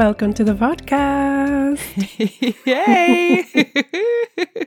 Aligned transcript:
Welcome 0.00 0.32
to 0.34 0.44
the 0.44 0.54
podcast. 0.54 1.78
Yay! 2.64 3.44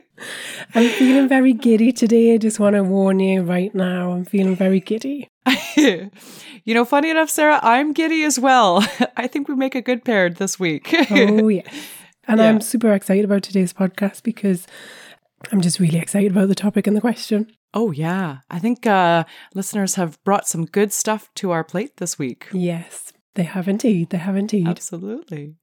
I'm 0.76 0.88
feeling 0.90 1.28
very 1.28 1.52
giddy 1.52 1.90
today. 1.90 2.34
I 2.34 2.38
just 2.38 2.60
want 2.60 2.76
to 2.76 2.84
warn 2.84 3.18
you 3.18 3.42
right 3.42 3.74
now. 3.74 4.12
I'm 4.12 4.24
feeling 4.24 4.54
very 4.54 4.78
giddy. 4.78 5.28
you 5.76 6.08
know, 6.68 6.84
funny 6.84 7.10
enough, 7.10 7.30
Sarah, 7.30 7.58
I'm 7.64 7.92
giddy 7.92 8.22
as 8.22 8.38
well. 8.38 8.86
I 9.16 9.26
think 9.26 9.48
we 9.48 9.56
make 9.56 9.74
a 9.74 9.82
good 9.82 10.04
pair 10.04 10.30
this 10.30 10.60
week. 10.60 10.94
Oh, 11.10 11.48
yeah. 11.48 11.62
And 12.28 12.38
Yeah. 12.38 12.48
I'm 12.50 12.60
super 12.60 12.92
excited 12.92 13.24
about 13.24 13.42
today's 13.42 13.72
podcast 13.72 14.22
because 14.22 14.68
I'm 15.50 15.60
just 15.60 15.80
really 15.80 15.98
excited 15.98 16.30
about 16.30 16.46
the 16.46 16.54
topic 16.54 16.86
and 16.86 16.96
the 16.96 17.00
question. 17.00 17.50
oh, 17.74 17.90
yeah. 17.90 18.38
I 18.50 18.60
think 18.60 18.86
uh, 18.86 19.24
listeners 19.52 19.96
have 19.96 20.22
brought 20.22 20.46
some 20.46 20.64
good 20.64 20.92
stuff 20.92 21.28
to 21.34 21.50
our 21.50 21.64
plate 21.64 21.96
this 21.96 22.20
week. 22.20 22.46
Yes, 22.52 23.12
they 23.34 23.44
have 23.44 23.68
indeed. 23.68 24.10
They 24.10 24.18
have 24.18 24.36
indeed. 24.36 24.68
Absolutely. 24.68 25.56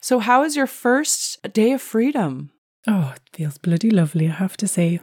So, 0.00 0.18
how 0.18 0.42
is 0.44 0.56
your 0.56 0.66
first 0.66 1.38
day 1.52 1.72
of 1.72 1.82
freedom? 1.82 2.50
Oh, 2.86 3.12
it 3.14 3.22
feels 3.32 3.58
bloody 3.58 3.90
lovely, 3.90 4.28
I 4.28 4.32
have 4.32 4.56
to 4.58 4.68
say. 4.68 5.00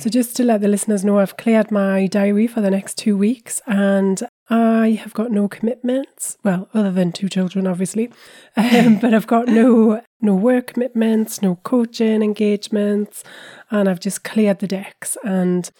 So, 0.00 0.10
just 0.18 0.36
to 0.36 0.44
let 0.44 0.60
the 0.60 0.68
listeners 0.68 1.04
know, 1.04 1.18
I've 1.18 1.36
cleared 1.36 1.70
my 1.70 2.06
diary 2.06 2.46
for 2.46 2.60
the 2.60 2.70
next 2.70 2.98
two 2.98 3.16
weeks 3.16 3.60
and 3.66 4.22
I 4.48 4.98
have 5.02 5.14
got 5.14 5.30
no 5.30 5.46
commitments. 5.46 6.36
Well, 6.42 6.68
other 6.74 6.90
than 6.90 7.12
two 7.12 7.28
children, 7.28 7.66
obviously. 7.66 8.10
Um, 8.56 8.98
but 8.98 9.14
I've 9.14 9.28
got 9.28 9.46
no 9.46 10.02
no 10.20 10.34
work 10.34 10.68
commitments, 10.68 11.40
no 11.40 11.56
coaching 11.56 12.22
engagements, 12.22 13.22
and 13.70 13.88
I've 13.88 14.00
just 14.00 14.24
cleared 14.24 14.58
the 14.58 14.66
decks. 14.66 15.16
And 15.24 15.70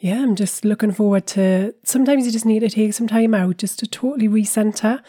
yeah, 0.00 0.22
I'm 0.22 0.34
just 0.34 0.64
looking 0.64 0.92
forward 0.92 1.26
to. 1.28 1.74
Sometimes 1.84 2.26
you 2.26 2.32
just 2.32 2.46
need 2.46 2.60
to 2.60 2.70
take 2.70 2.94
some 2.94 3.06
time 3.08 3.34
out 3.34 3.58
just 3.58 3.78
to 3.80 3.86
totally 3.86 4.28
recenter. 4.28 5.00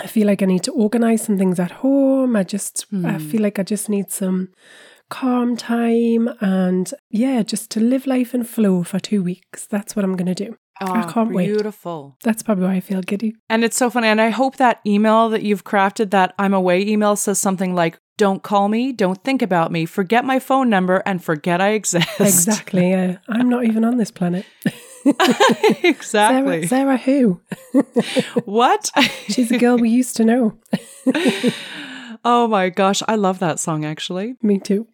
I 0.00 0.06
feel 0.06 0.26
like 0.26 0.42
I 0.42 0.46
need 0.46 0.62
to 0.64 0.72
organize 0.72 1.22
some 1.22 1.38
things 1.38 1.58
at 1.60 1.70
home. 1.70 2.36
I 2.36 2.42
just, 2.44 2.86
I 2.92 2.96
Hmm. 3.12 3.18
feel 3.18 3.42
like 3.42 3.58
I 3.58 3.62
just 3.62 3.88
need 3.88 4.10
some 4.10 4.48
calm 5.10 5.56
time 5.56 6.28
and 6.40 6.92
yeah, 7.10 7.42
just 7.42 7.70
to 7.72 7.80
live 7.80 8.06
life 8.06 8.34
in 8.34 8.44
flow 8.44 8.82
for 8.82 8.98
two 8.98 9.22
weeks. 9.22 9.66
That's 9.66 9.94
what 9.94 10.04
I'm 10.04 10.16
going 10.16 10.34
to 10.34 10.44
do. 10.46 10.56
I 10.80 11.04
Oh, 11.06 11.12
can't 11.12 11.32
wait. 11.32 11.46
Beautiful. 11.46 12.16
That's 12.24 12.42
probably 12.42 12.64
why 12.64 12.74
I 12.74 12.80
feel 12.80 13.00
giddy. 13.00 13.36
And 13.48 13.62
it's 13.62 13.76
so 13.76 13.88
funny. 13.90 14.08
And 14.08 14.20
I 14.20 14.30
hope 14.30 14.56
that 14.56 14.80
email 14.84 15.28
that 15.28 15.42
you've 15.42 15.62
crafted, 15.64 16.10
that 16.10 16.34
I'm 16.38 16.52
away 16.52 16.84
email, 16.84 17.14
says 17.16 17.38
something 17.38 17.74
like, 17.76 17.98
don't 18.16 18.42
call 18.42 18.68
me, 18.68 18.92
don't 18.92 19.22
think 19.24 19.42
about 19.42 19.72
me, 19.72 19.86
forget 19.86 20.24
my 20.24 20.38
phone 20.38 20.70
number, 20.70 21.02
and 21.04 21.22
forget 21.22 21.60
I 21.60 21.70
exist. 21.70 22.20
Exactly. 22.20 22.90
Yeah. 22.90 23.18
I'm 23.28 23.48
not 23.48 23.64
even 23.64 23.84
on 23.84 23.96
this 23.96 24.10
planet. 24.10 24.46
exactly. 25.82 26.66
Sarah, 26.66 26.68
Sarah 26.68 26.96
who? 26.96 27.40
What? 28.44 28.90
She's 29.28 29.50
a 29.50 29.58
girl 29.58 29.76
we 29.76 29.90
used 29.90 30.16
to 30.16 30.24
know. 30.24 30.58
oh 32.24 32.48
my 32.48 32.70
gosh. 32.70 33.02
I 33.08 33.16
love 33.16 33.38
that 33.40 33.58
song 33.58 33.84
actually. 33.84 34.36
Me 34.42 34.58
too. 34.58 34.86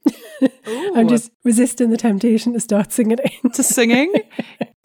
I'm 0.67 1.09
just 1.09 1.31
resisting 1.45 1.91
the 1.91 1.97
temptation 1.97 2.53
to 2.55 2.61
start 2.61 2.93
singing 2.93 3.19
it. 3.23 3.53
to 3.55 3.63
singing. 3.63 4.13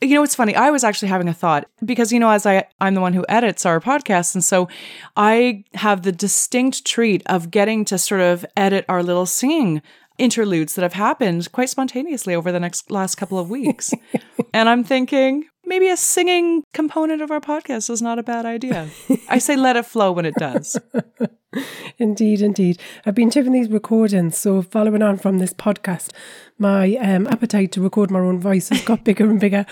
You 0.01 0.15
know, 0.15 0.23
it's 0.23 0.35
funny. 0.35 0.55
I 0.55 0.71
was 0.71 0.83
actually 0.83 1.07
having 1.07 1.27
a 1.27 1.33
thought 1.33 1.67
because, 1.83 2.11
you 2.11 2.19
know, 2.19 2.29
as 2.29 2.45
I, 2.45 2.65
I'm 2.81 2.93
the 2.95 3.01
one 3.01 3.13
who 3.13 3.25
edits 3.29 3.65
our 3.65 3.79
podcast. 3.79 4.35
And 4.35 4.43
so 4.43 4.67
I 5.15 5.63
have 5.73 6.01
the 6.01 6.11
distinct 6.11 6.85
treat 6.85 7.23
of 7.27 7.49
getting 7.49 7.85
to 7.85 7.97
sort 7.97 8.21
of 8.21 8.45
edit 8.57 8.85
our 8.89 9.01
little 9.01 9.25
singing 9.25 9.81
interludes 10.17 10.75
that 10.75 10.81
have 10.81 10.93
happened 10.93 11.51
quite 11.51 11.69
spontaneously 11.69 12.35
over 12.35 12.51
the 12.51 12.59
next 12.59 12.91
last 12.91 13.15
couple 13.15 13.39
of 13.39 13.49
weeks. 13.49 13.93
and 14.53 14.69
I'm 14.69 14.83
thinking 14.83 15.45
maybe 15.65 15.89
a 15.89 15.97
singing 15.97 16.63
component 16.73 17.21
of 17.21 17.31
our 17.31 17.41
podcast 17.41 17.89
is 17.89 18.01
not 18.01 18.19
a 18.19 18.23
bad 18.23 18.45
idea. 18.45 18.89
I 19.29 19.39
say 19.39 19.55
let 19.55 19.75
it 19.75 19.85
flow 19.85 20.11
when 20.11 20.25
it 20.25 20.35
does. 20.35 20.79
Indeed, 21.97 22.41
indeed. 22.41 22.79
I've 23.05 23.15
been 23.15 23.29
doing 23.29 23.51
these 23.51 23.69
recordings, 23.69 24.37
so 24.37 24.61
following 24.61 25.01
on 25.01 25.17
from 25.17 25.39
this 25.39 25.53
podcast, 25.53 26.11
my 26.57 26.95
um, 26.97 27.27
appetite 27.27 27.71
to 27.73 27.81
record 27.81 28.11
my 28.11 28.19
own 28.19 28.39
voice 28.39 28.69
has 28.69 28.81
got 28.83 29.03
bigger 29.05 29.29
and 29.29 29.39
bigger. 29.39 29.65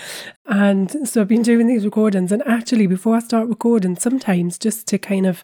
And 0.46 1.08
so 1.08 1.22
I've 1.22 1.28
been 1.28 1.42
doing 1.42 1.68
these 1.68 1.86
recordings. 1.86 2.32
And 2.32 2.42
actually, 2.46 2.88
before 2.88 3.16
I 3.16 3.20
start 3.20 3.50
recording, 3.50 3.98
sometimes 3.98 4.58
just 4.58 4.88
to 4.88 4.98
kind 4.98 5.26
of 5.26 5.44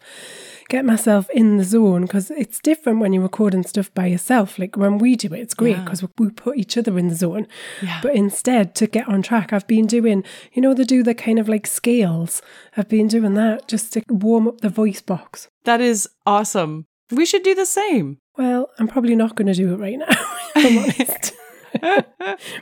get 0.70 0.84
myself 0.86 1.28
in 1.30 1.58
the 1.58 1.64
zone, 1.64 2.02
because 2.02 2.30
it's 2.30 2.58
different 2.60 3.00
when 3.00 3.12
you're 3.12 3.22
recording 3.22 3.62
stuff 3.64 3.92
by 3.92 4.06
yourself. 4.06 4.58
Like 4.58 4.76
when 4.76 4.96
we 4.98 5.16
do 5.16 5.34
it, 5.34 5.40
it's 5.40 5.52
great 5.54 5.76
Yeah. 5.76 5.84
because 5.84 6.02
we 6.18 6.30
put 6.30 6.56
each 6.56 6.78
other 6.78 6.98
in 6.98 7.08
the 7.08 7.14
zone. 7.14 7.46
Yeah. 7.82 8.00
But 8.02 8.14
instead, 8.14 8.74
to 8.76 8.86
get 8.86 9.08
on 9.08 9.20
track, 9.22 9.52
I've 9.52 9.66
been 9.66 9.86
doing, 9.86 10.24
you 10.54 10.62
know, 10.62 10.72
they 10.72 10.84
do 10.84 11.02
the 11.02 11.14
kind 11.14 11.38
of 11.38 11.48
like 11.48 11.66
scales. 11.66 12.40
I've 12.76 12.88
been 12.88 13.08
doing 13.08 13.34
that 13.34 13.68
just 13.68 13.92
to 13.92 14.02
warm 14.08 14.48
up 14.48 14.60
the 14.62 14.68
voice 14.70 15.02
box. 15.02 15.48
That 15.64 15.80
is 15.80 16.08
awesome. 16.24 16.86
We 17.10 17.26
should 17.26 17.42
do 17.42 17.54
the 17.54 17.66
same. 17.66 18.18
Well, 18.38 18.70
I'm 18.78 18.86
probably 18.88 19.16
not 19.16 19.34
going 19.36 19.48
to 19.48 19.54
do 19.54 19.74
it 19.74 19.78
right 19.78 19.98
now, 19.98 20.06
if 20.56 20.66
I'm 20.66 20.78
honest. 20.78 21.32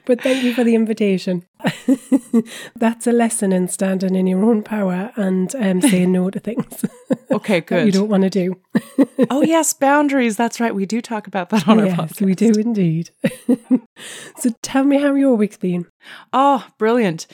but 0.04 0.20
thank 0.20 0.42
you 0.42 0.54
for 0.54 0.64
the 0.64 0.74
invitation. 0.74 1.44
That's 2.76 3.06
a 3.06 3.12
lesson 3.12 3.52
in 3.52 3.68
standing 3.68 4.14
in 4.14 4.26
your 4.26 4.44
own 4.44 4.62
power 4.62 5.12
and 5.16 5.54
um, 5.56 5.80
saying 5.80 6.12
no 6.12 6.30
to 6.30 6.38
things 6.38 6.84
Okay, 7.30 7.60
that 7.60 7.86
you 7.86 7.92
don't 7.92 8.08
want 8.08 8.24
to 8.24 8.30
do. 8.30 8.60
oh, 9.30 9.42
yes, 9.42 9.72
boundaries. 9.72 10.36
That's 10.36 10.60
right. 10.60 10.74
We 10.74 10.86
do 10.86 11.00
talk 11.00 11.26
about 11.26 11.50
that 11.50 11.68
on 11.68 11.80
our 11.80 11.86
podcast. 11.86 12.20
we 12.20 12.34
do 12.34 12.52
indeed. 12.52 13.10
so 14.36 14.50
tell 14.62 14.84
me 14.84 14.98
how 14.98 15.14
your 15.14 15.34
week's 15.34 15.56
been. 15.56 15.86
Oh, 16.32 16.66
brilliant. 16.78 17.26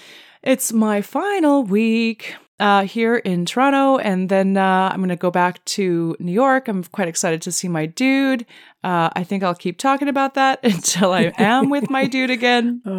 It's 0.43 0.73
my 0.73 1.01
final 1.01 1.63
week 1.63 2.35
uh, 2.61 2.85
here 2.85 3.17
in 3.17 3.45
Toronto, 3.45 3.99
and 3.99 4.29
then 4.29 4.57
uh, 4.57 4.91
I'm 4.93 4.99
going 4.99 5.09
to 5.09 5.17
go 5.17 5.31
back 5.31 5.65
to 5.65 6.17
New 6.19 6.33
York. 6.33 6.69
I'm 6.69 6.85
quite 6.85 7.09
excited 7.09 7.43
to 7.43 7.53
see 7.53 7.69
my 7.69 7.87
dude. 7.87 8.47
Uh, 8.83 9.11
I 9.15 9.25
think 9.25 9.43
I'll 9.43 9.55
keep 9.55 9.79
talking 9.79 10.09
about 10.09 10.35
that 10.35 10.61
until 10.65 11.13
I 11.13 11.33
am 11.39 11.71
with 11.71 11.91
my 11.91 12.07
dude 12.07 12.31
again. 12.31 12.83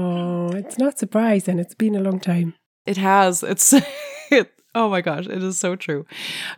Oh, 0.48 0.50
it's 0.50 0.78
not 0.78 1.00
surprising. 1.00 1.58
It's 1.58 1.74
been 1.74 1.96
a 1.96 2.00
long 2.00 2.20
time. 2.20 2.54
It 2.86 2.98
has. 2.98 3.44
It's. 3.44 3.74
It, 4.32 4.52
oh 4.76 4.90
my 4.90 5.02
gosh, 5.02 5.26
it 5.26 5.42
is 5.42 5.58
so 5.58 5.76
true. 5.76 6.06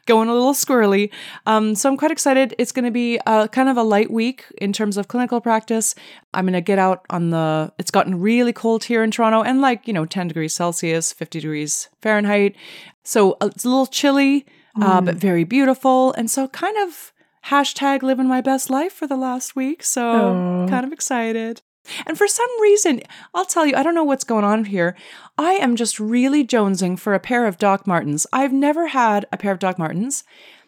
Going 0.05 0.27
a 0.27 0.33
little 0.33 0.53
squirrely. 0.53 1.11
Um, 1.45 1.75
so 1.75 1.87
I'm 1.87 1.95
quite 1.95 2.11
excited. 2.11 2.55
It's 2.57 2.71
going 2.71 2.85
to 2.85 2.91
be 2.91 3.19
a, 3.25 3.47
kind 3.47 3.69
of 3.69 3.77
a 3.77 3.83
light 3.83 4.11
week 4.11 4.45
in 4.57 4.73
terms 4.73 4.97
of 4.97 5.07
clinical 5.07 5.39
practice. 5.39 5.95
I'm 6.33 6.45
going 6.45 6.53
to 6.53 6.61
get 6.61 6.79
out 6.79 7.05
on 7.09 7.29
the. 7.29 7.71
It's 7.77 7.91
gotten 7.91 8.19
really 8.19 8.51
cold 8.51 8.83
here 8.83 9.03
in 9.03 9.11
Toronto, 9.11 9.43
and 9.43 9.61
like 9.61 9.87
you 9.87 9.93
know, 9.93 10.05
10 10.05 10.27
degrees 10.27 10.53
Celsius, 10.53 11.13
50 11.13 11.39
degrees 11.39 11.89
Fahrenheit. 12.01 12.55
So 13.03 13.37
uh, 13.39 13.47
it's 13.47 13.63
a 13.63 13.69
little 13.69 13.87
chilly, 13.87 14.45
uh, 14.81 14.99
but 15.01 15.15
very 15.15 15.43
beautiful, 15.43 16.11
and 16.13 16.29
so 16.29 16.47
kind 16.47 16.77
of 16.77 17.13
hashtag 17.45 18.01
living 18.01 18.27
my 18.27 18.41
best 18.41 18.69
life 18.69 18.91
for 18.91 19.07
the 19.07 19.15
last 19.15 19.55
week. 19.55 19.83
So 19.83 20.67
kind 20.69 20.85
of 20.85 20.91
excited. 20.91 21.61
And 22.05 22.17
for 22.17 22.27
some 22.27 22.49
reason, 22.61 23.01
I'll 23.33 23.45
tell 23.45 23.65
you, 23.65 23.75
I 23.75 23.83
don't 23.83 23.95
know 23.95 24.03
what's 24.03 24.23
going 24.23 24.45
on 24.45 24.65
here. 24.65 24.95
I 25.37 25.53
am 25.53 25.75
just 25.75 25.99
really 25.99 26.45
jonesing 26.45 26.99
for 26.99 27.13
a 27.13 27.19
pair 27.19 27.45
of 27.45 27.57
Doc 27.57 27.85
Martens. 27.85 28.25
I've 28.33 28.53
never 28.53 28.87
had 28.87 29.25
a 29.31 29.37
pair 29.37 29.51
of 29.51 29.59
Doc 29.59 29.77
Martens. 29.77 30.23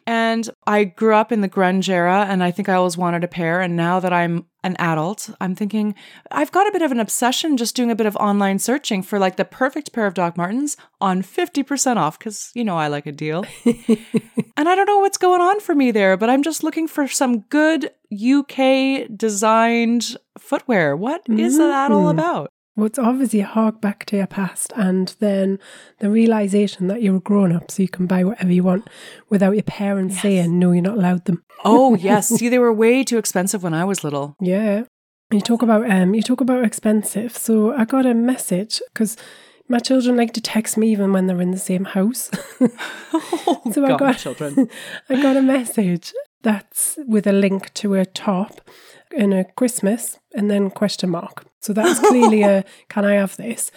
And 0.09 0.50
I 0.66 0.85
grew 0.85 1.13
up 1.13 1.31
in 1.31 1.41
the 1.41 1.47
grunge 1.47 1.88
era 1.88 2.25
and 2.28 2.44
I 2.44 2.50
think 2.50 2.68
I 2.68 2.74
always 2.74 2.97
wanted 2.97 3.24
a 3.24 3.28
pair. 3.28 3.62
And 3.62 3.75
now 3.75 4.00
that 4.00 4.12
I'm 4.12 4.47
an 4.63 4.75
adult, 4.80 5.30
I'm 5.39 5.54
thinking 5.54 5.94
I've 6.31 6.51
got 6.51 6.68
a 6.68 6.71
bit 6.71 6.81
of 6.81 6.92
an 6.92 7.00
obsession 7.00 7.57
just 7.57 7.75
doing 7.75 7.92
a 7.92 7.95
bit 7.95 8.07
of 8.07 8.15
online 8.15 8.57
searching 8.57 9.04
for 9.04 9.19
like 9.19 9.36
the 9.36 9.45
perfect 9.45 9.94
pair 9.94 10.07
of 10.07 10.15
Doc 10.15 10.36
Martens 10.36 10.77
on 11.00 11.22
50% 11.22 11.98
off 11.98 12.18
because, 12.18 12.50
you 12.56 12.63
know, 12.63 12.75
I 12.75 12.88
like 12.88 13.06
a 13.06 13.12
deal. 13.12 13.45
and 13.65 14.68
I 14.68 14.75
don't 14.75 14.88
know 14.88 14.98
what's 14.98 15.19
going 15.19 15.42
on 15.42 15.60
for 15.60 15.75
me 15.75 15.92
there, 15.92 16.18
but 16.18 16.27
I'm 16.27 16.42
just 16.42 16.63
looking 16.63 16.88
for 16.88 17.07
some 17.07 17.42
good 17.42 17.92
UK 18.12 19.15
designed 19.15 20.18
footwear. 20.39 20.95
What 20.95 21.21
is 21.27 21.57
that 21.57 21.91
all 21.91 22.06
Mm. 22.07 22.12
about? 22.12 22.50
Well, 22.75 22.86
it's 22.86 23.00
obviously 23.00 23.41
a 23.41 23.45
hark 23.45 23.81
back 23.81 24.06
to 24.06 24.15
your 24.15 24.27
past 24.27 24.71
and 24.75 25.13
then 25.19 25.59
the 26.00 26.09
realization 26.09 26.88
that 26.88 27.01
you're 27.01 27.18
a 27.18 27.19
grown 27.19 27.51
up 27.51 27.69
so 27.71 27.81
you 27.83 27.89
can 27.89 28.06
buy 28.06 28.24
whatever 28.24 28.53
you 28.53 28.63
want 28.63 28.88
without 29.30 29.51
your 29.56 29.63
parents 29.63 30.21
saying, 30.21 30.57
no, 30.57 30.71
you're 30.71 30.81
not 30.83 30.97
allowed 30.97 31.25
them. 31.25 31.44
Oh, 31.65 31.95
yes. 32.09 32.30
See, 32.30 32.47
they 32.47 32.59
were 32.59 32.71
way 32.71 33.03
too 33.03 33.18
expensive 33.18 33.63
when 33.63 33.74
I 33.74 33.83
was 33.83 34.03
little. 34.06 34.36
Yeah. 34.39 34.83
You 35.31 35.41
talk 35.41 35.62
about 35.62 35.89
um 35.91 36.15
you 36.15 36.21
talk 36.24 36.39
about 36.41 36.63
expensive. 36.63 37.36
So 37.38 37.74
I 37.74 37.83
got 37.86 38.06
a 38.06 38.13
message 38.13 38.81
because 38.94 39.18
my 39.68 39.80
children 39.80 40.15
like 40.15 40.33
to 40.33 40.41
text 40.41 40.77
me 40.77 40.89
even 40.91 41.12
when 41.12 41.27
they're 41.27 41.41
in 41.41 41.51
the 41.51 41.57
same 41.59 41.83
house. 41.86 42.31
Oh, 43.13 43.62
So 43.74 43.86
I 43.86 43.97
got- 43.97 44.18
children. 44.18 44.69
I 45.09 45.21
got 45.21 45.36
a 45.38 45.41
message 45.41 46.13
that's 46.44 46.97
with 47.07 47.27
a 47.27 47.31
link 47.33 47.74
to 47.75 47.95
a 47.95 48.06
top 48.06 48.62
and 49.15 49.33
a 49.33 49.44
Christmas 49.44 50.19
and 50.33 50.50
then 50.50 50.69
question 50.69 51.09
mark. 51.09 51.45
So 51.61 51.73
that's 51.73 52.00
clearly 52.00 52.44
a 52.44 52.63
can 52.89 53.06
I 53.06 53.13
have 53.13 53.35
this? 53.38 53.71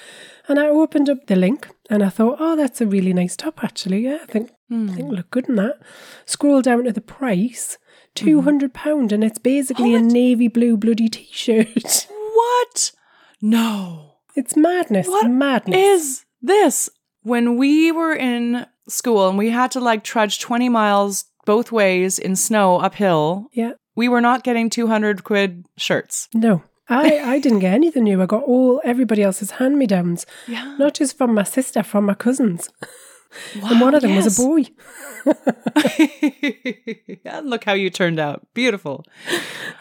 And 0.48 0.58
I 0.58 0.66
opened 0.66 1.08
up 1.08 1.26
the 1.26 1.36
link 1.36 1.68
and 1.90 2.02
I 2.02 2.08
thought, 2.08 2.38
oh, 2.40 2.56
that's 2.56 2.80
a 2.80 2.86
really 2.86 3.12
nice 3.12 3.36
top 3.36 3.62
actually. 3.64 4.00
Yeah, 4.00 4.18
I 4.22 4.26
think 4.26 4.50
I 4.70 4.74
hmm. 4.74 4.88
think 4.88 5.10
look 5.10 5.30
good 5.30 5.48
in 5.48 5.56
that. 5.56 5.80
Scroll 6.26 6.62
down 6.62 6.84
to 6.84 6.92
the 6.92 7.00
price, 7.00 7.78
mm-hmm. 7.78 8.26
two 8.26 8.42
hundred 8.42 8.74
pound, 8.74 9.12
and 9.12 9.24
it's 9.24 9.38
basically 9.38 9.94
a 9.94 10.00
navy 10.00 10.48
blue 10.48 10.76
bloody 10.76 11.08
t-shirt. 11.08 12.08
What? 12.34 12.92
No. 13.40 14.14
It's 14.34 14.56
madness. 14.56 15.06
What 15.06 15.28
madness. 15.28 15.76
Is 15.76 16.24
this 16.40 16.88
when 17.22 17.56
we 17.56 17.92
were 17.92 18.14
in 18.14 18.66
school 18.88 19.28
and 19.28 19.38
we 19.38 19.50
had 19.50 19.70
to 19.72 19.80
like 19.80 20.02
trudge 20.02 20.40
20 20.40 20.68
miles 20.68 21.26
both 21.44 21.70
ways 21.70 22.18
in 22.18 22.36
snow 22.36 22.78
uphill? 22.78 23.48
yeah. 23.52 23.72
We 23.94 24.08
were 24.08 24.20
not 24.20 24.44
getting 24.44 24.70
200 24.70 25.24
quid 25.24 25.66
shirts. 25.76 26.28
No. 26.34 26.62
I, 26.88 27.18
I 27.18 27.38
didn't 27.38 27.60
get 27.60 27.74
anything 27.74 28.04
new. 28.04 28.20
I 28.20 28.26
got 28.26 28.42
all 28.42 28.80
everybody 28.84 29.22
else's 29.22 29.52
hand 29.52 29.78
me 29.78 29.86
downs. 29.86 30.26
Yeah. 30.46 30.76
Not 30.78 30.94
just 30.94 31.16
from 31.16 31.34
my 31.34 31.44
sister, 31.44 31.82
from 31.82 32.06
my 32.06 32.14
cousins. 32.14 32.68
and 33.54 33.80
one 33.80 33.94
of 33.94 34.02
them 34.02 34.14
was 34.16 34.38
a 34.38 34.42
boy. 34.42 34.64
and 37.24 37.46
look 37.50 37.64
how 37.64 37.72
you 37.72 37.90
turned 37.90 38.18
out. 38.18 38.46
Beautiful. 38.54 39.04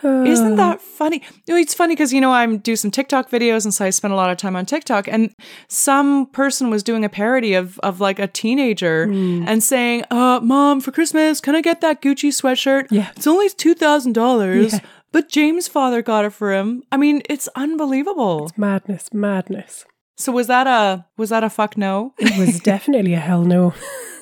Isn't 0.03 0.55
that 0.55 0.81
funny? 0.81 1.21
It's 1.47 1.73
funny 1.73 1.93
because, 1.95 2.13
you 2.13 2.21
know, 2.21 2.31
I 2.31 2.45
do 2.55 2.75
some 2.75 2.91
TikTok 2.91 3.29
videos 3.29 3.65
and 3.65 3.73
so 3.73 3.85
I 3.85 3.89
spend 3.89 4.13
a 4.13 4.17
lot 4.17 4.29
of 4.29 4.37
time 4.37 4.55
on 4.55 4.65
TikTok. 4.65 5.07
And 5.07 5.33
some 5.67 6.27
person 6.27 6.69
was 6.69 6.83
doing 6.83 7.03
a 7.05 7.09
parody 7.09 7.53
of, 7.53 7.79
of 7.79 7.99
like 7.99 8.19
a 8.19 8.27
teenager 8.27 9.07
Hmm. 9.07 9.45
and 9.47 9.63
saying, 9.63 10.05
uh, 10.11 10.39
Mom, 10.41 10.81
for 10.81 10.91
Christmas, 10.91 11.39
can 11.41 11.55
I 11.55 11.61
get 11.61 11.81
that 11.81 12.01
Gucci 12.01 12.29
sweatshirt? 12.29 12.87
Yeah. 12.91 13.11
It's 13.15 13.27
only 13.27 13.49
$2,000. 13.49 14.71
Yeah. 14.73 14.79
But 15.11 15.27
James' 15.27 15.67
father 15.67 16.01
got 16.01 16.23
it 16.23 16.29
for 16.31 16.53
him. 16.53 16.83
I 16.91 16.95
mean, 16.97 17.21
it's 17.29 17.49
unbelievable. 17.55 18.45
It's 18.47 18.57
madness, 18.57 19.13
madness. 19.13 19.85
So 20.21 20.31
was 20.31 20.45
that 20.47 20.67
a 20.67 21.05
was 21.17 21.31
that 21.31 21.43
a 21.43 21.49
fuck 21.49 21.77
no? 21.77 22.13
It 22.19 22.37
was 22.37 22.59
definitely 22.71 23.13
a 23.13 23.19
hell 23.19 23.43
no. 23.43 23.73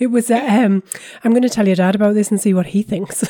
it 0.00 0.08
was 0.08 0.28
a, 0.28 0.64
um 0.64 0.82
I'm 1.22 1.30
going 1.30 1.42
to 1.42 1.48
tell 1.48 1.68
your 1.68 1.76
dad 1.76 1.94
about 1.94 2.14
this 2.14 2.32
and 2.32 2.40
see 2.40 2.52
what 2.52 2.66
he 2.66 2.82
thinks 2.82 3.24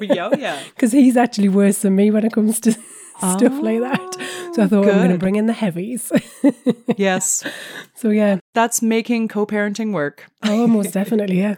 yeah, 0.00 0.30
yeah. 0.38 0.62
because 0.74 0.92
he's 0.92 1.18
actually 1.18 1.50
worse 1.50 1.82
than 1.82 1.96
me 1.96 2.10
when 2.10 2.24
it 2.24 2.32
comes 2.32 2.60
to 2.60 2.72
stuff 2.72 3.60
like 3.60 3.80
that. 3.80 4.16
So 4.54 4.62
I 4.62 4.66
thought 4.68 4.88
I'm 4.88 4.98
going 4.98 5.10
to 5.10 5.18
bring 5.18 5.36
in 5.36 5.46
the 5.46 5.52
heavies. 5.52 6.10
Yes. 6.96 7.44
so 7.94 8.08
yeah, 8.08 8.38
That's 8.54 8.82
making 8.82 9.28
co-parenting 9.28 9.92
work. 9.92 10.30
oh, 10.42 10.66
most 10.66 10.92
definitely, 10.92 11.40
yeah. 11.40 11.56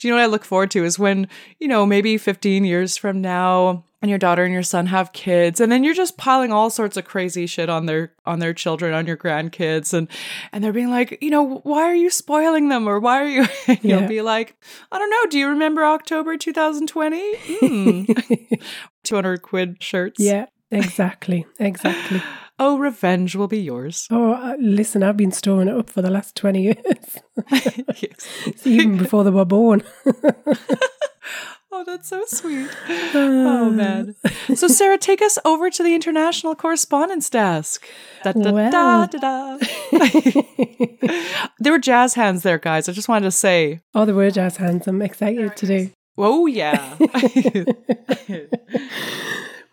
Do 0.00 0.08
you 0.08 0.10
know 0.10 0.16
what 0.16 0.22
I 0.22 0.26
look 0.26 0.44
forward 0.44 0.70
to 0.72 0.84
is 0.84 0.98
when, 0.98 1.28
you 1.58 1.68
know, 1.68 1.84
maybe 1.84 2.16
15 2.16 2.64
years 2.64 2.96
from 2.96 3.20
now 3.20 3.84
and 4.02 4.08
your 4.08 4.18
daughter 4.18 4.44
and 4.44 4.52
your 4.52 4.62
son 4.62 4.86
have 4.86 5.12
kids 5.12 5.60
and 5.60 5.70
then 5.70 5.84
you're 5.84 5.94
just 5.94 6.16
piling 6.16 6.52
all 6.52 6.70
sorts 6.70 6.96
of 6.96 7.04
crazy 7.04 7.46
shit 7.46 7.68
on 7.68 7.86
their 7.86 8.12
on 8.24 8.38
their 8.38 8.54
children, 8.54 8.94
on 8.94 9.06
your 9.06 9.16
grandkids 9.16 9.92
and 9.92 10.08
and 10.52 10.64
they're 10.64 10.72
being 10.72 10.90
like, 10.90 11.18
you 11.20 11.30
know, 11.30 11.58
why 11.64 11.82
are 11.82 11.94
you 11.94 12.10
spoiling 12.10 12.68
them 12.68 12.88
or 12.88 12.98
why 12.98 13.22
are 13.22 13.28
you 13.28 13.46
you'll 13.82 14.08
be 14.08 14.22
like, 14.22 14.56
I 14.90 14.98
don't 14.98 15.10
know, 15.10 15.26
do 15.30 15.38
you 15.38 15.48
remember 15.48 15.84
October 15.84 16.36
2020? 16.36 17.36
Hmm. 17.60 18.04
200 19.04 19.42
quid 19.42 19.82
shirts. 19.82 20.20
Yeah, 20.20 20.46
exactly, 20.70 21.46
exactly. 21.58 22.22
Oh, 22.62 22.76
revenge 22.76 23.34
will 23.36 23.48
be 23.48 23.58
yours. 23.58 24.06
Oh, 24.10 24.34
uh, 24.34 24.54
listen, 24.60 25.02
I've 25.02 25.16
been 25.16 25.32
storing 25.32 25.68
it 25.68 25.74
up 25.74 25.88
for 25.88 26.02
the 26.02 26.10
last 26.10 26.36
20 26.36 26.62
years, 26.62 26.76
Yes. 27.50 28.66
Even 28.66 28.98
before 28.98 29.24
they 29.24 29.30
were 29.30 29.46
born. 29.46 29.82
Oh, 31.80 31.84
that's 31.84 32.08
so 32.08 32.22
sweet. 32.26 32.68
Oh, 33.14 33.70
man. 33.70 34.14
So, 34.54 34.68
Sarah, 34.68 34.98
take 34.98 35.22
us 35.22 35.38
over 35.46 35.70
to 35.70 35.82
the 35.82 35.94
international 35.94 36.54
correspondence 36.54 37.30
desk. 37.30 37.86
Da, 38.22 38.32
da, 38.32 38.42
da, 38.42 38.52
Well. 38.52 39.06
da, 39.06 39.06
da. 39.06 39.58
there 41.58 41.72
were 41.72 41.78
jazz 41.78 42.12
hands 42.12 42.42
there, 42.42 42.58
guys. 42.58 42.86
I 42.86 42.92
just 42.92 43.08
wanted 43.08 43.24
to 43.24 43.30
say, 43.30 43.80
Oh, 43.94 44.04
the 44.04 44.14
word 44.14 44.34
jazz 44.34 44.58
hands. 44.58 44.86
I'm 44.88 45.00
excited 45.00 45.56
today. 45.56 45.92
oh, 46.18 46.44
yeah. 46.44 46.98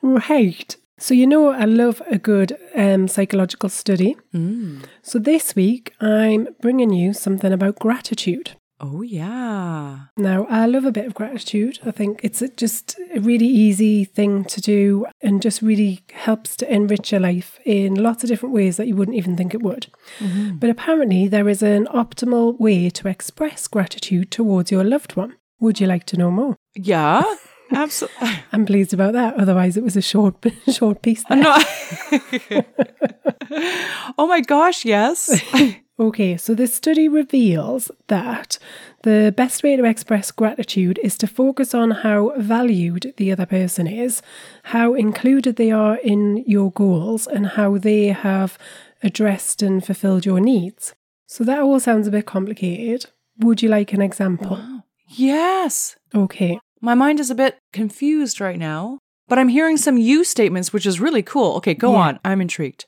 Right. 0.01 0.75
So, 0.98 1.13
you 1.13 1.27
know, 1.27 1.50
I 1.51 1.65
love 1.65 2.01
a 2.09 2.18
good 2.18 2.57
um, 2.75 3.09
psychological 3.09 3.68
study. 3.68 4.15
Mm. 4.33 4.83
So, 5.01 5.19
this 5.19 5.56
week, 5.56 5.94
I'm 6.00 6.48
bringing 6.62 6.94
you 6.94 7.12
something 7.13 7.51
about 7.51 7.80
gratitude. 7.80 8.51
Oh, 8.79 9.01
yeah. 9.01 10.00
Now, 10.18 10.45
I 10.50 10.68
love 10.68 10.85
a 10.85 10.91
bit 10.91 11.07
of 11.07 11.15
gratitude. 11.15 11.79
I 11.83 11.91
think 11.91 12.19
it's 12.24 12.44
just 12.56 13.00
a 13.13 13.19
really 13.19 13.47
easy 13.47 14.03
thing 14.03 14.45
to 14.45 14.62
do 14.62 15.07
and 15.21 15.41
just 15.41 15.63
really 15.63 16.03
helps 16.13 16.56
to 16.57 16.71
enrich 16.71 17.12
your 17.12 17.21
life 17.21 17.59
in 17.65 17.95
lots 17.95 18.24
of 18.24 18.29
different 18.29 18.53
ways 18.53 18.77
that 18.77 18.88
you 18.88 18.95
wouldn't 18.95 19.18
even 19.18 19.35
think 19.35 19.56
it 19.56 19.63
would. 19.63 19.88
Mm-hmm. 20.19 20.57
But 20.57 20.69
apparently, 20.69 21.27
there 21.27 21.50
is 21.50 21.63
an 21.63 21.88
optimal 21.88 22.59
way 22.59 22.89
to 22.91 23.07
express 23.07 23.68
gratitude 23.68 24.29
towards 24.29 24.71
your 24.71 24.83
loved 24.83 25.15
one. 25.15 25.35
Would 25.59 25.80
you 25.80 25.88
like 25.88 26.06
to 26.07 26.18
know 26.18 26.30
more? 26.30 26.56
Yeah, 26.75 27.23
absolutely. 27.71 28.30
I'm 28.51 28.68
pleased 28.68 28.94
about 28.94 29.13
that. 29.13 29.35
Otherwise, 29.35 29.75
it 29.77 29.83
was 29.83 29.97
a 29.97 30.01
short, 30.03 30.35
short 30.71 31.01
piece. 31.01 31.23
There. 31.23 31.38
No. 31.38 31.57
oh, 34.19 34.27
my 34.27 34.41
gosh, 34.41 34.85
yes. 34.85 35.41
Okay, 35.99 36.38
so 36.38 36.53
this 36.53 36.75
study 36.75 37.07
reveals 37.07 37.89
that 38.07 38.59
the 39.01 39.33
best 39.35 39.63
way 39.63 39.75
to 39.75 39.83
express 39.83 40.29
gratitude 40.31 40.99
is 41.01 41.17
to 41.17 41.25
focus 41.27 41.73
on 41.73 41.89
how 41.89 42.33
valued 42.38 43.13
the 43.17 43.31
other 43.31 43.47
person 43.47 43.88
is, 43.88 44.21
how 44.63 44.94
included 44.94 45.55
they 45.55 45.71
are 45.71 45.95
in 45.97 46.44
your 46.45 46.71
goals, 46.71 47.25
and 47.25 47.47
how 47.47 47.79
they 47.79 48.07
have 48.07 48.59
addressed 49.01 49.63
and 49.63 49.83
fulfilled 49.83 50.23
your 50.25 50.39
needs. 50.39 50.94
So 51.25 51.44
that 51.45 51.59
all 51.59 51.79
sounds 51.79 52.07
a 52.07 52.11
bit 52.11 52.27
complicated. 52.27 53.09
Would 53.39 53.63
you 53.63 53.69
like 53.69 53.91
an 53.91 54.01
example? 54.01 54.59
Yes. 55.07 55.95
Okay, 56.13 56.59
My 56.79 56.94
mind 56.94 57.19
is 57.19 57.31
a 57.31 57.35
bit 57.35 57.57
confused 57.73 58.39
right 58.39 58.59
now, 58.59 58.99
but 59.27 59.39
I'm 59.39 59.47
hearing 59.47 59.77
some 59.77 59.97
you 59.97 60.23
statements, 60.23 60.71
which 60.71 60.85
is 60.85 60.99
really 60.99 61.23
cool. 61.23 61.55
Okay, 61.55 61.73
go 61.73 61.94
Yeah. 61.94 61.97
on. 61.99 62.19
I'm 62.23 62.39
intrigued. 62.39 62.85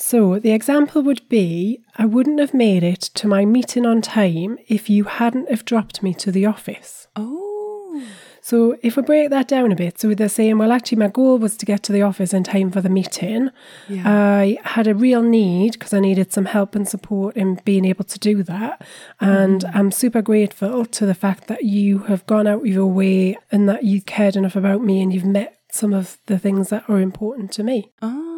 So 0.00 0.38
the 0.38 0.52
example 0.52 1.02
would 1.02 1.28
be 1.28 1.82
I 1.96 2.06
wouldn't 2.06 2.38
have 2.38 2.54
made 2.54 2.84
it 2.84 3.00
to 3.00 3.26
my 3.26 3.44
meeting 3.44 3.84
on 3.84 4.00
time 4.00 4.56
if 4.68 4.88
you 4.88 5.04
hadn't 5.04 5.50
have 5.50 5.64
dropped 5.64 6.04
me 6.04 6.14
to 6.14 6.30
the 6.30 6.46
office. 6.46 7.08
Oh. 7.16 8.06
So 8.40 8.78
if 8.80 8.96
we 8.96 9.02
break 9.02 9.30
that 9.30 9.48
down 9.48 9.72
a 9.72 9.76
bit, 9.76 9.98
so 9.98 10.14
they're 10.14 10.28
saying, 10.28 10.56
well, 10.56 10.70
actually, 10.70 10.98
my 10.98 11.08
goal 11.08 11.38
was 11.38 11.56
to 11.56 11.66
get 11.66 11.82
to 11.82 11.92
the 11.92 12.02
office 12.02 12.32
in 12.32 12.44
time 12.44 12.70
for 12.70 12.80
the 12.80 12.88
meeting. 12.88 13.50
Yeah. 13.88 14.04
I 14.06 14.58
had 14.62 14.86
a 14.86 14.94
real 14.94 15.20
need 15.20 15.72
because 15.72 15.92
I 15.92 15.98
needed 15.98 16.32
some 16.32 16.44
help 16.44 16.76
and 16.76 16.88
support 16.88 17.36
in 17.36 17.60
being 17.64 17.84
able 17.84 18.04
to 18.04 18.18
do 18.20 18.44
that. 18.44 18.86
And 19.20 19.64
mm. 19.64 19.70
I'm 19.74 19.90
super 19.90 20.22
grateful 20.22 20.86
to 20.86 21.06
the 21.06 21.14
fact 21.14 21.48
that 21.48 21.64
you 21.64 21.98
have 22.04 22.24
gone 22.26 22.46
out 22.46 22.60
of 22.60 22.66
your 22.68 22.86
way 22.86 23.36
and 23.50 23.68
that 23.68 23.82
you 23.82 24.00
cared 24.00 24.36
enough 24.36 24.54
about 24.54 24.80
me 24.80 25.02
and 25.02 25.12
you've 25.12 25.24
met 25.24 25.58
some 25.72 25.92
of 25.92 26.18
the 26.26 26.38
things 26.38 26.68
that 26.68 26.88
are 26.88 27.00
important 27.00 27.50
to 27.52 27.64
me. 27.64 27.90
oh. 28.00 28.37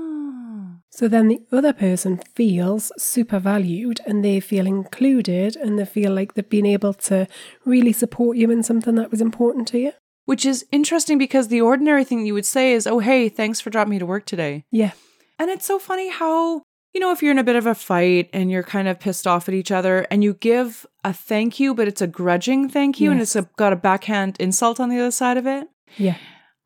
So 0.92 1.06
then 1.08 1.28
the 1.28 1.40
other 1.52 1.72
person 1.72 2.20
feels 2.34 2.90
super 2.98 3.38
valued 3.38 4.00
and 4.06 4.24
they 4.24 4.40
feel 4.40 4.66
included 4.66 5.54
and 5.56 5.78
they 5.78 5.84
feel 5.84 6.12
like 6.12 6.34
they've 6.34 6.48
been 6.48 6.66
able 6.66 6.94
to 6.94 7.26
really 7.64 7.92
support 7.92 8.36
you 8.36 8.50
in 8.50 8.62
something 8.62 8.96
that 8.96 9.10
was 9.10 9.20
important 9.20 9.68
to 9.68 9.78
you. 9.78 9.92
Which 10.26 10.44
is 10.44 10.66
interesting 10.72 11.16
because 11.16 11.48
the 11.48 11.60
ordinary 11.60 12.04
thing 12.04 12.26
you 12.26 12.34
would 12.34 12.46
say 12.46 12.72
is, 12.72 12.86
oh, 12.86 12.98
hey, 12.98 13.28
thanks 13.28 13.60
for 13.60 13.70
dropping 13.70 13.90
me 13.92 13.98
to 14.00 14.06
work 14.06 14.26
today. 14.26 14.64
Yeah. 14.70 14.92
And 15.38 15.48
it's 15.50 15.64
so 15.64 15.78
funny 15.78 16.10
how, 16.10 16.62
you 16.92 17.00
know, 17.00 17.10
if 17.12 17.22
you're 17.22 17.32
in 17.32 17.38
a 17.38 17.44
bit 17.44 17.56
of 17.56 17.66
a 17.66 17.74
fight 17.74 18.28
and 18.32 18.50
you're 18.50 18.62
kind 18.62 18.86
of 18.88 19.00
pissed 19.00 19.26
off 19.26 19.48
at 19.48 19.54
each 19.54 19.70
other 19.70 20.06
and 20.10 20.22
you 20.22 20.34
give 20.34 20.86
a 21.04 21.12
thank 21.12 21.58
you, 21.58 21.74
but 21.74 21.88
it's 21.88 22.02
a 22.02 22.06
grudging 22.06 22.68
thank 22.68 23.00
you 23.00 23.10
and 23.10 23.20
Yes. 23.20 23.34
it's 23.36 23.46
a, 23.46 23.50
got 23.56 23.72
a 23.72 23.76
backhand 23.76 24.36
insult 24.38 24.78
on 24.80 24.88
the 24.88 24.98
other 24.98 25.10
side 25.10 25.36
of 25.36 25.46
it. 25.46 25.66
Yeah. 25.96 26.16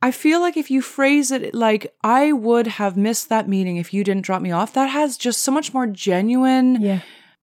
I 0.05 0.11
feel 0.11 0.41
like 0.41 0.57
if 0.59 0.71
you 0.71 0.83
phrase 0.83 1.31
it 1.31 1.55
like, 1.55 1.83
I 2.05 2.33
would 2.33 2.67
have 2.67 2.95
missed 2.97 3.29
that 3.31 3.49
meeting 3.49 3.77
if 3.79 3.95
you 3.95 4.05
didn't 4.05 4.25
drop 4.29 4.43
me 4.43 4.53
off, 4.53 4.73
that 4.75 4.91
has 4.91 5.17
just 5.17 5.41
so 5.43 5.51
much 5.51 5.73
more 5.73 5.87
genuine. 5.87 6.81
Yeah. 6.81 7.01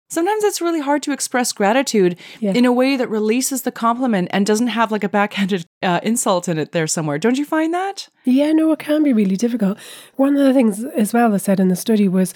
Sometimes 0.10 0.44
it's 0.44 0.62
really 0.62 0.80
hard 0.82 1.02
to 1.04 1.12
express 1.12 1.52
gratitude 1.52 2.16
Yeah. 2.40 2.52
in 2.54 2.66
a 2.66 2.72
way 2.72 2.96
that 2.98 3.10
releases 3.10 3.64
the 3.64 3.72
compliment 3.72 4.28
and 4.32 4.46
doesn't 4.46 4.68
have 4.68 4.92
like 4.92 5.04
a 5.04 5.10
backhanded 5.10 5.66
uh, 5.82 6.00
insult 6.04 6.48
in 6.48 6.60
it 6.60 6.72
there 6.72 6.86
somewhere. 6.86 7.18
Don't 7.18 7.40
you 7.40 7.46
find 7.46 7.74
that? 7.74 8.08
Yeah, 8.24 8.52
no, 8.52 8.72
it 8.74 8.80
can 8.80 9.02
be 9.02 9.14
really 9.14 9.36
difficult. 9.36 9.80
One 10.16 10.38
of 10.38 10.44
the 10.46 10.54
things 10.54 10.84
as 10.84 11.14
well 11.14 11.32
they 11.32 11.40
said 11.40 11.60
in 11.60 11.70
the 11.70 11.76
study 11.76 12.08
was 12.08 12.36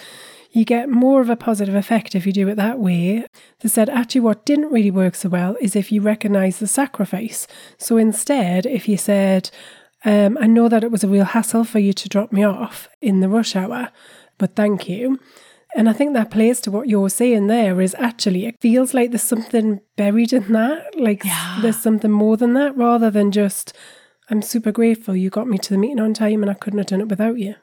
you 0.51 0.65
get 0.65 0.89
more 0.89 1.21
of 1.21 1.29
a 1.29 1.35
positive 1.35 1.75
effect 1.75 2.15
if 2.15 2.25
you 2.25 2.33
do 2.33 2.47
it 2.47 2.55
that 2.55 2.79
way. 2.79 3.27
They 3.59 3.69
said 3.69 3.89
actually 3.89 4.21
what 4.21 4.45
didn't 4.45 4.71
really 4.71 4.89
work 4.89 5.13
so 5.13 5.29
well 5.29 5.55
is 5.61 5.75
if 5.75 5.91
you 5.91 6.01
recognize 6.01 6.57
the 6.57 6.65
sacrifice. 6.67 7.45
So 7.77 7.97
instead, 7.97 8.65
if 8.65 8.89
you 8.89 8.97
said, 8.97 9.51
um, 10.07 10.37
I 10.41 10.47
know 10.47 10.67
that 10.69 10.83
it 10.83 10.91
was 10.91 11.03
a 11.03 11.07
real 11.07 11.25
hassle 11.25 11.63
for 11.65 11.79
you 11.79 11.93
to 11.93 12.09
drop 12.09 12.31
me 12.31 12.43
off 12.43 12.87
in 13.01 13.19
the 13.19 13.29
rush 13.29 13.55
hour, 13.55 13.89
but 14.37 14.55
thank 14.55 14.87
you. 14.89 15.19
And 15.75 15.89
I 15.89 15.93
think 15.93 16.13
that 16.13 16.31
plays 16.31 16.61
to 16.61 16.71
what 16.71 16.87
you're 16.87 17.09
saying 17.09 17.47
there 17.47 17.81
is 17.81 17.95
actually, 17.99 18.45
it 18.47 18.55
feels 18.61 18.93
like 18.93 19.11
there's 19.11 19.21
something 19.21 19.81
buried 19.97 20.31
in 20.33 20.51
that. 20.53 20.97
Like 20.97 21.23
Yeah. 21.25 21.59
there's 21.61 21.77
something 21.77 22.09
more 22.09 22.37
than 22.37 22.53
that 22.53 22.75
rather 22.77 23.11
than 23.11 23.31
just, 23.31 23.73
I'm 24.29 24.41
super 24.41 24.71
grateful 24.71 25.15
you 25.15 25.29
got 25.29 25.47
me 25.47 25.57
to 25.59 25.69
the 25.73 25.77
meeting 25.77 25.99
on 25.99 26.13
time 26.13 26.41
and 26.41 26.49
I 26.49 26.55
couldn't 26.55 26.79
have 26.79 26.87
done 26.87 27.01
it 27.01 27.09
without 27.09 27.37
you. 27.37 27.55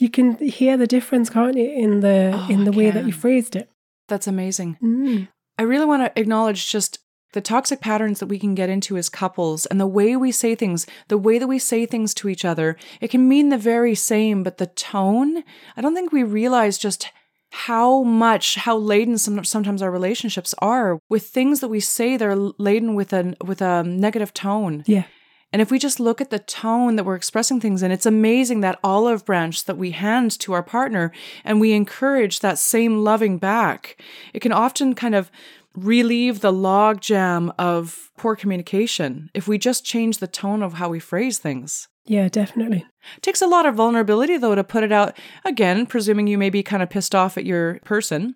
You 0.00 0.10
can 0.10 0.36
hear 0.38 0.76
the 0.76 0.86
difference, 0.88 1.30
can't 1.30 1.56
you, 1.56 1.70
in 1.70 2.00
the 2.00 2.32
Oh, 2.34 2.46
in 2.52 2.64
the 2.64 2.72
way 2.72 2.90
that 2.90 3.06
you 3.06 3.12
phrased 3.12 3.54
it. 3.54 3.70
That's 4.08 4.26
amazing. 4.26 4.76
Mm. 4.82 5.28
I 5.58 5.62
really 5.62 5.86
want 5.86 6.02
to 6.02 6.20
acknowledge 6.20 6.68
just 6.70 6.98
the 7.32 7.40
toxic 7.40 7.80
patterns 7.80 8.20
that 8.20 8.26
we 8.26 8.38
can 8.38 8.54
get 8.54 8.68
into 8.68 8.96
as 8.96 9.08
couples 9.08 9.66
and 9.66 9.80
the 9.80 9.86
way 9.86 10.16
we 10.16 10.32
say 10.32 10.54
things, 10.54 10.86
the 11.08 11.18
way 11.18 11.38
that 11.38 11.46
we 11.46 11.58
say 11.58 11.86
things 11.86 12.14
to 12.14 12.28
each 12.28 12.44
other. 12.44 12.76
It 13.00 13.08
can 13.08 13.28
mean 13.28 13.48
the 13.48 13.58
very 13.58 13.94
same, 13.94 14.42
but 14.42 14.58
the 14.58 14.66
tone, 14.66 15.42
I 15.76 15.80
don't 15.80 15.94
think 15.94 16.12
we 16.12 16.22
realize 16.22 16.78
just 16.78 17.08
how 17.50 18.02
much, 18.02 18.56
how 18.56 18.76
laden 18.76 19.18
some, 19.18 19.44
sometimes 19.44 19.82
our 19.82 19.90
relationships 19.90 20.54
are 20.60 20.98
with 21.10 21.26
things 21.26 21.60
that 21.60 21.68
we 21.68 21.80
say 21.80 22.16
they're 22.16 22.36
laden 22.36 22.94
with 22.94 23.12
a, 23.12 23.34
with 23.44 23.60
a 23.60 23.82
negative 23.82 24.32
tone. 24.32 24.84
Yeah. 24.86 25.04
And 25.52 25.60
if 25.60 25.70
we 25.70 25.78
just 25.78 26.00
look 26.00 26.22
at 26.22 26.30
the 26.30 26.38
tone 26.38 26.96
that 26.96 27.04
we're 27.04 27.14
expressing 27.14 27.60
things 27.60 27.82
in, 27.82 27.90
it's 27.90 28.06
amazing 28.06 28.60
that 28.60 28.78
olive 28.82 29.26
branch 29.26 29.66
that 29.66 29.76
we 29.76 29.90
hand 29.90 30.38
to 30.40 30.54
our 30.54 30.62
partner 30.62 31.12
and 31.44 31.60
we 31.60 31.72
encourage 31.72 32.40
that 32.40 32.58
same 32.58 33.04
loving 33.04 33.36
back. 33.36 34.00
It 34.32 34.40
can 34.40 34.52
often 34.52 34.94
kind 34.94 35.14
of 35.14 35.30
relieve 35.74 36.40
the 36.40 36.52
logjam 36.52 37.54
of 37.58 38.10
poor 38.16 38.36
communication 38.36 39.30
if 39.34 39.48
we 39.48 39.58
just 39.58 39.84
change 39.84 40.18
the 40.18 40.26
tone 40.26 40.62
of 40.62 40.74
how 40.74 40.88
we 40.88 40.98
phrase 40.98 41.38
things. 41.38 41.88
Yeah, 42.04 42.28
definitely. 42.28 42.84
takes 43.20 43.42
a 43.42 43.46
lot 43.46 43.66
of 43.66 43.76
vulnerability 43.76 44.36
though 44.36 44.54
to 44.54 44.64
put 44.64 44.84
it 44.84 44.92
out 44.92 45.16
again, 45.44 45.86
presuming 45.86 46.26
you 46.26 46.38
may 46.38 46.50
be 46.50 46.62
kind 46.62 46.82
of 46.82 46.90
pissed 46.90 47.14
off 47.14 47.38
at 47.38 47.46
your 47.46 47.78
person. 47.84 48.34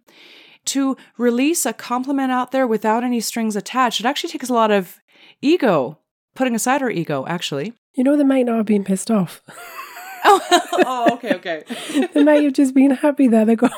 To 0.67 0.97
release 1.17 1.65
a 1.65 1.73
compliment 1.73 2.33
out 2.33 2.51
there 2.51 2.67
without 2.67 3.05
any 3.05 3.21
strings 3.21 3.55
attached, 3.55 4.01
it 4.01 4.07
actually 4.07 4.31
takes 4.31 4.49
a 4.49 4.55
lot 4.55 4.73
of 4.73 4.99
ego, 5.41 5.99
putting 6.35 6.57
aside 6.57 6.83
our 6.83 6.91
ego, 6.91 7.25
actually. 7.29 7.73
You 7.95 8.03
know, 8.03 8.17
they 8.17 8.25
might 8.25 8.47
not 8.47 8.57
have 8.57 8.67
been 8.67 8.85
pissed 8.85 9.11
off. 9.11 9.43
Oh, 10.29 10.41
oh 10.85 11.15
okay, 11.15 11.35
okay. 11.35 12.09
they 12.13 12.25
might 12.25 12.43
have 12.43 12.53
just 12.53 12.75
been 12.75 12.91
happy 12.91 13.29
that 13.29 13.47
they're 13.47 13.57
going 13.57 13.73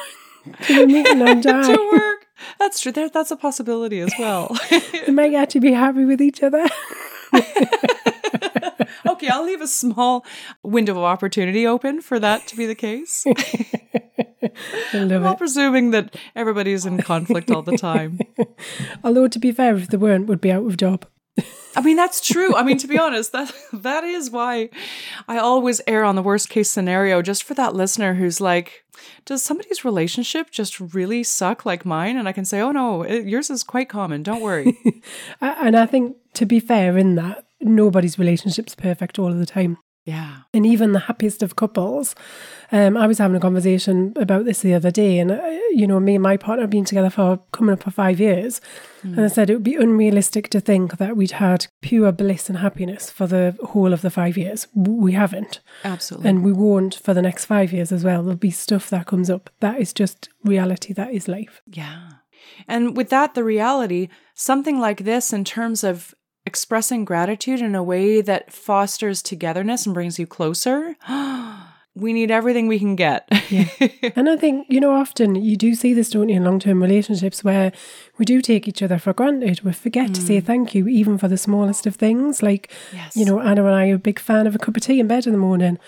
to 0.63 0.75
the 0.75 0.87
meeting 0.87 1.23
on 1.23 1.43
time. 1.43 1.65
to 1.65 1.91
work. 1.93 2.27
That's 2.59 2.81
true. 2.81 2.93
There, 2.93 3.09
that's 3.09 3.31
a 3.31 3.37
possibility 3.37 4.01
as 4.01 4.13
well. 4.19 4.57
They 4.71 5.13
might 5.13 5.35
actually 5.35 5.61
be 5.61 5.73
happy 5.73 6.05
with 6.05 6.21
each 6.21 6.43
other. 6.43 6.67
okay, 9.07 9.29
I'll 9.29 9.45
leave 9.45 9.61
a 9.61 9.67
small 9.67 10.25
window 10.63 10.93
of 10.93 10.99
opportunity 10.99 11.67
open 11.67 12.01
for 12.01 12.19
that 12.19 12.47
to 12.49 12.57
be 12.57 12.67
the 12.67 12.75
case. 12.75 13.25
While 14.93 15.33
it. 15.33 15.39
presuming 15.39 15.91
that 15.91 16.17
everybody's 16.35 16.87
in 16.87 16.99
conflict 16.99 17.51
all 17.51 17.63
the 17.63 17.77
time. 17.77 18.19
Although, 19.05 19.29
to 19.29 19.39
be 19.39 19.53
fair, 19.53 19.77
if 19.77 19.89
they 19.89 19.97
weren't, 19.97 20.27
would 20.27 20.41
be 20.41 20.53
out 20.53 20.67
of 20.67 20.77
job. 20.77 21.07
I 21.77 21.81
mean, 21.81 21.97
that's 21.97 22.21
true. 22.21 22.57
I 22.57 22.63
mean, 22.65 22.77
to 22.79 22.89
be 22.89 22.99
honest, 23.07 23.33
that 23.33 23.53
that 23.73 24.05
is 24.05 24.31
why 24.31 24.71
I 25.29 25.39
always 25.39 25.81
err 25.87 26.05
on 26.05 26.17
the 26.17 26.23
worst 26.23 26.49
case 26.49 26.71
scenario, 26.71 27.23
just 27.23 27.45
for 27.45 27.55
that 27.55 27.75
listener 27.75 28.15
who's 28.15 28.41
like, 28.41 28.85
does 29.25 29.43
somebody's 29.43 29.85
relationship 29.85 30.51
just 30.51 30.81
really 30.81 31.23
suck 31.23 31.65
like 31.65 31.85
mine? 31.85 32.17
And 32.17 32.29
I 32.29 32.33
can 32.33 32.45
say, 32.45 32.61
oh 32.61 32.73
no, 32.73 33.03
it, 33.03 33.27
yours 33.27 33.51
is 33.51 33.63
quite 33.63 33.89
common. 33.89 34.23
Don't 34.23 34.43
worry. 34.43 34.77
And 35.41 35.77
I 35.77 35.87
think, 35.87 36.17
to 36.35 36.47
be 36.47 36.61
fair, 36.61 36.99
in 36.99 37.15
that, 37.15 37.45
nobody's 37.61 38.19
relationship's 38.19 38.75
perfect 38.75 39.19
all 39.19 39.31
of 39.31 39.39
the 39.39 39.47
time. 39.47 39.79
Yeah. 40.05 40.39
And 40.55 40.65
even 40.65 40.93
the 40.93 41.01
happiest 41.01 41.43
of 41.43 41.57
couples. 41.57 42.15
Um, 42.73 42.97
I 42.97 43.07
was 43.07 43.19
having 43.19 43.37
a 43.37 43.41
conversation 43.41 44.15
about 44.17 44.47
this 44.47 44.61
the 44.61 44.73
other 44.73 44.91
day, 44.91 45.19
and 45.19 45.31
uh, 45.31 45.43
you 45.71 45.87
know, 45.87 46.01
me 46.01 46.15
and 46.15 46.23
my 46.23 46.37
partner 46.37 46.63
have 46.63 46.71
been 46.71 46.87
together 46.87 47.11
for 47.11 47.41
coming 47.53 47.75
up 47.75 47.83
for 47.83 47.91
five 47.91 48.19
years, 48.19 48.61
and 49.03 49.21
I 49.21 49.29
said 49.29 49.51
it 49.51 49.55
would 49.55 49.63
be 49.63 49.75
unrealistic 49.75 50.49
to 50.51 50.61
think 50.61 50.97
that 50.97 51.17
we'd 51.17 51.33
had 51.33 51.67
pure 51.83 52.11
bliss 52.11 52.49
and 52.49 52.59
happiness 52.59 53.11
for 53.11 53.27
the 53.27 53.57
whole 53.63 53.93
of 53.93 54.01
the 54.01 54.11
five 54.11 54.39
years. 54.39 54.67
We 54.75 55.13
haven't, 55.13 55.61
Absolutely. 55.85 56.31
and 56.31 56.43
we 56.43 56.53
won't 56.53 56.95
for 56.95 57.13
the 57.13 57.23
next 57.23 57.45
five 57.45 57.73
years 57.73 57.93
as 57.93 58.03
well. 58.03 58.23
There'll 58.23 58.37
be 58.37 58.51
stuff 58.51 58.89
that 58.91 59.07
comes 59.07 59.29
up. 59.29 59.51
That 59.61 59.79
is 59.79 59.93
just 59.93 60.31
reality. 60.43 60.95
That 60.95 61.13
is 61.13 61.29
life. 61.29 61.61
Yeah. 61.67 62.09
And 62.67 62.97
with 62.97 63.11
that, 63.11 63.35
the 63.35 63.45
reality, 63.45 64.09
something 64.35 64.79
like 64.79 65.05
this 65.05 65.33
in 65.33 65.45
terms 65.45 65.85
of 65.85 66.15
expressing 66.49 67.05
gratitude 67.05 67.61
in 67.61 67.75
a 67.75 67.83
way 67.83 68.23
that 68.23 68.51
fosters 68.53 69.23
togetherness 69.23 69.85
and 69.85 69.95
brings 69.95 70.19
you 70.19 70.27
closer, 70.27 70.97
we 71.95 72.13
need 72.13 72.31
everything 72.31 72.67
we 72.69 72.79
can 72.79 72.97
get. 72.97 73.29
And 74.17 74.29
I 74.29 74.37
think, 74.37 74.67
you 74.69 74.81
know, 74.81 74.95
often 74.95 75.35
you 75.37 75.57
do 75.57 75.75
see 75.75 75.95
this, 75.95 76.11
don't 76.11 76.29
you, 76.29 76.37
in 76.37 76.45
long 76.45 76.59
term 76.61 76.83
relationships 76.83 77.45
where 77.45 77.73
we 78.19 78.25
do 78.25 78.41
take 78.41 78.67
each 78.69 78.83
other 78.83 78.99
for 78.99 79.13
granted. 79.13 79.63
We 79.63 79.73
forget 79.73 80.15
to 80.15 80.21
say 80.21 80.41
mm. 80.41 80.45
thank 80.45 80.75
you, 80.75 80.89
even 80.89 81.19
for 81.19 81.29
the 81.29 81.37
smallest 81.39 81.87
of 81.87 81.97
things. 81.97 82.43
Like, 82.43 82.71
Yes. 82.93 83.17
you 83.17 83.25
know, 83.25 83.41
Anna 83.41 83.65
and 83.65 83.75
I 83.75 83.91
are 83.91 83.95
a 83.95 83.99
big 83.99 84.19
fan 84.19 84.47
of 84.47 84.55
a 84.55 84.59
cup 84.59 84.77
of 84.77 84.83
tea 84.83 85.01
in 85.01 85.07
bed 85.09 85.27
in 85.27 85.33
the 85.33 85.39
morning 85.39 85.79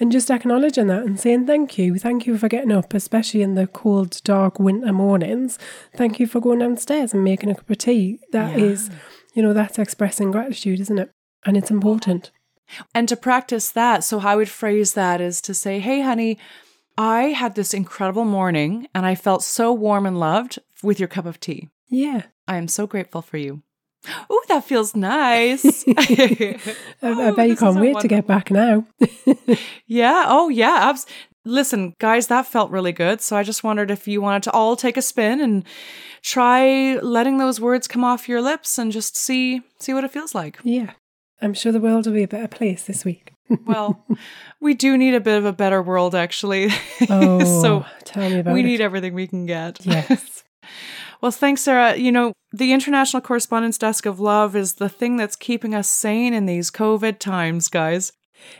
and 0.00 0.12
just 0.12 0.30
acknowledging 0.30 0.88
that 0.88 1.04
and 1.04 1.18
saying 1.18 1.46
thank 1.46 1.78
you. 1.78 1.98
Thank 1.98 2.26
you 2.26 2.36
for 2.38 2.48
getting 2.48 2.72
up, 2.72 2.92
especially 2.94 3.42
in 3.42 3.54
the 3.54 3.66
cold, 3.66 4.20
dark 4.24 4.58
winter 4.58 4.92
mornings. 4.92 5.58
Thank 5.96 6.20
you 6.20 6.26
for 6.26 6.40
going 6.40 6.58
downstairs 6.60 7.14
and 7.14 7.24
making 7.24 7.50
a 7.50 7.54
cup 7.54 7.70
of 7.70 7.78
tea. 7.78 8.20
That 8.32 8.58
is, 8.58 8.90
you 9.36 9.42
know, 9.42 9.52
that's 9.52 9.78
expressing 9.78 10.30
gratitude, 10.32 10.80
isn't 10.80 10.98
it? 10.98 11.10
And 11.44 11.56
it's 11.56 11.70
important. 11.70 12.32
And 12.94 13.08
to 13.08 13.16
practice 13.16 13.70
that, 13.70 14.02
so 14.02 14.18
how 14.18 14.30
I 14.30 14.36
would 14.36 14.48
phrase 14.48 14.94
that 14.94 15.20
is 15.20 15.40
to 15.42 15.54
say, 15.54 15.78
Hey, 15.78 16.00
honey, 16.00 16.38
I 16.98 17.24
had 17.28 17.54
this 17.54 17.74
incredible 17.74 18.24
morning 18.24 18.88
and 18.94 19.04
I 19.04 19.14
felt 19.14 19.42
so 19.44 19.72
warm 19.72 20.06
and 20.06 20.18
loved 20.18 20.58
with 20.82 20.98
your 20.98 21.08
cup 21.08 21.26
of 21.26 21.38
tea. 21.38 21.68
Yeah. 21.88 22.22
I 22.48 22.56
am 22.56 22.66
so 22.66 22.86
grateful 22.86 23.22
for 23.22 23.36
you. 23.36 23.62
Oh, 24.30 24.42
that 24.48 24.64
feels 24.64 24.96
nice. 24.96 25.84
I, 25.86 26.58
I 27.02 27.30
bet 27.32 27.48
you 27.48 27.56
can't 27.56 27.78
wait 27.78 27.98
to 28.00 28.08
get 28.08 28.26
back 28.26 28.50
now. 28.50 28.86
Yeah. 29.86 30.24
Oh, 30.26 30.48
yeah. 30.48 30.90
Abs- 30.90 31.06
Listen, 31.46 31.94
guys, 32.00 32.26
that 32.26 32.46
felt 32.46 32.70
really 32.70 32.92
good. 32.92 33.20
So 33.20 33.36
I 33.36 33.42
just 33.42 33.62
wondered 33.64 33.90
if 33.90 34.06
you 34.08 34.20
wanted 34.20 34.42
to 34.44 34.50
all 34.52 34.76
take 34.76 34.96
a 34.96 35.02
spin 35.02 35.40
and 35.40 35.64
try 36.22 36.96
letting 36.96 37.38
those 37.38 37.60
words 37.60 37.86
come 37.86 38.04
off 38.04 38.28
your 38.28 38.42
lips 38.42 38.78
and 38.78 38.90
just 38.92 39.16
see 39.16 39.62
see 39.78 39.94
what 39.94 40.04
it 40.04 40.10
feels 40.12 40.34
like. 40.34 40.58
yeah. 40.64 40.92
I'm 41.42 41.52
sure 41.52 41.70
the 41.70 41.80
world 41.80 42.06
will 42.06 42.14
be 42.14 42.22
a 42.22 42.28
better 42.28 42.48
place 42.48 42.84
this 42.84 43.04
week. 43.04 43.32
Well, 43.66 44.04
we 44.60 44.72
do 44.74 44.96
need 44.96 45.14
a 45.14 45.20
bit 45.20 45.36
of 45.38 45.44
a 45.44 45.52
better 45.52 45.80
world, 45.82 46.14
actually. 46.14 46.70
Oh, 47.10 47.44
so 47.62 47.84
tell 48.04 48.28
me 48.28 48.38
about 48.40 48.54
we 48.54 48.60
it. 48.60 48.64
need 48.64 48.80
everything 48.80 49.14
we 49.14 49.26
can 49.26 49.44
get. 49.46 49.78
Yes. 49.86 50.42
Well, 51.20 51.30
thanks, 51.30 51.60
Sarah. 51.62 51.96
You 51.96 52.10
know, 52.10 52.32
the 52.52 52.72
International 52.72 53.20
Correspondence 53.20 53.78
Desk 53.78 54.04
of 54.06 54.18
Love 54.18 54.56
is 54.56 54.74
the 54.74 54.88
thing 54.88 55.16
that's 55.16 55.36
keeping 55.36 55.74
us 55.74 55.88
sane 55.88 56.34
in 56.34 56.46
these 56.46 56.70
COVID 56.70 57.18
times, 57.18 57.68
guys. 57.68 58.12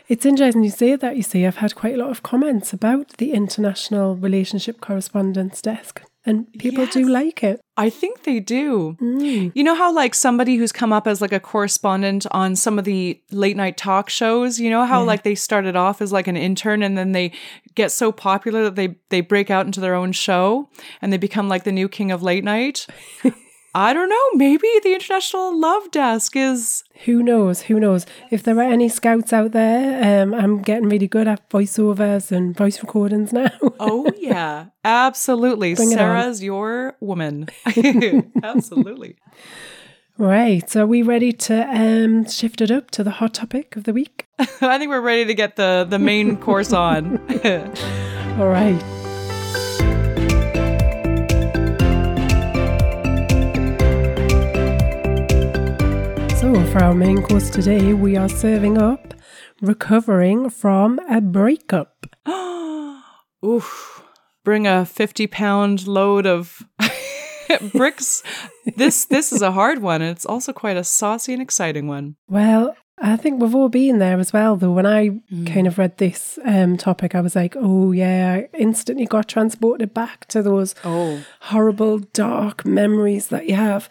It's 0.07 0.25
interesting 0.25 0.63
you 0.63 0.69
say 0.69 0.95
that. 0.95 1.15
You 1.17 1.23
see, 1.23 1.45
I've 1.45 1.57
had 1.57 1.75
quite 1.75 1.95
a 1.95 1.97
lot 1.97 2.09
of 2.09 2.23
comments 2.23 2.73
about 2.73 3.17
the 3.17 3.31
International 3.33 4.15
Relationship 4.15 4.81
Correspondence 4.81 5.61
Desk, 5.61 6.01
and 6.25 6.51
people 6.59 6.85
do 6.87 7.07
like 7.07 7.43
it. 7.43 7.61
I 7.77 7.89
think 7.89 8.23
they 8.23 8.39
do. 8.39 8.97
Mm. 9.01 9.51
You 9.55 9.63
know 9.63 9.75
how 9.75 9.93
like 9.93 10.13
somebody 10.15 10.57
who's 10.57 10.71
come 10.71 10.91
up 10.91 11.07
as 11.07 11.21
like 11.21 11.31
a 11.31 11.39
correspondent 11.39 12.25
on 12.31 12.55
some 12.55 12.79
of 12.79 12.85
the 12.85 13.21
late 13.31 13.55
night 13.55 13.77
talk 13.77 14.09
shows, 14.09 14.59
you 14.59 14.69
know 14.69 14.85
how 14.85 15.01
Yeah. 15.01 15.07
like 15.07 15.23
they 15.23 15.35
started 15.35 15.75
off 15.75 16.01
as 16.01 16.11
like 16.11 16.27
an 16.27 16.35
intern 16.37 16.81
and 16.83 16.97
then 16.97 17.11
they 17.11 17.31
get 17.75 17.91
so 17.91 18.11
popular 18.11 18.63
that 18.65 18.75
they 18.75 18.95
they 19.09 19.21
break 19.21 19.49
out 19.51 19.65
into 19.67 19.79
their 19.79 19.93
own 19.95 20.11
show 20.11 20.69
and 21.01 21.13
they 21.13 21.17
become 21.17 21.47
like 21.47 21.63
the 21.63 21.71
new 21.71 21.87
king 21.87 22.11
of 22.11 22.23
late 22.23 22.43
night. 22.43 22.87
I 23.77 23.93
don't 23.93 24.09
know, 24.09 24.29
maybe 24.33 24.67
the 24.81 24.95
International 24.95 25.55
Love 25.55 25.91
Desk 25.91 26.35
is 26.35 26.83
Who 27.05 27.21
knows? 27.21 27.61
Who 27.61 27.79
knows? 27.79 28.07
If 28.31 28.41
there 28.41 28.57
are 28.57 28.63
any 28.63 28.89
scouts 28.89 29.31
out 29.31 29.51
there, 29.51 30.23
um, 30.23 30.33
I'm 30.33 30.63
getting 30.63 30.89
really 30.89 31.07
good 31.07 31.27
at 31.27 31.47
voiceovers 31.51 32.31
and 32.31 32.57
voice 32.57 32.81
recordings 32.81 33.31
now. 33.31 33.51
Oh 33.79 34.11
yeah, 34.17 34.65
absolutely. 34.83 35.75
Bring. 35.75 35.91
Sarah's 35.91 36.41
your 36.41 36.95
woman. 36.99 37.49
absolutely. 38.43 39.17
right. 40.17 40.67
So, 40.67 40.81
are 40.83 40.87
we 40.87 41.03
ready 41.03 41.31
to 41.31 41.61
um, 41.69 42.27
shift 42.27 42.61
it 42.61 42.71
up 42.71 42.89
to 42.91 43.03
the 43.03 43.11
hot 43.11 43.35
topic 43.35 43.75
of 43.75 43.83
the 43.83 43.93
week? 43.93 44.25
I 44.39 44.79
think 44.79 44.89
we're 44.89 45.01
ready 45.01 45.25
to 45.25 45.35
get 45.35 45.55
the 45.55 45.85
the 45.87 45.99
main 45.99 46.37
course 46.37 46.73
on. 46.73 47.19
All 48.39 48.49
right. 48.49 48.96
For 56.71 56.83
our 56.83 56.93
main 56.93 57.21
course 57.21 57.49
today, 57.49 57.93
we 57.93 58.15
are 58.17 58.29
serving 58.29 58.77
up 58.77 59.13
recovering 59.61 60.49
from 60.49 60.99
a 61.09 61.21
breakup. 61.21 62.05
Oof. 63.45 64.03
Bring 64.43 64.67
a 64.67 64.85
50 64.85 65.27
pound 65.27 65.87
load 65.87 66.25
of 66.25 66.63
bricks. 67.73 68.23
This 68.75 69.05
this 69.05 69.31
is 69.31 69.41
a 69.41 69.51
hard 69.51 69.81
one 69.81 70.01
and 70.01 70.11
it's 70.11 70.25
also 70.25 70.53
quite 70.53 70.77
a 70.77 70.83
saucy 70.83 71.33
and 71.33 71.41
exciting 71.41 71.87
one. 71.87 72.15
Well, 72.27 72.75
I 72.99 73.15
think 73.15 73.39
we've 73.41 73.53
all 73.53 73.69
been 73.69 73.99
there 73.99 74.19
as 74.19 74.33
well, 74.33 74.55
though. 74.55 74.71
When 74.71 74.85
I 74.87 75.09
Mm. 75.31 75.45
kind 75.53 75.67
of 75.67 75.77
read 75.77 75.97
this 75.97 76.39
um, 76.45 76.77
topic, 76.77 77.13
I 77.13 77.21
was 77.21 77.35
like, 77.35 77.55
oh, 77.57 77.91
yeah, 77.91 78.33
I 78.33 78.57
instantly 78.57 79.05
got 79.05 79.27
transported 79.27 79.93
back 79.93 80.25
to 80.29 80.41
those 80.41 80.73
Oh, 80.83 81.23
horrible, 81.41 81.99
dark 81.99 82.65
memories 82.65 83.27
that 83.27 83.47
you 83.47 83.55
have. 83.55 83.87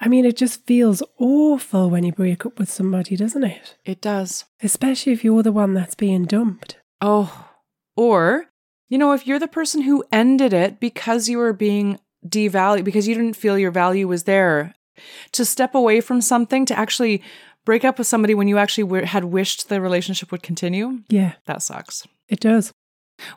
I 0.00 0.08
mean, 0.08 0.24
it 0.24 0.36
just 0.36 0.66
feels 0.66 1.02
awful 1.18 1.90
when 1.90 2.04
you 2.04 2.12
break 2.12 2.46
up 2.46 2.58
with 2.58 2.70
somebody, 2.70 3.16
doesn't 3.16 3.44
it? 3.44 3.76
it 3.84 4.00
does. 4.00 4.46
Especially 4.62 5.12
if 5.12 5.22
you're 5.24 5.42
the 5.42 5.52
one 5.52 5.74
that's 5.74 5.94
being 5.94 6.24
dumped. 6.24 6.78
Oh, 7.02 7.48
or, 7.96 8.46
you 8.88 8.96
know, 8.98 9.12
if 9.12 9.26
you're 9.26 9.38
the 9.38 9.46
person 9.48 9.82
who 9.82 10.04
ended 10.10 10.52
it 10.52 10.80
because 10.80 11.28
you 11.28 11.38
were 11.38 11.52
being 11.52 11.98
devalued, 12.26 12.84
because 12.84 13.06
you 13.08 13.14
didn't 13.14 13.36
feel 13.36 13.58
your 13.58 13.70
value 13.70 14.08
was 14.08 14.24
there, 14.24 14.74
to 15.32 15.44
step 15.44 15.74
away 15.74 16.00
from 16.00 16.20
something, 16.20 16.64
to 16.66 16.78
actually 16.78 17.22
break 17.66 17.84
up 17.84 17.98
with 17.98 18.06
somebody 18.06 18.34
when 18.34 18.48
you 18.48 18.56
actually 18.58 18.84
w- 18.84 19.04
had 19.04 19.24
wished 19.24 19.68
the 19.68 19.80
relationship 19.80 20.30
would 20.32 20.42
continue, 20.42 21.00
Yeah, 21.08 21.34
that 21.46 21.62
sucks. 21.62 22.06
it 22.28 22.40
does. 22.40 22.72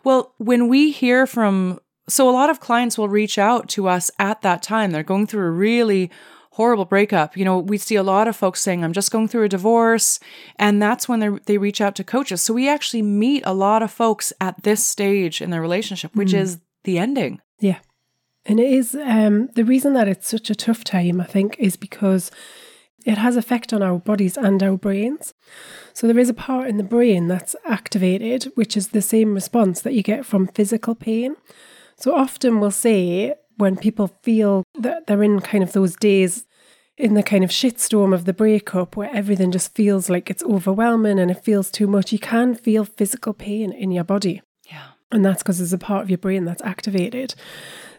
Well, 0.06 0.34
when 0.38 0.70
we 0.70 0.92
hear 0.92 1.28
from, 1.28 1.80
so 2.08 2.30
a 2.30 2.32
lot 2.32 2.50
of 2.50 2.62
clients 2.62 2.98
will 2.98 3.10
reach 3.10 3.38
out 3.38 3.68
to 3.70 3.88
us 3.90 4.10
at 4.18 4.42
that 4.44 4.64
time. 4.64 4.92
They're 4.92 5.04
going 5.04 5.28
through 5.28 5.46
a 5.46 5.52
really 5.52 6.10
horrible 6.54 6.86
breakup. 6.86 7.36
You 7.36 7.46
know, 7.46 7.58
we 7.60 7.78
see 7.78 7.96
a 7.96 8.04
lot 8.04 8.28
of 8.28 8.36
folks 8.36 8.62
saying, 8.62 8.84
I'm 8.84 8.94
just 8.94 9.12
going 9.12 9.28
through 9.28 9.44
a 9.44 9.50
divorce. 9.50 10.20
And 10.58 10.82
that's 10.82 11.10
when 11.10 11.20
they 11.20 11.30
they 11.46 11.58
reach 11.58 11.82
out 11.82 11.96
to 11.96 12.04
coaches. 12.04 12.42
So 12.42 12.54
we 12.54 12.70
actually 12.70 13.02
meet 13.02 13.44
a 13.46 13.54
lot 13.54 13.84
of 13.84 13.92
folks 13.92 14.32
at 14.40 14.64
this 14.64 14.86
stage 14.86 15.42
in 15.42 15.50
their 15.50 15.62
relationship, 15.62 16.16
which 16.16 16.34
is 16.34 16.60
the 16.84 16.98
ending. 16.98 17.42
Yeah. 17.60 17.80
And 18.46 18.60
it 18.60 18.72
is 18.72 18.96
um, 18.96 19.48
the 19.56 19.64
reason 19.64 19.94
that 19.94 20.08
it's 20.08 20.28
such 20.28 20.50
a 20.50 20.56
tough 20.56 20.84
time, 20.84 21.22
I 21.22 21.26
think, 21.26 21.56
is 21.60 21.78
because 21.78 22.30
it 23.06 23.18
has 23.18 23.36
effect 23.36 23.74
on 23.74 23.82
our 23.82 24.00
bodies 24.00 24.38
and 24.38 24.62
our 24.62 24.78
brains. 24.78 25.34
So 25.94 26.08
there 26.08 26.20
is 26.20 26.30
a 26.30 26.34
part 26.34 26.68
in 26.68 26.78
the 26.78 26.84
brain 26.84 27.28
that's 27.28 27.56
activated, 27.66 28.52
which 28.56 28.78
is 28.78 28.90
the 28.90 29.02
same 29.02 29.34
response 29.34 29.82
that 29.82 29.94
you 29.94 30.04
get 30.04 30.26
from 30.26 30.48
physical 30.48 30.96
pain. 30.96 31.36
So 31.96 32.16
often 32.16 32.60
we'll 32.60 32.72
say 32.72 33.34
when 33.64 33.78
people 33.78 34.12
feel 34.24 34.66
that 34.78 35.08
they're 35.08 35.24
in 35.24 35.40
kind 35.40 35.64
of 35.64 35.72
those 35.72 35.96
days 35.96 36.46
in 36.98 37.14
the 37.14 37.24
kind 37.24 37.46
of 37.46 37.50
shitstorm 37.50 38.14
of 38.14 38.26
the 38.26 38.34
breakup 38.34 38.98
where 38.98 39.10
everything 39.16 39.54
just 39.54 39.74
feels 39.74 40.10
like 40.10 40.30
it's 40.30 40.44
overwhelming 40.44 41.18
and 41.18 41.32
it 41.32 41.46
feels 41.46 41.72
too 41.72 41.88
much, 41.88 42.12
you 42.12 42.20
can 42.20 42.56
feel 42.56 42.84
physical 42.84 43.34
pain 43.34 43.72
in 43.72 43.90
your 43.90 44.04
body. 44.04 44.42
Yeah. 44.70 44.88
And 45.14 45.24
that's 45.24 45.42
because 45.42 45.60
there's 45.60 45.72
a 45.72 45.78
part 45.78 46.04
of 46.04 46.10
your 46.10 46.18
brain 46.18 46.44
that's 46.44 46.62
activated. 46.62 47.36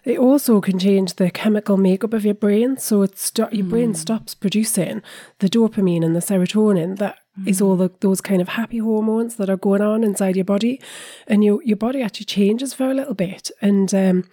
It 0.05 0.19
also 0.19 0.61
can 0.61 0.79
change 0.79 1.15
the 1.15 1.31
chemical 1.31 1.79
makeup 1.79 2.13
of 2.13 2.27
your 2.27 2.35
brain. 2.35 2.77
So 2.77 3.01
it's 3.01 3.33
your 3.51 3.65
brain 3.65 3.95
stops 3.95 4.35
producing 4.35 5.01
the 5.39 5.49
dopamine 5.49 6.05
and 6.05 6.15
the 6.15 6.21
serotonin 6.21 6.99
that 6.99 7.17
is 7.47 7.63
all 7.63 7.77
the, 7.77 7.91
those 8.01 8.21
kind 8.21 8.43
of 8.43 8.49
happy 8.49 8.79
hormones 8.79 9.37
that 9.37 9.49
are 9.49 9.57
going 9.57 9.81
on 9.81 10.05
inside 10.05 10.37
your 10.37 10.45
body. 10.45 10.79
And 11.27 11.43
your, 11.43 11.63
your 11.65 11.79
body 11.79 12.03
actually 12.03 12.27
changes 12.27 12.75
for 12.75 12.91
a 12.91 12.95
little 12.95 13.15
bit. 13.15 13.51
And 13.63 13.95
um, 13.95 14.25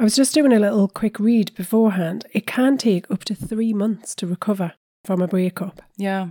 I 0.00 0.02
was 0.04 0.16
just 0.16 0.32
doing 0.32 0.50
a 0.52 0.58
little 0.58 0.88
quick 0.88 1.20
read 1.20 1.54
beforehand. 1.54 2.24
It 2.32 2.46
can 2.46 2.78
take 2.78 3.10
up 3.10 3.22
to 3.24 3.34
three 3.34 3.74
months 3.74 4.14
to 4.16 4.26
recover 4.26 4.72
from 5.04 5.20
a 5.20 5.28
breakup. 5.28 5.82
Yeah. 5.98 6.28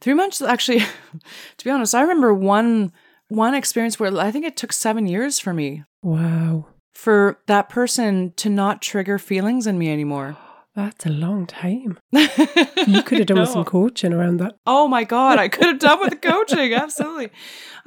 Three 0.00 0.14
months 0.14 0.42
actually, 0.42 0.80
to 1.58 1.64
be 1.64 1.70
honest, 1.70 1.94
I 1.94 2.02
remember 2.02 2.34
one 2.34 2.92
one 3.28 3.54
experience 3.54 3.98
where 4.00 4.14
I 4.18 4.30
think 4.32 4.44
it 4.44 4.56
took 4.56 4.72
seven 4.72 5.06
years 5.06 5.38
for 5.38 5.54
me 5.54 5.84
Wow. 6.02 6.66
for 6.92 7.38
that 7.46 7.68
person 7.68 8.32
to 8.36 8.50
not 8.50 8.82
trigger 8.82 9.18
feelings 9.18 9.66
in 9.66 9.78
me 9.78 9.90
anymore. 9.92 10.36
That's 10.74 11.06
a 11.06 11.10
long 11.10 11.46
time. 11.46 11.98
You 12.86 13.02
could 13.02 13.16
have 13.16 13.28
done 13.28 13.40
with 13.40 13.48
some 13.48 13.64
coaching 13.64 14.12
around 14.12 14.40
that. 14.40 14.56
Oh 14.66 14.88
my 14.88 15.04
God, 15.04 15.38
I 15.38 15.48
could 15.48 15.66
have 15.66 15.78
done 15.78 16.00
with 16.00 16.10
the 16.10 16.16
coaching. 16.16 16.74
Absolutely. 16.74 17.30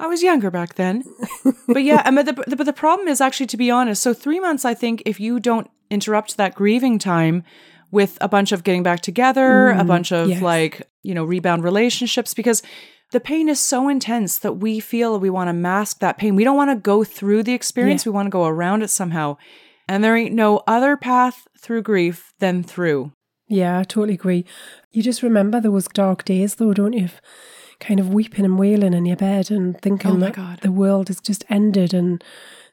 I 0.00 0.08
was 0.08 0.24
younger 0.24 0.50
back 0.50 0.74
then. 0.74 1.04
But 1.68 1.84
yeah, 1.84 2.02
and 2.04 2.16
but 2.16 2.26
the, 2.26 2.56
but 2.56 2.64
the 2.64 2.72
problem 2.72 3.06
is 3.06 3.20
actually, 3.20 3.46
to 3.46 3.56
be 3.56 3.70
honest, 3.70 4.02
so 4.02 4.12
three 4.12 4.40
months, 4.40 4.64
I 4.64 4.74
think, 4.74 5.04
if 5.06 5.20
you 5.20 5.38
don't 5.38 5.70
interrupt 5.88 6.36
that 6.36 6.56
grieving 6.56 6.98
time 6.98 7.44
with 7.92 8.18
a 8.20 8.28
bunch 8.28 8.50
of 8.50 8.64
getting 8.64 8.82
back 8.82 9.00
together, 9.00 9.70
a 9.70 9.76
mm, 9.76 9.86
bunch 9.86 10.10
of 10.10 10.28
yes. 10.28 10.42
like, 10.42 10.88
you 11.02 11.14
know, 11.14 11.24
rebound 11.24 11.62
relationships, 11.62 12.34
because 12.34 12.62
the 13.12 13.20
pain 13.20 13.48
is 13.48 13.60
so 13.60 13.88
intense 13.88 14.38
that 14.38 14.54
we 14.54 14.80
feel 14.80 15.18
we 15.18 15.30
want 15.30 15.48
to 15.48 15.54
mask 15.54 16.00
that 16.00 16.18
pain. 16.18 16.34
We 16.34 16.44
don't 16.44 16.56
want 16.56 16.70
to 16.70 16.76
go 16.76 17.04
through 17.04 17.44
the 17.44 17.54
experience, 17.54 18.04
we 18.04 18.12
want 18.12 18.26
to 18.26 18.30
go 18.30 18.46
around 18.46 18.82
it 18.82 18.88
somehow. 18.88 19.36
And 19.88 20.04
there 20.04 20.16
ain't 20.16 20.34
no 20.34 20.62
other 20.66 20.98
path 20.98 21.47
through 21.58 21.82
grief 21.82 22.32
than 22.38 22.62
through. 22.62 23.12
Yeah, 23.48 23.78
I 23.78 23.84
totally 23.84 24.14
agree. 24.14 24.44
You 24.92 25.02
just 25.02 25.22
remember 25.22 25.60
those 25.60 25.88
dark 25.88 26.24
days, 26.24 26.56
though, 26.56 26.74
don't 26.74 26.92
you? 26.92 27.04
Of 27.06 27.20
Kind 27.80 28.00
of 28.00 28.12
weeping 28.12 28.44
and 28.44 28.58
wailing 28.58 28.92
in 28.92 29.06
your 29.06 29.16
bed 29.16 29.50
and 29.52 29.80
thinking 29.80 30.10
Oh 30.10 30.14
my 30.16 30.26
that 30.26 30.34
God. 30.34 30.58
the 30.62 30.72
world 30.72 31.08
has 31.08 31.20
just 31.20 31.44
ended 31.48 31.94
and 31.94 32.22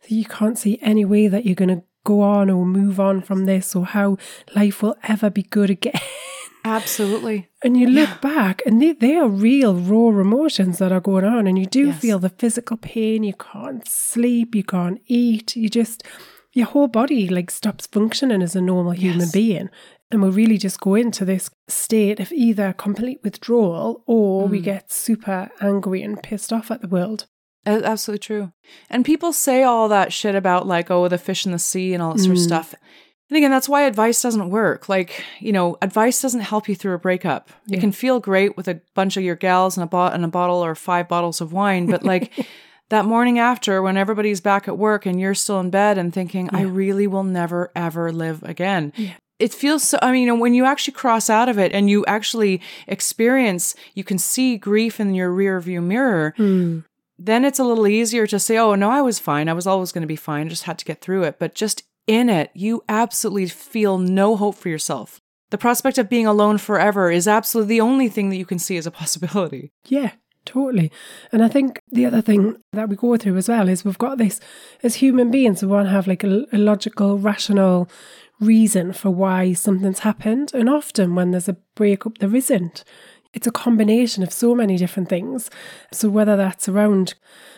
you 0.08 0.26
can't 0.26 0.58
see 0.58 0.80
any 0.82 1.06
way 1.06 1.28
that 1.28 1.45
you're 1.45 1.54
going 1.56 1.69
to 1.78 1.84
go 2.04 2.21
on 2.21 2.50
or 2.50 2.65
move 2.65 3.00
on 3.00 3.21
from 3.21 3.45
this 3.45 3.76
or 3.76 3.86
how 3.86 4.17
life 4.56 4.82
will 4.82 4.95
ever 5.04 5.30
be 5.30 5.43
good 5.43 5.69
again. 5.78 5.93
Absolutely. 6.63 7.48
And 7.63 7.78
you 7.78 7.88
look 7.88 8.19
back 8.21 8.62
and 8.65 8.82
they, 8.82 8.93
they 8.93 9.15
are 9.15 9.28
real 9.28 9.76
raw 9.76 10.10
emotions 10.19 10.80
that 10.80 10.91
are 10.91 11.00
going 11.00 11.24
on. 11.26 11.45
And 11.48 11.58
you 11.60 11.65
do 11.67 11.88
Yes. 11.88 12.00
feel 12.02 12.17
the 12.19 12.30
physical 12.30 12.78
pain. 12.78 13.24
You 13.24 13.34
can't 13.34 13.88
sleep. 13.88 14.56
You 14.56 14.63
can't 14.63 15.00
eat. 15.06 15.56
You 15.56 15.69
just, 15.69 16.04
your 16.55 16.65
whole 16.65 16.87
body 16.87 17.27
like 17.27 17.51
stops 17.51 17.85
functioning 17.85 18.41
as 18.41 18.55
a 18.55 18.61
normal 18.61 18.93
human 18.93 19.19
Yes. 19.19 19.31
being. 19.31 19.69
And 20.11 20.21
we 20.23 20.29
really 20.29 20.57
just 20.57 20.79
go 20.79 20.95
into 20.95 21.25
this 21.25 21.49
state 21.67 22.19
of 22.19 22.31
either 22.31 22.73
complete 22.73 23.19
withdrawal 23.23 24.03
or 24.07 24.47
Mm. 24.47 24.51
we 24.51 24.59
get 24.61 24.91
super 24.91 25.49
angry 25.61 26.01
and 26.01 26.21
pissed 26.23 26.51
off 26.53 26.71
at 26.71 26.81
the 26.81 26.87
world. 26.87 27.27
Absolutely 27.67 28.19
true. 28.19 28.51
And 28.89 29.03
people 29.03 29.33
say 29.33 29.63
all 29.63 29.87
that 29.89 30.13
shit 30.13 30.35
about 30.35 30.65
like, 30.67 30.89
oh, 30.91 31.07
the 31.07 31.17
fish 31.17 31.45
in 31.45 31.51
the 31.51 31.59
sea 31.59 31.93
and 31.93 32.01
all 32.01 32.13
that 32.13 32.19
sort 32.19 32.37
of 32.37 32.41
Mm. 32.41 32.45
stuff. 32.45 32.75
And 33.29 33.37
again, 33.37 33.49
that's 33.49 33.67
why 33.67 33.81
advice 33.81 34.21
doesn't 34.21 34.51
work. 34.51 34.87
Like, 34.87 35.23
you 35.39 35.51
know, 35.51 35.75
advice 35.81 36.21
doesn't 36.21 36.41
help 36.41 36.69
you 36.69 36.75
through 36.75 36.93
a 36.93 36.99
breakup. 36.99 37.49
Yeah. 37.65 37.77
It 37.77 37.81
can 37.81 37.91
feel 37.91 38.19
great 38.19 38.55
with 38.55 38.67
a 38.67 38.81
bunch 38.93 39.17
of 39.17 39.23
your 39.23 39.35
gals 39.35 39.75
and 39.75 39.83
a, 39.83 39.87
bo- 39.87 40.07
and 40.13 40.23
a 40.23 40.27
bottle 40.27 40.63
or 40.63 40.75
five 40.75 41.07
bottles 41.07 41.41
of 41.41 41.51
wine, 41.51 41.87
but 41.87 42.03
like 42.03 42.31
that 42.89 43.06
morning 43.06 43.39
after 43.39 43.82
when 43.82 43.98
everybody's 43.98 44.41
back 44.41 44.67
at 44.67 44.78
work 44.78 45.06
and 45.06 45.19
you're 45.19 45.34
still 45.34 45.60
in 45.60 45.69
bed 45.69 45.98
and 45.98 46.13
thinking, 46.13 46.50
I 46.54 46.62
really 46.62 47.08
will 47.08 47.24
never, 47.24 47.71
ever 47.76 48.12
live 48.12 48.43
again. 48.43 48.93
Yeah. 48.95 49.13
It 49.38 49.54
feels 49.54 49.84
so, 49.84 50.00
I 50.02 50.12
mean, 50.12 50.21
you 50.21 50.28
know, 50.28 50.39
when 50.39 50.54
you 50.54 50.65
actually 50.65 50.93
cross 50.93 51.30
out 51.30 51.50
of 51.50 51.58
it 51.58 51.74
and 51.74 51.89
you 51.89 52.06
actually 52.06 52.62
experience, 52.88 53.76
you 53.93 54.04
can 54.04 54.17
see 54.17 54.58
grief 54.58 55.00
in 55.00 55.13
your 55.13 55.32
rear 55.32 55.60
view 55.60 55.82
mirror 55.82 56.34
hmm. 56.38 56.80
then 57.17 57.43
it's 57.43 57.60
a 57.60 57.65
little 57.65 57.88
easier 57.88 58.28
to 58.28 58.39
say, 58.39 58.58
oh, 58.58 58.76
no, 58.76 58.89
I 58.89 59.02
was 59.02 59.19
fine. 59.19 59.50
I 59.50 59.54
was 59.54 59.67
always 59.67 59.91
going 59.91 60.04
to 60.04 60.08
be 60.08 60.15
fine. 60.15 60.45
I 60.45 60.50
just 60.50 60.63
had 60.63 60.78
to 60.80 60.86
get 60.86 61.02
through 61.02 61.24
it. 61.24 61.38
But 61.38 61.54
just 61.54 61.84
in 62.08 62.30
it, 62.30 62.52
you 62.54 62.84
absolutely 62.88 63.48
feel 63.48 63.98
no 63.98 64.38
hope 64.38 64.56
for 64.56 64.69
yourself. 64.69 65.19
The 65.52 65.58
prospect 65.58 65.98
of 65.98 66.10
being 66.10 66.28
alone 66.28 66.58
forever 66.58 67.12
is 67.12 67.28
absolutely 67.28 67.76
the 67.76 67.82
only 67.82 68.10
thing 68.10 68.30
that 68.30 68.38
you 68.38 68.45
can 68.45 68.60
see 68.60 68.78
as 68.78 68.88
a 68.88 68.91
possibility. 68.91 69.71
Yeah, 69.86 70.12
totally. 70.45 70.91
And 71.31 71.43
I 71.43 71.47
think 71.47 71.81
the 71.91 72.05
other 72.05 72.21
thing 72.21 72.58
that 72.73 72.89
we 72.89 72.95
go 72.95 73.17
through 73.17 73.38
as 73.38 73.49
well 73.49 73.69
is 73.69 73.84
we've 73.84 73.97
got 73.97 74.17
this 74.17 74.39
as 74.84 74.95
human 74.95 75.31
beings, 75.31 75.62
we 75.62 75.67
want 75.67 75.88
to 75.88 75.91
have 75.91 76.08
like 76.08 76.23
a, 76.23 76.45
a 76.53 76.58
logical, 76.58 77.17
rational 77.17 77.89
reason 78.39 78.93
for 78.93 79.10
why 79.10 79.53
something's 79.53 79.99
happened. 79.99 80.53
And 80.53 80.69
often 80.69 81.15
when 81.15 81.31
there's 81.31 81.49
a 81.49 81.58
breakup, 81.75 82.17
there 82.17 82.36
isn't. 82.36 82.84
It's 83.34 83.47
a 83.47 83.51
combination 83.51 84.23
of 84.23 84.31
so 84.31 84.55
many 84.55 84.77
different 84.77 85.10
things. 85.10 85.49
So 85.91 86.10
whether 86.10 86.38
that's 86.38 86.69
around 86.69 87.15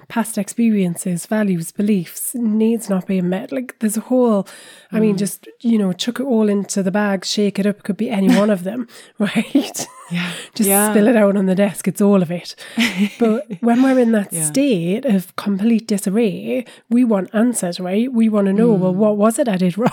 past 0.08 0.38
experiences, 0.38 1.26
values, 1.26 1.71
beliefs, 1.71 2.34
needs 2.34 2.89
not 2.89 3.08
being 3.08 3.30
met. 3.30 3.52
Like 3.52 3.78
there's 3.80 3.97
a 3.97 4.02
whole, 4.02 4.47
I 4.91 5.00
mean, 5.00 5.15
mm. 5.15 5.19
just, 5.19 5.47
you 5.62 5.78
know, 5.78 5.93
chuck 5.93 6.19
it 6.19 6.23
all 6.23 6.50
into 6.50 6.82
the 6.82 6.91
bag, 6.91 7.26
shake 7.26 7.60
it 7.60 7.65
up, 7.65 7.84
could 7.84 7.97
be 7.97 8.10
any 8.10 8.28
one 8.36 8.50
of 8.50 8.63
them, 8.63 8.88
right? 9.19 9.88
Yeah. 10.10 10.32
just 10.54 10.70
Yeah. 10.70 10.91
spill 10.91 11.08
it 11.08 11.15
out 11.15 11.36
on 11.36 11.46
the 11.46 11.56
desk. 11.56 11.88
It's 11.88 12.02
all 12.02 12.22
of 12.22 12.32
it. 12.32 12.56
But 13.20 13.46
when 13.62 13.84
we're 13.84 14.00
in 14.00 14.12
that 14.13 14.32
Yeah. 14.32 14.43
state 14.43 15.06
of 15.06 15.36
complete 15.36 15.88
disarray, 15.88 16.65
we 16.89 17.04
want 17.04 17.30
answers, 17.34 17.80
right? 17.80 18.12
We 18.12 18.30
want 18.30 18.48
to 18.48 18.54
know, 18.54 18.72
well, 18.74 18.93
mm. 18.93 18.98
what 18.98 19.17
was 19.17 19.39
it 19.39 19.48
I 19.48 19.58
did 19.58 19.78
wrong? 19.78 19.91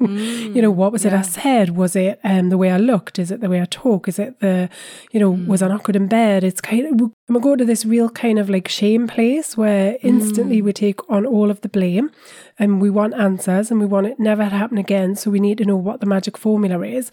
Mm. 0.00 0.54
you 0.54 0.62
know, 0.62 0.70
what 0.70 0.92
was 0.92 1.04
it 1.04 1.12
I 1.12 1.22
said? 1.22 1.76
Was 1.76 1.96
it 1.96 2.20
um, 2.22 2.50
the 2.50 2.58
way 2.58 2.70
I 2.70 2.76
looked? 2.76 3.18
Is 3.18 3.30
it 3.30 3.40
the 3.40 3.48
way 3.48 3.60
I 3.60 3.66
talk? 3.66 4.08
Is 4.08 4.18
it 4.18 4.40
the, 4.40 4.68
you 5.12 5.20
know, 5.20 5.30
was 5.30 5.62
I 5.62 5.66
mm. 5.66 5.70
not 5.70 5.82
good 5.84 5.96
in 5.96 6.06
bed? 6.06 6.44
It's 6.44 6.60
kind 6.60 6.86
of, 6.86 7.10
we 7.28 7.40
go 7.40 7.56
to 7.56 7.64
this 7.64 7.84
real 7.84 8.08
kind 8.08 8.38
of 8.38 8.48
like 8.50 8.68
shame 8.68 9.06
place 9.08 9.56
where 9.56 9.96
instantly 10.02 10.62
we 10.62 10.72
take 10.72 11.00
on 11.10 11.26
all 11.26 11.50
of 11.50 11.60
the 11.62 11.68
blame 11.68 12.10
and 12.58 12.80
we 12.80 12.90
want 12.90 13.14
answers 13.14 13.70
and 13.70 13.80
we 13.80 13.86
want 13.86 14.06
it 14.06 14.18
never 14.18 14.44
to 14.44 14.50
happen 14.50 14.78
again. 14.78 15.14
So 15.14 15.30
we 15.30 15.40
need 15.40 15.58
to 15.58 15.64
know 15.64 15.76
what 15.76 16.00
the 16.00 16.06
magic 16.06 16.38
formula 16.38 16.80
is. 16.86 17.10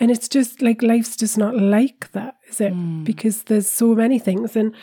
And 0.00 0.10
it's 0.10 0.28
just 0.28 0.62
like 0.62 0.82
life's 0.82 1.16
just 1.16 1.36
not 1.36 1.56
like 1.56 2.10
that, 2.12 2.36
is 2.48 2.60
it? 2.60 2.72
Hmm. 2.72 3.04
Because 3.04 3.44
there's 3.44 3.68
so 3.68 3.94
many 3.94 4.18
things 4.18 4.56
and 4.56 4.74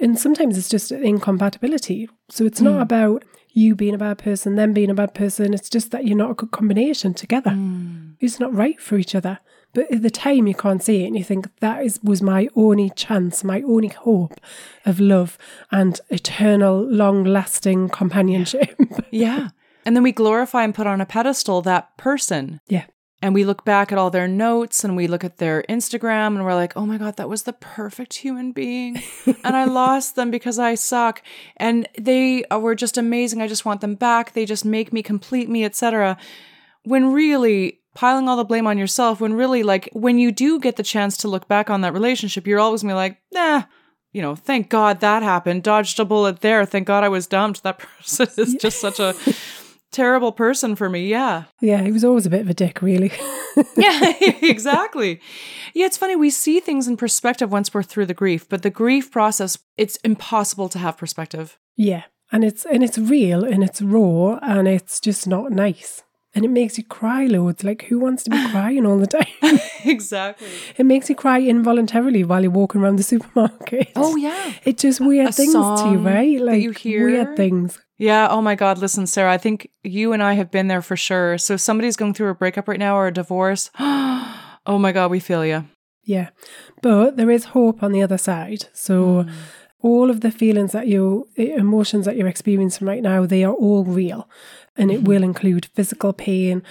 and 0.00 0.18
sometimes 0.18 0.58
it's 0.58 0.68
just 0.68 0.90
incompatibility. 0.90 2.08
So 2.28 2.44
it's 2.44 2.60
not 2.60 2.74
hmm. 2.74 2.80
about 2.80 3.24
you 3.52 3.76
being 3.76 3.94
a 3.94 3.98
bad 3.98 4.18
person, 4.18 4.56
them 4.56 4.72
being 4.72 4.90
a 4.90 4.94
bad 4.94 5.14
person. 5.14 5.54
It's 5.54 5.70
just 5.70 5.92
that 5.92 6.04
you're 6.04 6.18
not 6.18 6.32
a 6.32 6.34
good 6.34 6.50
combination 6.50 7.14
together. 7.14 7.50
Hmm. 7.50 8.12
You're 8.18 8.28
just 8.28 8.40
not 8.40 8.54
right 8.54 8.80
for 8.80 8.98
each 8.98 9.14
other. 9.14 9.38
But 9.74 9.90
at 9.92 10.02
the 10.02 10.10
time, 10.10 10.46
you 10.46 10.54
can't 10.54 10.82
see 10.82 11.02
it, 11.02 11.08
and 11.08 11.16
you 11.16 11.24
think 11.24 11.48
that 11.60 11.84
is 11.84 12.00
was 12.02 12.22
my 12.22 12.48
only 12.54 12.90
chance, 12.90 13.42
my 13.44 13.62
only 13.62 13.88
hope 13.88 14.40
of 14.86 15.00
love 15.00 15.36
and 15.70 16.00
eternal, 16.10 16.82
long-lasting 16.82 17.88
companionship. 17.90 18.78
Yeah. 19.10 19.48
And 19.86 19.94
then 19.94 20.02
we 20.02 20.12
glorify 20.12 20.64
and 20.64 20.74
put 20.74 20.86
on 20.86 21.00
a 21.00 21.06
pedestal 21.06 21.60
that 21.62 21.96
person. 21.98 22.60
yeah, 22.68 22.86
And 23.22 23.34
we 23.34 23.44
look 23.44 23.64
back 23.64 23.92
at 23.92 23.98
all 23.98 24.10
their 24.10 24.26
notes 24.26 24.82
and 24.82 24.96
we 24.96 25.06
look 25.06 25.22
at 25.24 25.36
their 25.36 25.62
Instagram 25.68 26.28
and 26.34 26.44
we're 26.44 26.54
like, 26.54 26.76
oh 26.76 26.86
my 26.86 26.98
God, 26.98 27.16
that 27.16 27.28
was 27.28 27.42
the 27.42 27.52
perfect 27.52 28.14
human 28.14 28.52
being. 28.52 29.02
and 29.44 29.56
I 29.56 29.64
lost 29.64 30.16
them 30.16 30.30
because 30.30 30.58
I 30.58 30.74
suck. 30.74 31.22
And 31.58 31.86
they 31.98 32.44
uh, 32.46 32.58
were 32.58 32.74
just 32.74 32.96
amazing. 32.96 33.42
I 33.42 33.46
just 33.46 33.64
want 33.64 33.82
them 33.82 33.94
back. 33.94 34.32
They 34.32 34.46
just 34.46 34.64
make 34.64 34.92
me 34.92 35.02
complete 35.02 35.48
me, 35.48 35.64
etc. 35.64 36.16
When 36.84 37.12
really 37.12 37.80
piling 37.94 38.28
all 38.28 38.36
the 38.36 38.44
blame 38.44 38.66
on 38.66 38.78
yourself, 38.78 39.20
when 39.20 39.34
really 39.34 39.62
like 39.62 39.88
when 39.92 40.18
you 40.18 40.32
do 40.32 40.58
get 40.60 40.76
the 40.76 40.82
chance 40.82 41.16
to 41.18 41.28
look 41.28 41.48
back 41.48 41.70
on 41.70 41.80
that 41.82 41.92
relationship, 41.94 42.46
you're 42.46 42.60
always 42.60 42.82
gonna 42.82 42.92
be 42.94 42.96
like, 42.96 43.18
nah, 43.32 43.62
you 44.12 44.22
know, 44.22 44.34
thank 44.34 44.68
God 44.68 45.00
that 45.00 45.22
happened. 45.22 45.62
Dodged 45.62 45.98
a 46.00 46.04
bullet 46.04 46.40
there. 46.40 46.64
Thank 46.64 46.86
God 46.86 47.04
I 47.04 47.08
was 47.08 47.26
dumped. 47.26 47.62
That 47.62 47.78
person 47.98 48.28
is 48.36 48.54
just 48.54 48.80
such 48.80 49.00
a 49.00 49.14
terrible 49.90 50.32
person 50.32 50.74
for 50.76 50.88
me. 50.88 51.06
Yeah. 51.08 51.44
yeah, 51.60 51.82
he 51.82 51.92
was 51.92 52.04
always 52.04 52.26
a 52.26 52.30
bit 52.30 52.40
of 52.42 52.50
a 52.50 52.54
dick, 52.54 52.82
really. 52.82 53.12
Yeah, 53.76 54.12
exactly. 54.42 55.20
Yeah, 55.74 55.86
it's 55.86 55.96
funny. 55.96 56.16
We 56.16 56.30
see 56.30 56.58
things 56.58 56.88
in 56.88 56.96
perspective 56.96 57.52
once 57.52 57.72
we're 57.72 57.84
through 57.84 58.06
the 58.06 58.14
grief, 58.14 58.48
but 58.48 58.62
the 58.62 58.70
grief 58.70 59.12
process, 59.12 59.56
it's 59.76 59.96
impossible 59.98 60.68
to 60.70 60.78
have 60.80 60.96
perspective. 60.96 61.56
yeah, 61.76 62.02
and 62.32 62.42
it's 62.42 62.64
and 62.64 62.82
it's 62.82 62.98
real 62.98 63.44
and 63.44 63.62
it's 63.62 63.80
raw 63.80 64.38
and 64.42 64.66
it's 64.66 64.98
just 64.98 65.28
not 65.28 65.52
nice. 65.52 66.02
And 66.34 66.44
it 66.44 66.50
makes 66.50 66.76
you 66.78 66.84
cry 66.84 67.26
loads. 67.26 67.62
Like, 67.62 67.82
who 67.82 68.00
wants 68.00 68.24
to 68.24 68.30
be 68.30 68.48
crying 68.50 68.84
all 68.84 68.98
the 68.98 69.06
time? 69.06 69.26
exactly. 69.84 70.48
It 70.76 70.84
makes 70.84 71.08
you 71.08 71.14
cry 71.14 71.40
involuntarily 71.40 72.24
while 72.24 72.42
you're 72.42 72.50
walking 72.50 72.80
around 72.80 72.96
the 72.96 73.04
supermarket. 73.04 73.92
Oh, 73.94 74.16
yeah. 74.16 74.52
It's 74.64 74.82
just 74.82 75.00
weird 75.00 75.28
A 75.28 75.32
things 75.32 75.52
to 75.52 75.90
you, 75.90 75.98
right? 75.98 76.40
Like 76.40 76.62
you 76.62 76.72
hear. 76.72 77.06
weird 77.06 77.36
things. 77.36 77.78
Yeah. 77.98 78.26
Oh, 78.28 78.42
my 78.42 78.56
God. 78.56 78.78
Listen, 78.78 79.06
Sarah, 79.06 79.32
I 79.32 79.38
think 79.38 79.70
you 79.84 80.12
and 80.12 80.22
I 80.22 80.32
have 80.34 80.50
been 80.50 80.68
there 80.68 80.82
for 80.82 80.96
sure. 80.96 81.38
So 81.38 81.54
if 81.54 81.60
somebody's 81.60 81.96
going 81.96 82.14
through 82.14 82.30
a 82.30 82.34
breakup 82.34 82.66
right 82.66 82.80
now 82.80 82.96
or 82.96 83.06
a 83.06 83.12
divorce, 83.12 83.70
oh, 83.78 84.78
my 84.78 84.90
God, 84.90 85.12
we 85.12 85.20
feel 85.20 85.46
you. 85.46 85.66
Yeah. 86.04 86.30
But 86.82 87.16
there 87.16 87.30
is 87.30 87.44
hope 87.46 87.82
on 87.82 87.92
the 87.92 88.02
other 88.02 88.18
side. 88.18 88.66
So 88.72 89.24
mm. 89.24 89.32
all 89.80 90.10
of 90.10 90.20
the 90.20 90.30
feelings 90.30 90.72
that 90.72 90.86
you 90.86 91.28
eh, 91.36 91.54
emotions 91.56 92.04
that 92.06 92.16
you're 92.16 92.28
experiencing 92.28 92.86
right 92.86 93.02
now, 93.02 93.24
they 93.24 93.44
are 93.44 93.54
all 93.54 93.84
real. 93.84 94.28
And 94.76 94.90
it 94.90 94.98
mm-hmm. 94.98 95.06
will 95.06 95.22
include 95.22 95.66
physical 95.66 96.12
pain 96.12 96.62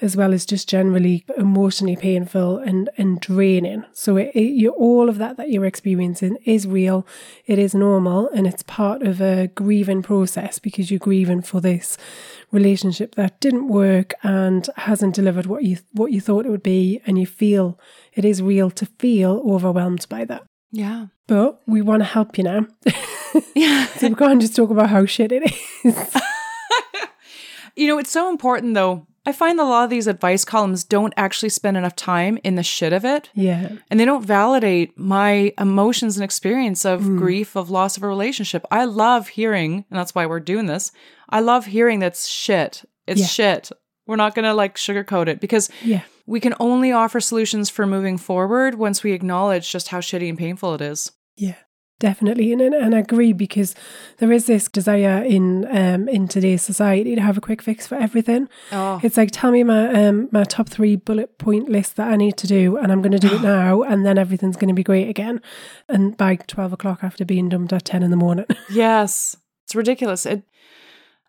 as 0.00 0.16
well 0.16 0.32
as 0.32 0.44
just 0.44 0.68
generally 0.68 1.24
emotionally 1.38 1.94
painful 1.94 2.58
and, 2.58 2.90
and 2.98 3.20
draining. 3.20 3.84
So 3.92 4.16
it, 4.16 4.32
it, 4.34 4.50
you, 4.50 4.70
all 4.70 5.08
of 5.08 5.18
that 5.18 5.36
that 5.36 5.50
you're 5.50 5.64
experiencing 5.64 6.38
is 6.44 6.66
real. 6.66 7.06
It 7.46 7.60
is 7.60 7.74
normal 7.74 8.28
and 8.30 8.46
it's 8.48 8.64
part 8.64 9.02
of 9.02 9.20
a 9.20 9.46
grieving 9.46 10.02
process 10.02 10.58
because 10.58 10.90
you're 10.90 10.98
grieving 10.98 11.42
for 11.42 11.60
this 11.60 11.96
relationship 12.50 13.14
that 13.14 13.40
didn't 13.40 13.68
work 13.68 14.12
and 14.22 14.68
hasn't 14.76 15.14
delivered 15.14 15.46
what 15.46 15.62
you 15.62 15.78
what 15.92 16.12
you 16.12 16.20
thought 16.20 16.46
it 16.46 16.50
would 16.50 16.62
be 16.62 17.00
and 17.06 17.18
you 17.18 17.26
feel 17.26 17.78
it 18.14 18.24
is 18.24 18.42
real 18.42 18.70
to 18.70 18.86
feel 18.86 19.42
overwhelmed 19.46 20.06
by 20.08 20.24
that. 20.24 20.42
Yeah. 20.72 21.06
But 21.26 21.60
we 21.66 21.82
want 21.82 22.00
to 22.00 22.06
help 22.06 22.38
you 22.38 22.44
now. 22.44 22.66
Yeah. 23.54 23.86
so 23.98 24.08
we 24.08 24.14
can't 24.14 24.40
just 24.40 24.56
talk 24.56 24.70
about 24.70 24.90
how 24.90 25.06
shit 25.06 25.32
it 25.32 25.52
is. 25.84 26.16
You 27.76 27.88
know, 27.88 27.98
it's 27.98 28.10
so 28.10 28.28
important 28.30 28.74
though. 28.74 29.06
I 29.24 29.30
find 29.30 29.60
a 29.60 29.64
lot 29.64 29.84
of 29.84 29.90
these 29.90 30.08
advice 30.08 30.44
columns 30.44 30.82
don't 30.82 31.14
actually 31.16 31.50
spend 31.50 31.76
enough 31.76 31.94
time 31.94 32.38
in 32.42 32.56
the 32.56 32.64
shit 32.64 32.92
of 32.92 33.04
it. 33.04 33.30
yeah. 33.34 33.76
And 33.88 34.00
they 34.00 34.04
don't 34.04 34.24
validate 34.26 34.98
my 34.98 35.52
emotions 35.60 36.16
and 36.16 36.24
experience 36.24 36.84
of 36.84 37.02
mm. 37.02 37.18
grief, 37.18 37.54
of 37.54 37.70
loss 37.70 37.96
of 37.96 38.02
a 38.02 38.08
relationship. 38.08 38.66
I 38.72 38.84
love 38.84 39.28
hearing, 39.28 39.84
and 39.88 39.98
that's 39.98 40.12
why 40.12 40.26
we're 40.26 40.40
doing 40.40 40.66
this. 40.66 40.90
I 41.28 41.38
love 41.38 41.66
hearing 41.66 42.00
that's 42.00 42.26
shit. 42.26 42.84
It's 43.06 43.20
Yeah. 43.20 43.26
shit. 43.28 43.70
We're 44.08 44.16
not 44.16 44.34
going 44.34 44.44
to 44.44 44.54
like 44.54 44.74
sugarcoat 44.74 45.28
it 45.28 45.38
because 45.38 45.70
Yeah. 45.84 46.00
we 46.26 46.40
can 46.40 46.54
only 46.58 46.90
offer 46.90 47.20
solutions 47.20 47.70
for 47.70 47.86
moving 47.86 48.18
forward 48.18 48.74
once 48.74 49.04
we 49.04 49.12
acknowledge 49.12 49.70
just 49.70 49.88
how 49.88 50.00
shitty 50.00 50.28
and 50.28 50.36
painful 50.36 50.74
it 50.74 50.80
is. 50.80 51.12
Yeah. 51.36 51.54
Definitely, 52.02 52.52
and, 52.52 52.60
and 52.60 52.74
and 52.74 52.96
I 52.96 52.98
agree 52.98 53.32
because 53.32 53.76
there 54.18 54.32
is 54.32 54.46
this 54.46 54.68
desire 54.68 55.22
in 55.22 55.64
um 55.70 56.08
in 56.08 56.26
today's 56.26 56.60
society 56.60 57.14
to 57.14 57.20
have 57.22 57.38
a 57.38 57.40
quick 57.40 57.62
fix 57.62 57.86
for 57.86 57.94
everything. 57.94 58.48
Oh, 58.72 58.98
It's 59.04 59.16
like 59.16 59.30
tell 59.30 59.52
me 59.52 59.62
my 59.62 59.86
um 60.06 60.28
my 60.32 60.42
top 60.42 60.68
three 60.68 60.96
bullet 60.96 61.38
point 61.38 61.68
list 61.68 61.94
that 61.96 62.08
I 62.08 62.16
need 62.16 62.36
to 62.38 62.48
do, 62.48 62.76
and 62.76 62.90
I'm 62.90 63.02
going 63.02 63.18
to 63.20 63.28
do 63.28 63.32
it 63.36 63.42
now, 63.56 63.82
and 63.82 64.04
then 64.04 64.18
everything's 64.18 64.56
going 64.56 64.74
to 64.74 64.74
be 64.74 64.82
great 64.82 65.08
again. 65.08 65.40
And 65.88 66.16
by 66.16 66.34
twelve 66.34 66.72
o'clock 66.72 67.04
after 67.04 67.24
being 67.24 67.48
dumped 67.48 67.72
at 67.72 67.84
ten 67.84 68.02
in 68.02 68.10
the 68.10 68.16
morning, 68.16 68.46
yes. 68.70 69.36
It's 69.64 69.76
ridiculous. 69.76 70.26
It 70.26 70.42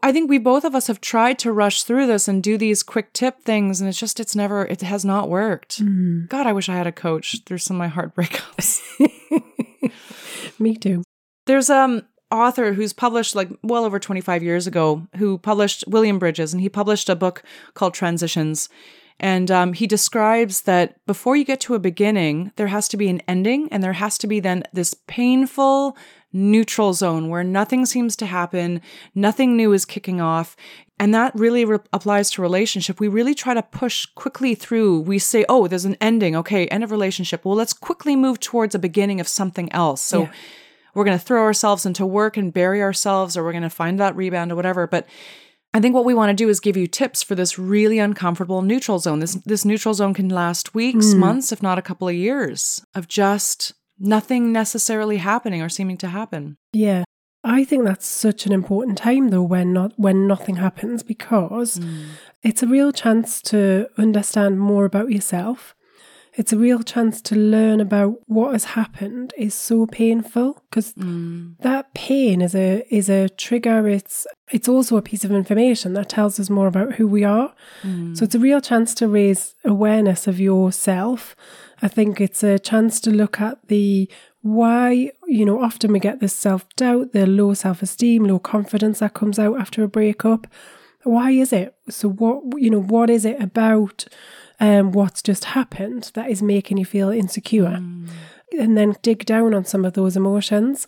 I 0.04 0.12
think 0.12 0.30
we 0.30 0.38
both 0.38 0.66
of 0.66 0.76
us 0.76 0.88
have 0.88 1.00
tried 1.00 1.39
to 1.39 1.54
rush 1.54 1.84
through 1.84 2.08
this 2.08 2.28
and 2.28 2.44
do 2.44 2.58
these 2.58 2.84
quick 2.84 3.13
tip 3.13 3.42
things 3.42 3.80
and 3.80 3.89
it's 3.89 3.98
just 3.98 4.20
it's 4.20 4.36
never 4.36 4.66
it 4.66 4.82
has 4.82 5.06
not 5.06 5.30
worked. 5.30 5.80
God, 6.28 6.46
I 6.46 6.52
wish 6.52 6.68
I 6.68 6.76
had 6.76 6.88
a 6.88 6.92
coach 6.92 7.38
through 7.46 7.60
some 7.60 7.78
of 7.78 7.80
my 7.80 7.88
heart 7.88 8.13
breakups. 8.13 8.82
me 10.60 10.76
too. 10.76 11.04
There's 11.46 11.70
um 11.70 12.02
author 12.30 12.74
who's 12.74 12.92
published 12.92 13.34
like 13.34 13.50
well 13.63 13.86
over 13.86 13.98
25 13.98 14.44
years 14.44 14.68
ago 14.68 15.08
who 15.16 15.38
published 15.38 15.86
William 15.88 16.20
Bridges 16.20 16.52
and 16.52 16.62
he 16.62 16.68
published 16.68 17.08
a 17.08 17.16
book 17.16 17.42
called 17.74 17.94
Transitions 17.94 18.68
and 19.20 19.52
um, 19.52 19.72
he 19.74 19.88
describes 19.88 20.63
that 20.63 20.96
before 21.06 21.38
you 21.38 21.46
get 21.46 21.62
to 21.62 21.76
a 21.76 21.80
beginning 21.80 22.52
there 22.58 22.68
has 22.68 22.89
to 22.89 22.98
be 22.98 23.08
an 23.08 23.22
ending 23.26 23.70
and 23.72 23.82
there 23.82 23.94
has 23.94 24.18
to 24.18 24.28
be 24.28 24.42
then 24.42 24.63
this 24.74 24.96
painful 25.08 25.96
neutral 26.34 26.93
zone 26.93 27.30
where 27.30 27.43
nothing 27.43 27.86
seems 27.86 28.15
to 28.15 28.26
happen 28.26 28.82
nothing 29.13 29.56
new 29.56 29.72
is 29.72 29.86
kicking 29.86 30.19
off 30.19 30.56
and 31.00 31.13
that 31.13 31.34
really 31.36 31.65
re- 31.65 31.80
applies 31.91 32.30
to 32.32 32.41
relationship. 32.41 33.00
We 33.00 33.08
really 33.08 33.34
try 33.34 33.54
to 33.54 33.63
push 33.63 34.06
quickly 34.06 34.56
through. 34.56 35.02
We 35.02 35.19
say 35.19 35.46
oh 35.50 35.67
there's 35.67 35.86
an 35.86 35.98
ending. 36.00 36.36
Okay 36.36 36.67
end 36.67 36.84
of 36.84 36.91
relationship. 36.91 37.46
Well 37.46 37.56
let's 37.56 37.74
quickly 37.74 38.15
move 38.15 38.39
towards 38.39 38.76
a 38.76 38.80
beginning 38.80 39.19
of 39.19 39.28
something 39.28 39.72
else. 39.74 40.02
So 40.02 40.24
Yeah. 40.24 40.32
we're 40.93 41.04
going 41.04 41.17
to 41.17 41.26
throw 41.26 41.41
ourselves 41.41 41.86
into 41.86 42.06
work 42.06 42.38
and 42.38 42.54
bury 42.54 42.82
ourselves 42.82 43.36
or 43.36 43.43
we're 43.43 43.52
going 43.52 43.63
to 43.63 43.69
find 43.69 44.00
that 44.00 44.15
rebound 44.15 44.52
or 44.52 44.56
whatever. 44.56 44.88
But 44.88 45.08
i 45.76 45.80
think 45.80 45.96
what 45.96 46.06
we 46.06 46.13
want 46.13 46.30
to 46.30 46.43
do 46.43 46.50
is 46.50 46.60
give 46.60 46.78
you 46.78 46.86
tips 46.86 47.24
for 47.24 47.34
this 47.34 47.58
really 47.58 47.98
uncomfortable 47.98 48.62
neutral 48.62 49.00
zone. 49.00 49.19
This 49.19 49.36
this 49.46 49.65
neutral 49.65 49.93
zone 49.93 50.13
can 50.13 50.30
last 50.30 50.76
weeks 50.76 51.13
hmm. 51.13 51.19
months 51.19 51.52
if 51.52 51.63
not 51.63 51.80
a 51.80 51.88
couple 51.89 52.08
of 52.08 52.15
years 52.15 52.86
of 52.93 53.08
just 53.08 53.74
nothing 54.04 54.52
necessarily 54.52 55.18
happening 55.18 55.62
or 55.62 55.70
seeming 55.70 55.98
to 55.98 56.08
happen 56.08 56.58
Yeah. 56.74 57.04
I 57.44 57.66
think 57.66 57.84
that's 57.84 58.06
such 58.06 58.46
an 58.46 58.54
important 58.54 58.98
time 58.98 59.30
though 59.30 59.44
when 59.44 59.74
not 59.74 59.92
when 59.98 60.28
nothing 60.28 60.56
happens 60.56 61.04
because 61.04 61.78
mm. 61.78 62.06
it's 62.42 62.63
a 62.63 62.68
real 62.68 62.94
chance 62.94 63.42
to 63.44 63.88
understand 63.98 64.60
more 64.60 64.86
about 64.86 65.12
yourself. 65.12 65.76
It's 66.36 66.52
a 66.52 66.58
real 66.58 66.82
chance 66.82 67.22
to 67.24 67.36
learn 67.36 67.80
about 67.80 68.15
what 68.26 68.54
has 68.54 68.63
happened 68.63 69.34
is 69.38 69.54
so 69.54 69.86
painful 69.86 70.63
because 70.69 70.93
mm. 70.93 71.56
that 71.60 71.93
pain 71.93 72.41
is 72.41 72.56
a 72.56 72.84
is 72.89 73.08
a 73.08 73.30
trigger 73.30 73.88
it's 73.88 74.26
it's 74.50 74.67
also 74.67 74.98
a 74.98 75.02
piece 75.02 75.24
of 75.24 75.32
information 75.32 75.93
that 75.93 76.10
tells 76.10 76.39
us 76.39 76.50
more 76.50 76.67
about 76.67 76.93
who 76.93 77.08
we 77.08 77.24
are. 77.24 77.54
So 77.84 77.88
mm. 77.88 78.22
it's 78.22 78.36
a 78.36 78.39
real 78.39 78.62
chance 78.62 78.96
to 78.96 79.08
raise 79.08 79.54
awareness 79.63 80.28
of 80.28 80.39
yourself. 80.39 81.36
I 81.82 81.88
think 81.88 82.19
it's 82.19 82.43
a 82.43 82.58
chance 82.58 83.00
to 83.02 83.12
look 83.12 83.39
at 83.39 83.67
the 83.67 84.10
why, 84.41 85.12
you 85.26 85.46
know, 85.46 85.62
often 85.62 85.93
we 85.93 86.00
get 86.00 86.19
this 86.19 86.36
self 86.36 86.67
doubt, 86.76 87.13
the 87.13 87.26
low 87.26 87.54
self 87.54 87.82
esteem, 87.82 88.26
low 88.26 88.39
confidence 88.39 89.00
that 89.00 89.13
comes 89.13 89.39
out 89.39 89.60
after 89.60 89.84
a 89.84 89.88
breakup. 89.88 90.48
Why 91.04 91.32
is 91.32 91.54
it? 91.54 91.76
So, 91.89 92.10
what, 92.10 92.62
you 92.62 92.69
know, 92.69 92.82
what 92.82 93.10
is 93.10 93.26
it 93.26 93.41
about 93.41 94.06
um, 94.63 94.86
what's 94.93 95.21
just 95.21 95.43
happened 95.58 96.04
that 96.13 96.30
is 96.30 96.41
making 96.41 96.78
you 96.78 96.86
feel 96.86 97.10
insecure? 97.10 97.76
And 98.63 98.78
then 98.78 98.95
dig 99.02 99.26
down 99.26 99.54
on 99.54 99.65
some 99.65 99.84
of 99.86 99.93
those 99.93 100.15
emotions. 100.15 100.88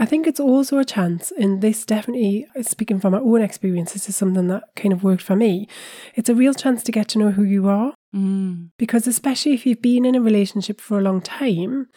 I 0.00 0.06
think 0.06 0.26
it's 0.26 0.40
also 0.40 0.78
a 0.78 0.84
chance, 0.84 1.32
and 1.42 1.60
this 1.60 1.84
definitely, 1.84 2.46
speaking 2.62 2.98
from 3.00 3.12
my 3.12 3.18
own 3.18 3.42
experience, 3.42 3.92
this 3.92 4.08
is 4.08 4.16
something 4.16 4.48
that 4.48 4.62
kind 4.74 4.92
of 4.94 5.04
worked 5.04 5.22
for 5.22 5.36
me. 5.36 5.68
It's 6.14 6.30
a 6.30 6.34
real 6.34 6.54
chance 6.54 6.82
to 6.84 6.92
get 6.92 7.08
to 7.08 7.18
know 7.18 7.32
who 7.32 7.42
you 7.42 7.68
are. 7.68 7.92
mm. 8.14 8.70
Because 8.78 9.06
especially 9.06 9.52
if 9.52 9.66
you've 9.66 9.82
been 9.82 10.06
in 10.06 10.14
a 10.14 10.20
relationship 10.30 10.80
for 10.80 10.98
a 10.98 11.02
long 11.02 11.20
time, 11.20 11.88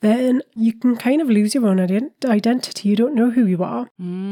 then 0.00 0.42
you 0.56 0.72
can 0.72 0.96
kind 0.96 1.20
of 1.22 1.28
lose 1.30 1.54
your 1.54 1.68
own 1.68 1.78
ident- 1.78 2.24
identity. 2.24 2.88
You 2.88 2.96
don't 2.96 3.14
know 3.14 3.30
who 3.30 3.46
you 3.46 3.62
are. 3.62 3.86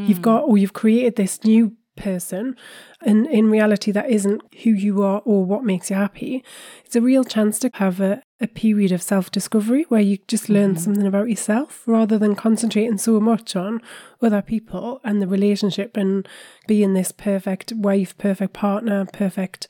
You've 0.08 0.22
got, 0.22 0.42
or 0.48 0.58
you've 0.58 0.80
created 0.82 1.14
this 1.14 1.44
new 1.44 1.76
person, 1.96 2.56
and 3.04 3.26
in 3.26 3.50
reality, 3.50 3.92
that 3.92 4.10
isn't 4.10 4.42
who 4.62 4.70
you 4.70 5.02
are 5.02 5.20
or 5.24 5.44
what 5.44 5.64
makes 5.64 5.90
you 5.90 5.96
happy. 5.96 6.44
It's 6.84 6.96
a 6.96 7.00
real 7.00 7.24
chance 7.24 7.58
to 7.60 7.70
have 7.74 8.00
a, 8.00 8.22
a 8.40 8.46
period 8.46 8.92
of 8.92 9.02
self 9.02 9.30
discovery 9.30 9.84
where 9.88 10.00
you 10.00 10.18
just 10.28 10.48
learn 10.48 10.76
something 10.76 11.06
about 11.06 11.28
yourself 11.28 11.82
rather 11.86 12.18
than 12.18 12.34
concentrating 12.34 12.98
so 12.98 13.20
much 13.20 13.56
on 13.56 13.80
other 14.20 14.42
people 14.42 15.00
and 15.04 15.20
the 15.20 15.26
relationship 15.26 15.96
and 15.96 16.28
being 16.66 16.94
this 16.94 17.12
perfect 17.12 17.72
wife, 17.72 18.16
perfect 18.18 18.52
partner, 18.52 19.06
perfect 19.12 19.68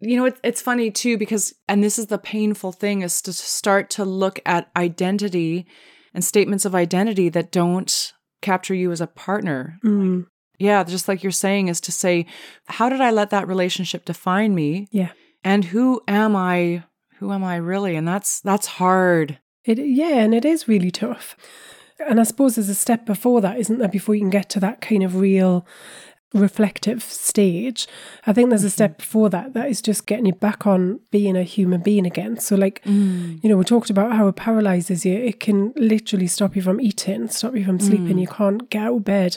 you 0.00 0.16
know, 0.16 0.26
it, 0.26 0.38
it's 0.42 0.62
funny 0.62 0.90
too, 0.90 1.18
because, 1.18 1.54
and 1.68 1.82
this 1.82 1.98
is 1.98 2.06
the 2.06 2.18
painful 2.18 2.72
thing, 2.72 3.02
is 3.02 3.20
to 3.22 3.32
start 3.32 3.90
to 3.90 4.04
look 4.04 4.40
at 4.46 4.70
identity 4.76 5.66
and 6.14 6.24
statements 6.24 6.64
of 6.64 6.74
identity 6.74 7.28
that 7.28 7.50
don't 7.50 8.12
capture 8.40 8.74
you 8.74 8.92
as 8.92 9.00
a 9.00 9.06
partner. 9.06 9.78
Mm. 9.84 10.26
Yeah, 10.58 10.82
just 10.84 11.08
like 11.08 11.22
you're 11.22 11.32
saying, 11.32 11.68
is 11.68 11.80
to 11.82 11.92
say, 11.92 12.26
how 12.66 12.88
did 12.88 13.00
I 13.00 13.10
let 13.10 13.30
that 13.30 13.46
relationship 13.46 14.04
define 14.04 14.54
me? 14.54 14.88
Yeah. 14.90 15.10
And 15.44 15.66
who 15.66 16.02
am 16.08 16.34
I? 16.34 16.84
Who 17.18 17.32
am 17.32 17.44
I 17.44 17.56
really? 17.56 17.96
And 17.96 18.06
that's 18.06 18.40
that's 18.40 18.66
hard. 18.66 19.38
It 19.64 19.78
yeah, 19.78 20.18
and 20.18 20.34
it 20.34 20.44
is 20.44 20.68
really 20.68 20.90
tough. 20.90 21.36
And 22.08 22.20
I 22.20 22.22
suppose 22.22 22.54
there's 22.54 22.68
a 22.68 22.74
step 22.74 23.06
before 23.06 23.40
that, 23.40 23.58
isn't 23.58 23.78
there, 23.78 23.88
before 23.88 24.14
you 24.14 24.20
can 24.20 24.30
get 24.30 24.48
to 24.50 24.60
that 24.60 24.80
kind 24.80 25.02
of 25.02 25.16
real 25.16 25.66
reflective 26.34 27.02
stage. 27.02 27.86
I 28.26 28.32
think 28.32 28.50
there's 28.50 28.62
a 28.62 28.66
mm-hmm. 28.66 28.72
step 28.72 28.98
before 28.98 29.30
that 29.30 29.54
that 29.54 29.70
is 29.70 29.80
just 29.80 30.06
getting 30.06 30.26
you 30.26 30.34
back 30.34 30.66
on 30.66 31.00
being 31.10 31.36
a 31.36 31.42
human 31.42 31.80
being 31.80 32.06
again. 32.06 32.38
So, 32.38 32.54
like, 32.54 32.82
Mm. 32.84 33.42
you 33.42 33.48
know, 33.48 33.56
we 33.56 33.64
talked 33.64 33.90
about 33.90 34.12
how 34.12 34.28
it 34.28 34.36
paralyzes 34.36 35.06
you. 35.06 35.14
It 35.14 35.40
can 35.40 35.72
literally 35.76 36.26
stop 36.26 36.54
you 36.54 36.62
from 36.62 36.80
eating, 36.80 37.28
stop 37.28 37.56
you 37.56 37.64
from 37.64 37.80
sleeping. 37.80 38.16
Mm. 38.16 38.20
You 38.20 38.26
can't 38.26 38.70
get 38.70 38.82
out 38.82 38.96
of 38.96 39.04
bed. 39.04 39.36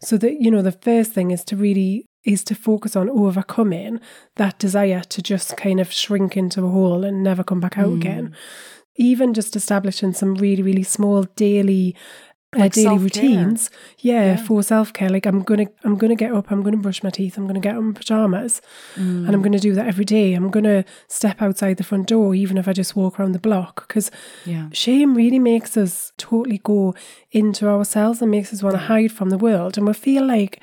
So 0.00 0.16
that 0.18 0.40
you 0.40 0.50
know, 0.50 0.62
the 0.62 0.72
first 0.72 1.12
thing 1.12 1.30
is 1.32 1.42
to 1.44 1.56
really 1.56 2.06
is 2.24 2.44
to 2.44 2.54
focus 2.54 2.94
on 2.94 3.08
overcoming 3.08 4.00
that 4.36 4.58
desire 4.58 5.00
to 5.00 5.22
just 5.22 5.56
kind 5.56 5.80
of 5.80 5.92
shrink 5.92 6.36
into 6.36 6.64
a 6.64 6.68
hole 6.68 7.04
and 7.04 7.22
never 7.22 7.42
come 7.42 7.60
back 7.60 7.78
out 7.78 7.88
mm. 7.88 7.96
again. 7.96 8.36
Even 8.96 9.32
just 9.32 9.56
establishing 9.56 10.12
some 10.12 10.34
really, 10.34 10.62
really 10.62 10.82
small 10.82 11.22
daily 11.36 11.96
Like 12.56 12.72
daily 12.72 12.84
self-care. 12.86 13.04
routines. 13.04 13.68
Yeah, 13.98 14.24
Yeah. 14.24 14.36
for 14.36 14.62
self 14.62 14.92
care. 14.94 15.10
Like 15.10 15.26
I'm 15.26 15.42
gonna 15.42 15.66
I'm 15.84 15.96
gonna 15.98 16.14
get 16.16 16.32
up, 16.32 16.50
I'm 16.50 16.62
gonna 16.62 16.78
brush 16.78 17.02
my 17.02 17.10
teeth, 17.10 17.36
I'm 17.36 17.46
gonna 17.46 17.60
get 17.60 17.76
on 17.76 17.88
my 17.88 17.92
pajamas 17.92 18.62
and 18.96 19.26
Mm. 19.26 19.34
I'm 19.34 19.42
gonna 19.42 19.58
do 19.58 19.74
that 19.74 19.86
every 19.86 20.06
day. 20.06 20.32
I'm 20.32 20.50
gonna 20.50 20.84
step 21.08 21.42
outside 21.42 21.76
the 21.76 21.84
front 21.84 22.06
door 22.06 22.34
even 22.34 22.56
if 22.56 22.66
I 22.66 22.72
just 22.72 22.96
walk 22.96 23.20
around 23.20 23.32
the 23.32 23.38
block. 23.38 23.86
Because 23.86 24.10
Yeah. 24.46 24.68
shame 24.72 25.14
really 25.14 25.38
makes 25.38 25.76
us 25.76 26.12
totally 26.16 26.58
go 26.64 26.94
into 27.32 27.68
ourselves 27.68 28.22
and 28.22 28.30
makes 28.30 28.50
us 28.54 28.62
want 28.62 28.74
to 28.76 28.82
hide 28.92 29.12
from 29.12 29.28
the 29.28 29.38
world. 29.38 29.76
And 29.76 29.86
we 29.86 29.92
feel 29.92 30.24
like 30.26 30.58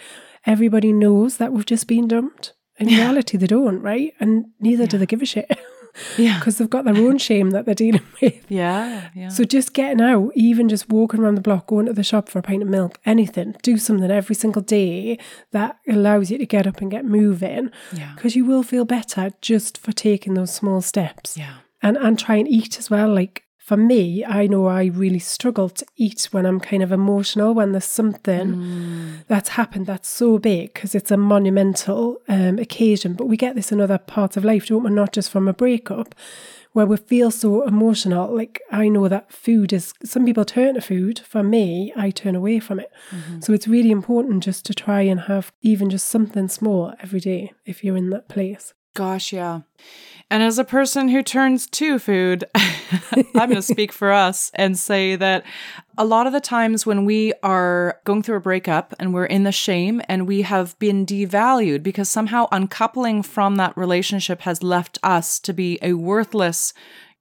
everybody 0.48 0.91
knows 0.91 1.38
that 1.38 1.54
we've 1.54 1.67
just 1.67 1.88
been 1.88 2.08
dumped. 2.08 2.54
In 2.80 2.88
reality, 2.88 3.38
they 3.38 3.48
don't, 3.48 3.80
right? 3.82 4.13
And 4.19 4.45
neither 4.60 4.88
do 4.88 4.98
they 4.98 5.06
give 5.06 5.21
a 5.21 5.26
shit 5.26 5.50
Yeah. 6.17 6.38
because 6.39 6.58
they've 6.58 6.69
got 6.69 6.86
their 6.86 6.95
own 6.97 7.17
shame 7.17 7.51
that 7.51 7.65
they're 7.65 7.75
dealing 7.75 8.01
with. 8.21 8.45
Yeah. 8.49 9.10
Yeah. 9.15 9.29
So 9.29 9.43
just 9.43 9.73
getting 9.73 10.01
out, 10.01 10.31
even 10.36 10.67
just 10.69 10.89
walking 10.89 11.21
around 11.21 11.36
the 11.36 11.41
block, 11.41 11.67
going 11.67 11.86
to 11.86 11.93
the 11.93 12.03
shop 12.03 12.29
for 12.29 12.39
a 12.39 12.41
pint 12.41 12.62
of 12.63 12.67
milk, 12.69 12.99
anything, 13.05 13.55
do 13.62 13.77
something 13.77 14.12
every 14.12 14.36
single 14.36 14.62
day 14.62 15.17
that 15.51 15.77
allows 15.88 16.29
you 16.31 16.38
to 16.38 16.45
get 16.45 16.67
up 16.67 16.81
and 16.81 16.91
get 16.91 17.05
moving. 17.05 17.71
Yeah. 17.93 18.13
Because 18.15 18.36
you 18.36 18.45
will 18.45 18.63
feel 18.63 18.86
better 18.86 19.31
just 19.41 19.77
for 19.77 19.91
taking 19.91 20.34
those 20.34 20.53
small 20.53 20.81
steps. 20.81 21.38
yeah. 21.38 21.55
And 21.81 21.97
and 21.97 22.17
try 22.17 22.36
and 22.38 22.47
eat 22.47 22.79
as 22.79 22.89
well. 22.89 23.13
Like 23.13 23.43
for 23.65 23.78
me, 23.78 24.23
I 24.23 24.45
know 24.45 24.67
I 24.67 24.86
really 25.04 25.17
struggle 25.36 25.69
to 25.69 25.86
eat 25.97 26.28
when 26.32 26.45
I'm 26.45 26.60
kind 26.60 26.84
of 26.84 26.91
emotional, 26.91 27.56
when 27.56 27.71
there's 27.71 27.84
something 28.01 28.47
Mm. 28.54 29.25
that's 29.28 29.49
happened 29.60 29.88
that's 29.88 30.08
so 30.21 30.38
big 30.38 30.73
because 30.73 30.93
it's 30.93 31.10
a 31.10 31.17
monumental 31.17 32.17
um, 32.28 32.60
occasion. 32.60 33.13
But 33.13 33.25
we 33.28 33.38
get 33.38 33.56
this 33.56 33.71
in 33.71 33.82
other 33.82 33.97
parts 33.97 34.38
of 34.38 34.45
life, 34.45 34.67
don't 34.67 34.84
we? 34.84 34.91
Not 34.91 35.13
just 35.13 35.32
from 35.32 35.47
a 35.47 35.54
breakup, 35.54 36.13
where 36.73 36.86
we 36.86 36.97
feel 36.97 37.32
so 37.32 37.63
emotional. 37.65 38.36
Like 38.36 38.62
I 38.71 38.88
know 38.88 39.08
that 39.08 39.32
food 39.34 39.73
is, 39.73 39.93
some 40.04 40.25
people 40.25 40.45
turn 40.45 40.75
to 40.75 40.82
food. 40.82 41.17
For 41.19 41.41
me, 41.41 41.91
I 41.95 42.12
turn 42.12 42.36
away 42.36 42.60
from 42.60 42.80
it. 42.80 42.91
So 43.39 43.51
it's 43.51 43.67
really 43.67 43.89
important 43.91 44.43
just 44.43 44.63
to 44.67 44.73
try 44.75 45.01
and 45.12 45.21
have 45.21 45.51
even 45.63 45.89
just 45.89 46.08
something 46.08 46.49
small 46.49 46.93
every 47.01 47.19
day 47.19 47.51
if 47.65 47.84
you're 47.84 47.97
in 47.97 48.12
that 48.12 48.28
place. 48.30 48.73
Gosh, 48.93 49.34
yeah. 49.34 49.62
And 50.32 50.42
as 50.42 50.58
a 50.58 50.64
person 50.64 51.10
who 51.10 51.22
turns 51.22 51.68
to 51.68 52.00
food, 52.00 52.46
I'm 52.56 53.26
going 53.34 53.56
to 53.56 53.62
speak 53.62 53.92
for 53.92 54.12
us 54.12 54.50
and 54.56 54.78
say 54.78 55.16
that 55.16 55.46
a 55.98 56.06
lot 56.06 56.26
of 56.26 56.34
the 56.34 56.42
times 56.42 56.86
when 56.86 57.06
we 57.06 57.34
are 57.44 58.00
going 58.06 58.24
through 58.24 58.38
a 58.38 58.42
breakup 58.42 58.96
and 59.00 59.14
we're 59.14 59.26
in 59.26 59.44
the 59.44 59.52
shame 59.52 60.02
and 60.10 60.28
we 60.28 60.42
have 60.42 60.78
been 60.80 61.06
devalued 61.06 61.84
because 61.84 62.10
somehow 62.10 62.48
uncoupling 62.52 63.22
from 63.22 63.58
that 63.58 63.78
relationship 63.78 64.42
has 64.42 64.64
left 64.64 64.98
us 65.04 65.40
to 65.40 65.54
be 65.54 65.78
a 65.82 65.94
worthless 65.94 66.74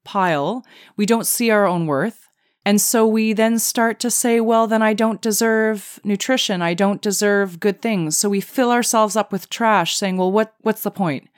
pile, 0.04 0.64
we 0.96 1.04
don't 1.04 1.26
see 1.26 1.50
our 1.50 1.66
own 1.66 1.86
worth. 1.86 2.28
And 2.66 2.80
so 2.80 3.06
we 3.06 3.34
then 3.34 3.58
start 3.58 4.00
to 4.00 4.10
say, 4.10 4.40
well, 4.40 4.66
then 4.66 4.80
I 4.80 4.94
don't 4.94 5.20
deserve 5.20 6.00
nutrition. 6.02 6.62
I 6.62 6.72
don't 6.72 7.02
deserve 7.02 7.60
good 7.60 7.82
things. 7.82 8.16
So 8.16 8.30
we 8.30 8.40
fill 8.40 8.70
ourselves 8.70 9.16
up 9.16 9.30
with 9.30 9.50
trash 9.50 9.96
saying, 9.96 10.16
well, 10.16 10.32
what, 10.32 10.54
what's 10.62 10.82
the 10.82 10.90
point? 10.90 11.28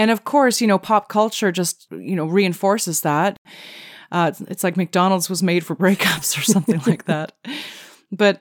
And 0.00 0.10
of 0.10 0.24
course, 0.24 0.60
you 0.62 0.66
know, 0.66 0.78
pop 0.78 1.08
culture 1.08 1.52
just, 1.52 1.86
you 1.90 2.16
know, 2.16 2.26
reinforces 2.26 3.00
that. 3.02 3.36
Uh, 4.12 4.26
it's, 4.30 4.40
it's 4.52 4.64
like 4.64 4.76
McDonald's 4.76 5.28
was 5.28 5.42
made 5.42 5.64
for 5.64 5.76
breakups 5.84 6.36
or 6.38 6.42
something 6.42 6.80
like 6.86 7.04
that. 7.04 7.32
But 8.10 8.40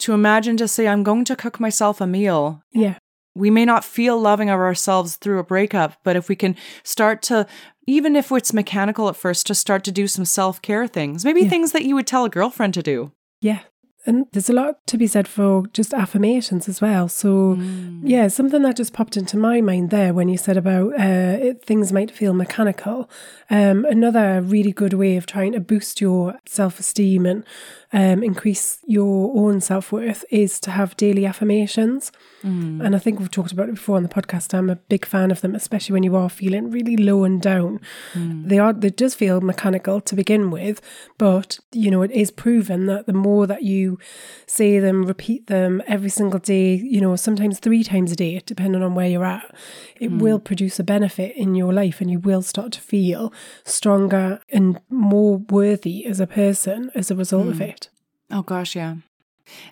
to 0.00 0.12
imagine 0.12 0.56
to 0.56 0.66
say, 0.68 0.88
I'm 0.88 1.02
going 1.02 1.24
to 1.26 1.36
cook 1.36 1.60
myself 1.60 2.00
a 2.00 2.06
meal 2.06 2.62
Yeah. 2.72 2.96
we 3.34 3.50
may 3.50 3.64
not 3.64 3.84
feel 3.84 4.18
loving 4.20 4.48
of 4.50 4.58
ourselves 4.58 5.16
through 5.16 5.38
a 5.40 5.44
breakup, 5.44 5.92
but 6.04 6.16
if 6.16 6.28
we 6.28 6.36
can 6.36 6.56
start 6.82 7.20
to, 7.28 7.46
even 7.86 8.16
if 8.16 8.32
it's 8.32 8.52
mechanical 8.52 9.08
at 9.08 9.16
first, 9.16 9.46
to 9.48 9.54
start 9.54 9.84
to 9.84 9.92
do 9.92 10.06
some 10.08 10.24
self 10.24 10.60
care 10.62 10.86
things, 10.88 11.24
maybe 11.24 11.42
Yeah. 11.42 11.50
things 11.50 11.72
that 11.72 11.84
you 11.84 11.94
would 11.96 12.06
tell 12.06 12.24
a 12.24 12.30
girlfriend 12.30 12.74
to 12.74 12.82
do. 12.82 13.12
Yeah. 13.40 13.60
And 14.06 14.26
there's 14.32 14.50
a 14.50 14.52
lot 14.52 14.86
to 14.88 14.98
be 14.98 15.06
said 15.06 15.26
for 15.26 15.66
just 15.72 15.94
affirmations 15.94 16.68
as 16.68 16.80
well. 16.80 17.08
So, 17.08 17.54
yeah, 18.02 18.28
something 18.28 18.62
that 18.62 18.76
just 18.76 18.92
popped 18.92 19.16
into 19.16 19.38
my 19.38 19.62
mind 19.62 19.90
there 19.90 20.12
when 20.12 20.28
you 20.28 20.36
said 20.36 20.58
about 20.58 20.92
uh, 20.92 21.38
it, 21.40 21.64
things 21.64 21.92
might 21.92 22.10
feel 22.10 22.34
mechanical. 22.34 23.08
Um, 23.48 23.84
another 23.86 24.42
really 24.42 24.72
good 24.72 24.92
way 24.92 25.16
of 25.16 25.24
trying 25.24 25.52
to 25.52 25.60
boost 25.60 26.00
your 26.00 26.38
self 26.46 26.78
esteem 26.78 27.24
and 27.24 27.44
um, 27.94 28.24
increase 28.24 28.80
your 28.88 29.32
own 29.36 29.60
self 29.60 29.92
worth 29.92 30.24
is 30.28 30.58
to 30.60 30.72
have 30.72 30.96
daily 30.96 31.24
affirmations. 31.24 32.10
Mm. 32.42 32.84
And 32.84 32.96
I 32.96 32.98
think 32.98 33.20
we've 33.20 33.30
talked 33.30 33.52
about 33.52 33.68
it 33.68 33.76
before 33.76 33.96
on 33.96 34.02
the 34.02 34.08
podcast. 34.08 34.52
I'm 34.52 34.68
a 34.68 34.74
big 34.74 35.06
fan 35.06 35.30
of 35.30 35.42
them, 35.42 35.54
especially 35.54 35.92
when 35.92 36.02
you 36.02 36.16
are 36.16 36.28
feeling 36.28 36.72
really 36.72 36.96
low 36.96 37.22
and 37.22 37.40
down. 37.40 37.80
Mm. 38.14 38.48
They 38.48 38.58
are 38.58 38.72
they 38.72 38.90
does 38.90 39.14
feel 39.14 39.40
mechanical 39.40 40.00
to 40.00 40.16
begin 40.16 40.50
with, 40.50 40.80
but 41.18 41.60
you 41.70 41.88
know, 41.88 42.02
it 42.02 42.10
is 42.10 42.32
proven 42.32 42.86
that 42.86 43.06
the 43.06 43.12
more 43.12 43.46
that 43.46 43.62
you 43.62 44.00
say 44.44 44.80
them, 44.80 45.04
repeat 45.04 45.46
them 45.46 45.80
every 45.86 46.10
single 46.10 46.40
day, 46.40 46.74
you 46.74 47.00
know, 47.00 47.14
sometimes 47.14 47.60
three 47.60 47.84
times 47.84 48.10
a 48.10 48.16
day, 48.16 48.42
depending 48.44 48.82
on 48.82 48.96
where 48.96 49.08
you're 49.08 49.24
at, 49.24 49.54
it 50.00 50.10
mm. 50.10 50.18
will 50.18 50.40
produce 50.40 50.80
a 50.80 50.84
benefit 50.84 51.36
in 51.36 51.54
your 51.54 51.72
life 51.72 52.00
and 52.00 52.10
you 52.10 52.18
will 52.18 52.42
start 52.42 52.72
to 52.72 52.80
feel 52.80 53.32
stronger 53.64 54.40
and 54.48 54.80
more 54.90 55.38
worthy 55.38 56.04
as 56.06 56.18
a 56.18 56.26
person 56.26 56.90
as 56.96 57.08
a 57.12 57.14
result 57.14 57.46
of 57.46 57.60
it. 57.60 57.83
Oh, 58.30 58.42
gosh, 58.42 58.74
yeah. 58.76 58.96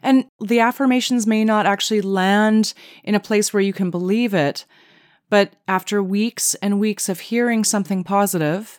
And 0.02 0.26
the 0.40 0.60
affirmations 0.60 1.26
may 1.26 1.44
not 1.44 1.66
actually 1.66 2.02
land 2.02 2.74
in 3.04 3.14
a 3.14 3.20
place 3.20 3.52
where 3.52 3.62
you 3.62 3.72
can 3.72 3.90
believe 3.90 4.34
it, 4.34 4.66
but 5.30 5.54
after 5.66 6.02
weeks 6.02 6.54
and 6.56 6.78
weeks 6.78 7.08
of 7.08 7.20
hearing 7.20 7.64
something 7.64 8.04
positive, 8.04 8.78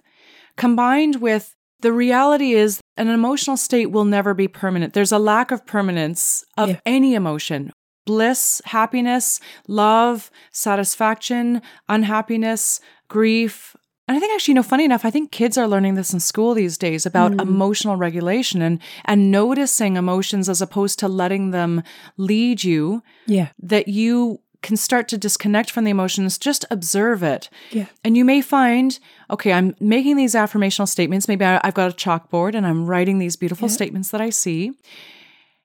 combined 0.55 1.15
with 1.21 1.55
the 1.81 1.91
reality 1.91 2.53
is 2.53 2.79
an 2.95 3.07
emotional 3.07 3.57
state 3.57 3.87
will 3.91 4.05
never 4.05 4.33
be 4.33 4.47
permanent. 4.47 4.93
There's 4.93 5.11
a 5.11 5.19
lack 5.19 5.51
of 5.51 5.65
permanence 5.65 6.45
of 6.57 6.69
Yeah. 6.69 6.79
any 6.85 7.15
emotion. 7.15 7.71
Bliss, 8.05 8.61
happiness, 8.65 9.39
love, 9.67 10.29
satisfaction, 10.51 11.61
unhappiness, 11.89 12.79
grief. 13.07 13.75
And 14.07 14.17
I 14.17 14.19
think 14.19 14.33
actually, 14.33 14.51
you 14.51 14.55
know, 14.55 14.63
funny 14.63 14.83
enough, 14.83 15.05
I 15.05 15.09
think 15.09 15.31
kids 15.31 15.57
are 15.57 15.67
learning 15.67 15.95
this 15.95 16.13
in 16.13 16.19
school 16.19 16.53
these 16.53 16.77
days 16.77 17.05
about 17.05 17.31
mm. 17.31 17.41
emotional 17.41 17.95
regulation 17.95 18.61
and 18.61 18.79
and 19.05 19.31
noticing 19.31 19.95
emotions 19.95 20.49
as 20.49 20.61
opposed 20.61 20.99
to 20.99 21.07
letting 21.07 21.51
them 21.51 21.83
lead 22.17 22.63
you 22.63 23.01
Yeah. 23.27 23.49
that 23.59 23.87
you 23.87 24.41
can 24.61 24.77
start 24.77 25.07
to 25.09 25.17
disconnect 25.17 25.69
from 25.69 25.83
the 25.83 25.91
emotions, 25.91 26.37
just 26.37 26.65
observe 26.71 27.21
it. 27.21 27.49
Yeah. 27.71 27.85
And 28.03 28.17
you 28.17 28.25
may 28.25 28.41
find, 28.41 28.97
okay, 29.29 29.51
I'm 29.51 29.75
making 29.79 30.15
these 30.15 30.33
affirmational 30.35 30.87
statements. 30.87 31.27
Maybe 31.27 31.45
I, 31.45 31.59
I've 31.63 31.73
got 31.73 31.91
a 31.91 31.95
chalkboard 31.95 32.55
and 32.55 32.65
I'm 32.65 32.87
writing 32.87 33.19
these 33.19 33.35
beautiful 33.35 33.67
statements 33.69 34.09
that 34.11 34.21
I 34.21 34.29
see. 34.29 34.71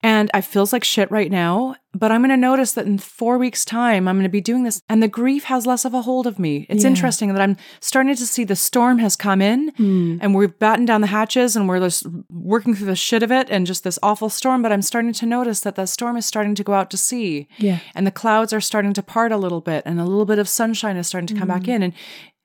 And 0.01 0.31
I 0.33 0.43
feels 0.43 0.73
like 0.73 0.85
shit 0.85 1.11
right 1.11 1.31
now, 1.31 1.75
but 1.93 2.13
I'm 2.13 2.21
going 2.21 2.31
to 2.31 2.37
notice 2.37 2.73
that 2.75 2.87
in 2.87 2.99
four 2.99 3.37
weeks' 3.37 3.65
time, 3.65 4.07
I'm 4.07 4.15
going 4.15 4.23
to 4.23 4.29
be 4.29 4.41
doing 4.41 4.63
this, 4.63 4.81
and 4.89 5.03
the 5.03 5.09
grief 5.09 5.45
has 5.45 5.67
less 5.67 5.85
of 5.85 5.93
a 5.93 6.03
hold 6.03 6.29
of 6.29 6.39
me. 6.39 6.67
It's 6.69 6.85
Yeah. 6.85 6.91
interesting 6.91 7.33
that 7.33 7.43
I'm 7.43 7.57
starting 7.81 8.15
to 8.15 8.27
see 8.27 8.45
the 8.45 8.55
storm 8.55 8.99
has 9.01 9.17
come 9.17 9.43
in, 9.43 9.71
hmm. 9.71 10.19
and 10.21 10.37
we've 10.37 10.57
battened 10.57 10.87
down 10.87 11.01
the 11.01 11.09
hatches, 11.09 11.57
and 11.57 11.69
we're 11.69 11.81
just 11.81 12.07
working 12.31 12.77
through 12.77 12.87
the 12.87 12.95
shit 12.95 13.25
of 13.25 13.33
it, 13.33 13.49
and 13.51 13.67
just 13.67 13.83
this 13.83 13.99
awful 14.01 14.29
storm. 14.29 14.63
But 14.63 14.71
I'm 14.71 14.83
starting 14.83 15.13
to 15.15 15.27
notice 15.27 15.61
that 15.61 15.75
the 15.75 15.87
storm 15.87 16.17
is 16.17 16.25
starting 16.27 16.55
to 16.55 16.63
go 16.63 16.75
out 16.75 16.91
to 16.91 16.97
sea, 16.97 17.49
Yeah. 17.59 17.81
and 17.97 18.07
the 18.07 18.13
clouds 18.13 18.53
are 18.53 18.61
starting 18.61 18.93
to 18.93 19.03
part 19.03 19.33
a 19.33 19.37
little 19.37 19.61
bit, 19.61 19.83
and 19.85 19.99
a 19.99 20.05
little 20.05 20.27
bit 20.27 20.39
of 20.39 20.49
sunshine 20.49 20.97
is 20.97 21.09
starting 21.09 21.27
to 21.27 21.35
come 21.35 21.49
back 21.49 21.65
hmm. 21.65 21.71
in. 21.71 21.83
And 21.83 21.93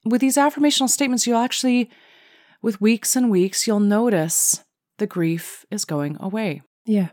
with 0.06 0.22
these 0.22 0.38
affirmational 0.38 0.90
statements, 0.90 1.28
you'll 1.28 1.38
actually, 1.38 1.92
with 2.64 2.82
weeks 2.82 3.16
and 3.16 3.30
weeks, 3.30 3.68
you'll 3.68 3.80
notice 3.80 4.64
the 4.98 5.06
grief 5.06 5.66
is 5.70 5.86
going 5.86 6.18
away. 6.20 6.64
Yeah. 6.86 7.10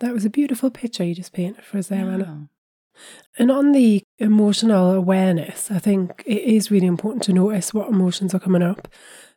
That 0.00 0.14
was 0.14 0.24
a 0.24 0.30
beautiful 0.30 0.70
picture 0.70 1.04
you 1.04 1.14
just 1.14 1.32
painted 1.32 1.64
for 1.64 1.78
us 1.78 1.88
there, 1.88 2.08
Anna. 2.08 2.48
And 3.38 3.50
on 3.50 3.72
the 3.72 4.02
emotional 4.18 4.92
awareness, 4.92 5.70
I 5.70 5.78
think 5.78 6.22
it 6.26 6.42
is 6.42 6.70
really 6.70 6.86
important 6.86 7.22
to 7.24 7.32
notice 7.32 7.72
what 7.72 7.88
emotions 7.88 8.34
are 8.34 8.40
coming 8.40 8.62
up. 8.62 8.88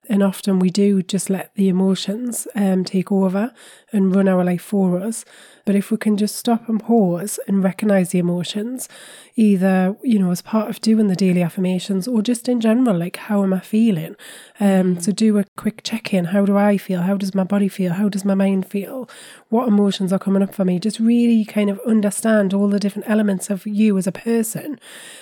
And 0.10 0.24
often 0.24 0.60
we 0.60 0.70
do 0.70 1.04
just 1.04 1.30
let 1.30 1.54
the 1.56 1.70
emotions 1.70 2.48
um, 2.56 2.84
take 2.84 3.12
over 3.12 3.54
and 3.94 4.14
run 4.16 4.28
our 4.28 4.44
life 4.44 4.64
for 4.64 5.00
us. 5.00 5.24
But 5.64 5.76
if 5.76 5.92
we 5.92 5.98
can 5.98 6.18
just 6.18 6.36
stop 6.36 6.68
and 6.68 6.80
pause 6.82 7.40
and 7.48 7.64
recognize 7.64 8.10
the 8.10 8.20
emotions, 8.20 8.90
either, 9.36 9.96
you 10.02 10.18
know, 10.18 10.32
as 10.32 10.42
part 10.42 10.70
of 10.70 10.82
doing 10.82 11.08
the 11.08 11.16
daily 11.16 11.44
affirmations 11.44 12.08
or 12.08 12.24
just 12.24 12.50
in 12.50 12.60
general, 12.60 12.98
like, 12.98 13.18
how 13.18 13.44
am 13.44 13.54
I 13.54 13.60
feeling? 13.60 14.16
Um, 14.60 15.00
so 15.00 15.12
do 15.12 15.38
a 15.38 15.46
quick 15.56 15.84
check 15.84 16.14
in. 16.14 16.26
How 16.26 16.46
do 16.46 16.58
I 16.58 16.78
feel? 16.78 17.02
How 17.02 17.16
does 17.16 17.36
my 17.36 17.44
body 17.44 17.68
feel? 17.68 17.94
How 17.94 18.10
does 18.10 18.26
my 18.26 18.34
mind 18.34 18.66
feel? 18.66 19.08
What 19.50 19.68
emotions 19.68 20.12
are 20.12 20.20
coming 20.20 20.42
up 20.42 20.54
for 20.54 20.66
me? 20.66 20.80
Just 20.80 21.00
really 21.00 21.46
kind 21.46 21.70
of 21.70 21.80
understand 21.86 22.56
all 22.56 22.68
the 22.68 22.80
different 22.80 23.10
elements 23.10 23.52
of 23.52 23.68
you 23.68 23.98
as 24.00 24.08
a 24.08 24.12
person. 24.12 24.80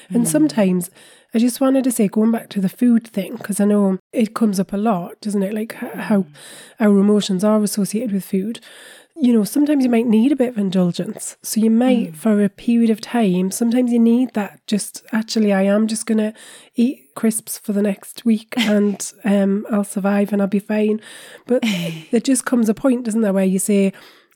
And 0.09 0.27
sometimes 0.27 0.89
I 1.33 1.37
just 1.37 1.61
wanted 1.61 1.83
to 1.83 1.91
say, 1.91 2.07
going 2.07 2.31
back 2.31 2.49
to 2.49 2.61
the 2.61 2.69
food 2.69 3.07
thing, 3.07 3.35
because 3.35 3.59
I 3.59 3.65
know 3.65 3.99
it 4.11 4.33
comes 4.33 4.59
up 4.59 4.73
a 4.73 4.77
lot, 4.77 5.21
doesn't 5.21 5.43
it? 5.43 5.53
Like 5.53 5.73
how 5.73 6.21
mm. 6.21 6.27
our 6.79 6.97
emotions 6.97 7.43
are 7.43 7.63
associated 7.63 8.11
with 8.11 8.25
food. 8.25 8.59
You 9.15 9.33
know, 9.33 9.43
sometimes 9.43 9.83
you 9.83 9.91
might 9.91 10.07
need 10.07 10.31
a 10.31 10.35
bit 10.35 10.49
of 10.49 10.57
indulgence. 10.57 11.37
So 11.43 11.61
you 11.61 11.69
might, 11.69 12.13
mm. 12.13 12.15
for 12.15 12.43
a 12.43 12.49
period 12.49 12.89
of 12.89 12.99
time, 12.99 13.51
sometimes 13.51 13.91
you 13.91 13.99
need 13.99 14.33
that. 14.33 14.65
Just 14.65 15.03
actually, 15.11 15.53
I 15.53 15.63
am 15.63 15.87
just 15.87 16.07
going 16.07 16.17
to 16.17 16.33
eat 16.75 17.13
crisps 17.15 17.59
for 17.59 17.73
the 17.73 17.81
next 17.81 18.25
week 18.25 18.53
and 18.57 19.11
um, 19.23 19.67
I'll 19.69 19.83
survive 19.83 20.33
and 20.33 20.41
I'll 20.41 20.47
be 20.47 20.59
fine. 20.59 20.99
But 21.45 21.63
there 22.11 22.21
just 22.21 22.45
comes 22.45 22.69
a 22.69 22.73
point, 22.73 23.05
doesn't 23.05 23.21
there, 23.21 23.33
where 23.33 23.45
you 23.45 23.59
say, 23.59 23.93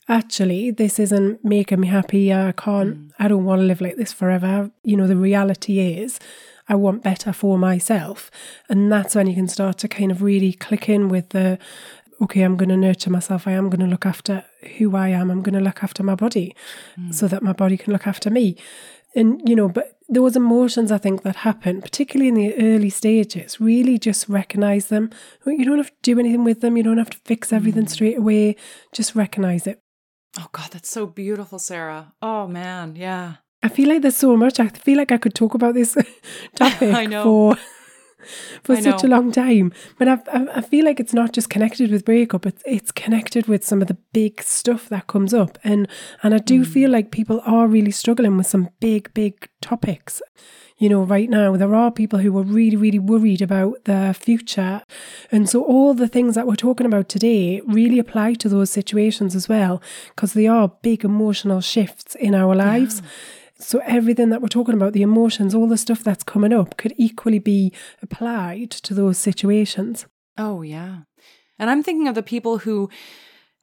actually, 0.08 0.70
this 0.70 1.00
isn't 1.00 1.44
making 1.44 1.80
me 1.80 1.88
happy. 1.88 2.32
I 2.32 2.52
can't, 2.52 2.98
mm. 2.98 3.12
I 3.18 3.28
don't 3.28 3.46
want 3.46 3.62
to 3.62 3.66
live 3.66 3.82
like 3.82 3.96
this 3.96 4.14
forever. 4.14 4.70
You 4.84 4.98
know, 4.98 5.08
the 5.08 5.16
reality 5.16 5.80
is, 5.80 6.20
I 6.68 6.76
want 6.76 7.04
better 7.04 7.34
for 7.34 7.58
myself. 7.58 8.32
And 8.70 8.92
that's 8.92 9.16
when 9.16 9.28
you 9.28 9.36
can 9.36 9.48
start 9.48 9.78
to 9.80 9.88
kind 9.88 10.12
of 10.12 10.22
really 10.22 10.54
click 10.54 10.88
in 10.88 11.10
with 11.10 11.30
the, 11.30 11.60
okay, 12.22 12.42
I'm 12.42 12.56
going 12.56 12.70
to 12.70 12.78
nurture 12.78 13.10
myself. 13.10 13.48
I 13.48 13.52
am 13.52 13.70
going 13.70 13.82
to 13.82 13.88
look 13.88 14.06
after 14.06 14.46
who 14.78 14.96
I 14.96 15.10
am. 15.10 15.30
I'm 15.30 15.42
going 15.42 15.58
to 15.58 15.64
look 15.64 15.84
after 15.84 16.04
my 16.04 16.16
body 16.16 16.56
mm. 16.98 17.14
so 17.14 17.28
that 17.28 17.44
my 17.44 17.54
body 17.54 17.78
can 17.78 17.92
look 17.92 18.08
after 18.08 18.30
me. 18.30 18.56
And, 19.16 19.42
you 19.48 19.56
know, 19.56 19.70
but 19.70 19.98
those 20.10 20.36
emotions 20.36 20.92
I 20.92 20.98
think 20.98 21.22
that 21.22 21.38
happen, 21.38 21.82
particularly 21.82 22.30
in 22.30 22.36
the 22.36 22.56
early 22.56 22.90
stages, 22.90 23.60
really 23.60 24.00
just 24.00 24.28
recognize 24.28 24.88
them. 24.88 25.12
You 25.46 25.66
don't 25.66 25.78
have 25.78 25.92
to 25.92 26.02
do 26.02 26.20
anything 26.20 26.44
with 26.44 26.62
them. 26.62 26.78
You 26.78 26.84
don't 26.84 26.98
have 26.98 27.12
to 27.12 27.20
fix 27.26 27.54
everything 27.54 27.86
mm. 27.86 27.90
straight 27.90 28.18
away. 28.18 28.56
Just 28.92 29.16
recognize 29.16 29.68
it. 29.68 29.80
Oh, 30.40 30.48
God, 30.52 30.72
that's 30.72 30.90
so 30.90 31.06
beautiful, 31.06 31.60
Sarah. 31.60 32.14
Oh, 32.22 32.48
man. 32.48 32.96
Yeah. 32.96 33.36
I 33.64 33.70
feel 33.70 33.90
like 33.90 34.02
there's 34.02 34.16
so 34.18 34.36
much. 34.38 34.60
I 34.60 34.68
feel 34.68 34.98
like 34.98 35.12
I 35.12 35.18
could 35.18 35.34
talk 35.34 35.54
about 35.54 35.74
this 35.74 35.96
topic 36.56 36.94
I 37.04 37.06
know. 37.06 37.24
for 37.24 37.58
for 38.64 38.76
I 38.76 38.82
such 38.82 39.04
a 39.04 39.08
long 39.08 39.32
time. 39.34 39.74
But 40.00 40.08
I, 40.08 40.14
I, 40.32 40.48
I 40.56 40.62
feel 40.62 40.86
like 40.86 41.00
it's 41.00 41.14
not 41.14 41.34
just 41.34 41.50
connected 41.50 41.92
with 41.92 42.06
breakup. 42.06 42.46
It's 42.46 42.62
it's 42.66 42.92
connected 42.92 43.48
with 43.48 43.64
some 43.66 43.82
of 43.82 43.88
the 43.88 43.98
big 44.14 44.42
stuff 44.42 44.90
that 44.90 45.08
comes 45.08 45.34
up, 45.34 45.58
and 45.64 45.88
and 46.24 46.34
I 46.34 46.40
Mm. 46.40 46.46
do 46.46 46.66
feel 46.66 46.90
like 46.90 47.12
people 47.12 47.42
are 47.46 47.68
really 47.68 47.92
struggling 47.92 48.38
with 48.38 48.48
some 48.48 48.70
big 48.80 49.14
big 49.14 49.48
topics. 49.62 50.22
You 50.78 50.90
know, 50.90 51.04
right 51.04 51.30
now 51.30 51.56
there 51.58 51.76
are 51.76 51.92
people 51.92 52.20
who 52.20 52.38
are 52.38 52.44
really 52.44 52.78
really 52.78 53.00
worried 53.00 53.42
about 53.42 53.84
their 53.86 54.14
future, 54.14 54.82
and 55.32 55.50
so 55.50 55.62
all 55.64 55.94
the 55.94 56.08
things 56.08 56.36
that 56.36 56.48
we're 56.48 56.56
talking 56.68 56.86
about 56.88 57.10
today 57.10 57.62
really 57.68 58.00
apply 58.00 58.34
to 58.36 58.50
those 58.50 58.72
situations 58.72 59.36
as 59.36 59.48
well, 59.50 59.82
because 60.16 60.34
they 60.34 60.48
are 60.48 60.72
big 60.82 61.04
emotional 61.06 61.62
shifts 61.62 62.16
in 62.16 62.34
our 62.36 62.56
lives. 62.56 63.02
So 63.64 63.82
everything 63.86 64.30
that 64.30 64.42
we're 64.42 64.48
talking 64.48 64.76
about, 64.76 64.94
the 64.94 65.02
emotions, 65.02 65.56
all 65.56 65.68
the 65.68 65.78
stuff 65.78 66.04
that's 66.04 66.24
coming 66.24 66.54
up 66.54 66.78
could 66.78 66.94
equally 66.98 67.40
be 67.40 67.72
applied 68.02 68.72
to 68.72 68.94
those 68.94 69.18
situations. 69.18 70.06
Oh, 70.38 70.62
yeah. 70.62 71.00
And 71.58 71.70
I'm 71.70 71.84
thinking 71.84 72.08
of 72.08 72.16
the 72.16 72.24
people 72.24 72.60
who 72.60 72.90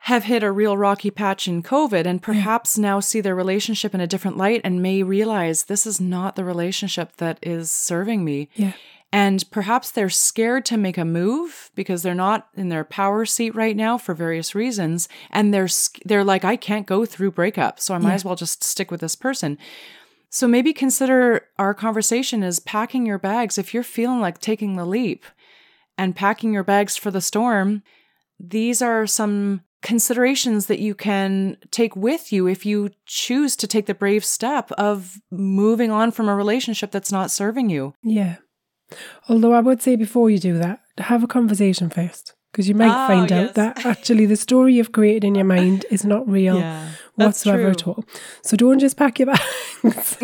have 0.05 0.25
hit 0.25 0.43
a 0.43 0.51
real 0.51 0.79
rocky 0.79 1.11
patch 1.11 1.47
in 1.47 1.63
COVID 1.63 2.07
and 2.07 2.23
perhaps 2.23 2.79
now 2.79 3.01
see 3.01 3.21
their 3.21 3.35
relationship 3.35 3.95
in 3.95 4.01
a 4.01 4.07
different 4.07 4.39
light 4.39 4.63
and 4.65 4.83
may 4.83 5.03
realize 5.03 5.65
this 5.65 5.87
is 5.87 6.01
not 6.01 6.37
the 6.37 6.45
relationship 6.45 7.17
that 7.17 7.39
is 7.43 7.71
serving 7.71 8.25
me. 8.25 8.49
Yeah. 8.55 8.73
And 9.13 9.45
perhaps 9.51 9.91
they're 9.91 10.09
scared 10.09 10.65
to 10.67 10.77
make 10.77 10.97
a 10.97 11.05
move 11.05 11.71
because 11.75 12.03
they're 12.03 12.15
not 12.15 12.49
in 12.55 12.69
their 12.69 12.85
power 12.85 13.25
seat 13.27 13.55
right 13.57 13.77
now 13.77 13.99
for 13.99 14.15
various 14.15 14.55
reasons. 14.55 15.09
And 15.31 15.53
they're 15.53 15.69
they're 16.05 16.23
like, 16.25 16.45
I 16.45 16.57
can't 16.57 16.87
go 16.87 17.05
through 17.05 17.33
breakup, 17.33 17.81
so 17.81 17.93
I 17.95 17.99
might 17.99 18.11
Yeah. 18.11 18.15
as 18.15 18.25
well 18.25 18.37
just 18.37 18.63
stick 18.63 18.91
with 18.91 19.01
this 19.01 19.17
person. 19.17 19.59
So 20.29 20.47
maybe 20.47 20.73
consider 20.73 21.47
our 21.59 21.75
conversation 21.75 22.45
as 22.45 22.61
packing 22.61 23.05
your 23.05 23.19
bags 23.19 23.59
if 23.59 23.75
you're 23.75 23.83
feeling 23.83 24.21
like 24.21 24.39
taking 24.39 24.77
the 24.77 24.85
leap 24.87 25.25
and 25.99 26.15
packing 26.15 26.53
your 26.55 26.63
bags 26.63 26.97
for 26.97 27.11
the 27.11 27.21
storm. 27.21 27.83
These 28.39 28.81
are 28.81 29.09
some 29.09 29.63
considerations 29.83 30.67
that 30.67 30.79
you 30.79 30.95
can 30.95 31.57
take 31.73 31.97
with 31.97 32.33
you 32.33 32.47
if 32.47 32.65
you 32.65 32.91
choose 33.07 33.57
to 33.57 33.67
take 33.67 33.87
the 33.87 33.95
brave 33.95 34.25
step 34.25 34.71
of 34.73 35.19
moving 35.33 35.91
on 35.91 36.13
from 36.13 36.29
a 36.29 36.37
relationship 36.37 36.93
that's 36.93 37.11
not 37.11 37.31
serving 37.33 37.71
you. 37.71 37.95
Yeah. 38.05 38.37
Although 39.29 39.53
I 39.53 39.61
would 39.61 39.81
say 39.83 39.97
before 39.97 40.31
you 40.31 40.39
do 40.39 40.59
that, 40.59 40.81
have 40.99 41.23
a 41.23 41.27
conversation 41.29 41.91
first. 41.91 42.35
Because 42.53 42.69
you 42.69 42.75
might 42.75 42.93
Ah, 42.93 43.07
find 43.07 43.31
yes. 43.31 43.49
out 43.51 43.55
that 43.55 43.87
actually 43.87 44.27
the 44.27 44.35
story 44.37 44.75
you've 44.75 44.91
created 44.91 45.23
in 45.25 45.37
your 45.37 45.45
mind 45.45 45.87
is 45.89 46.05
not 46.05 46.29
real 46.29 46.57
Yeah, 46.57 46.89
whatsoever 47.15 47.69
at 47.71 47.87
all. 47.87 48.05
So 48.43 48.57
don't 48.57 48.81
just 48.81 48.97
pack 48.97 49.21
your 49.21 49.27
bags. 49.27 50.17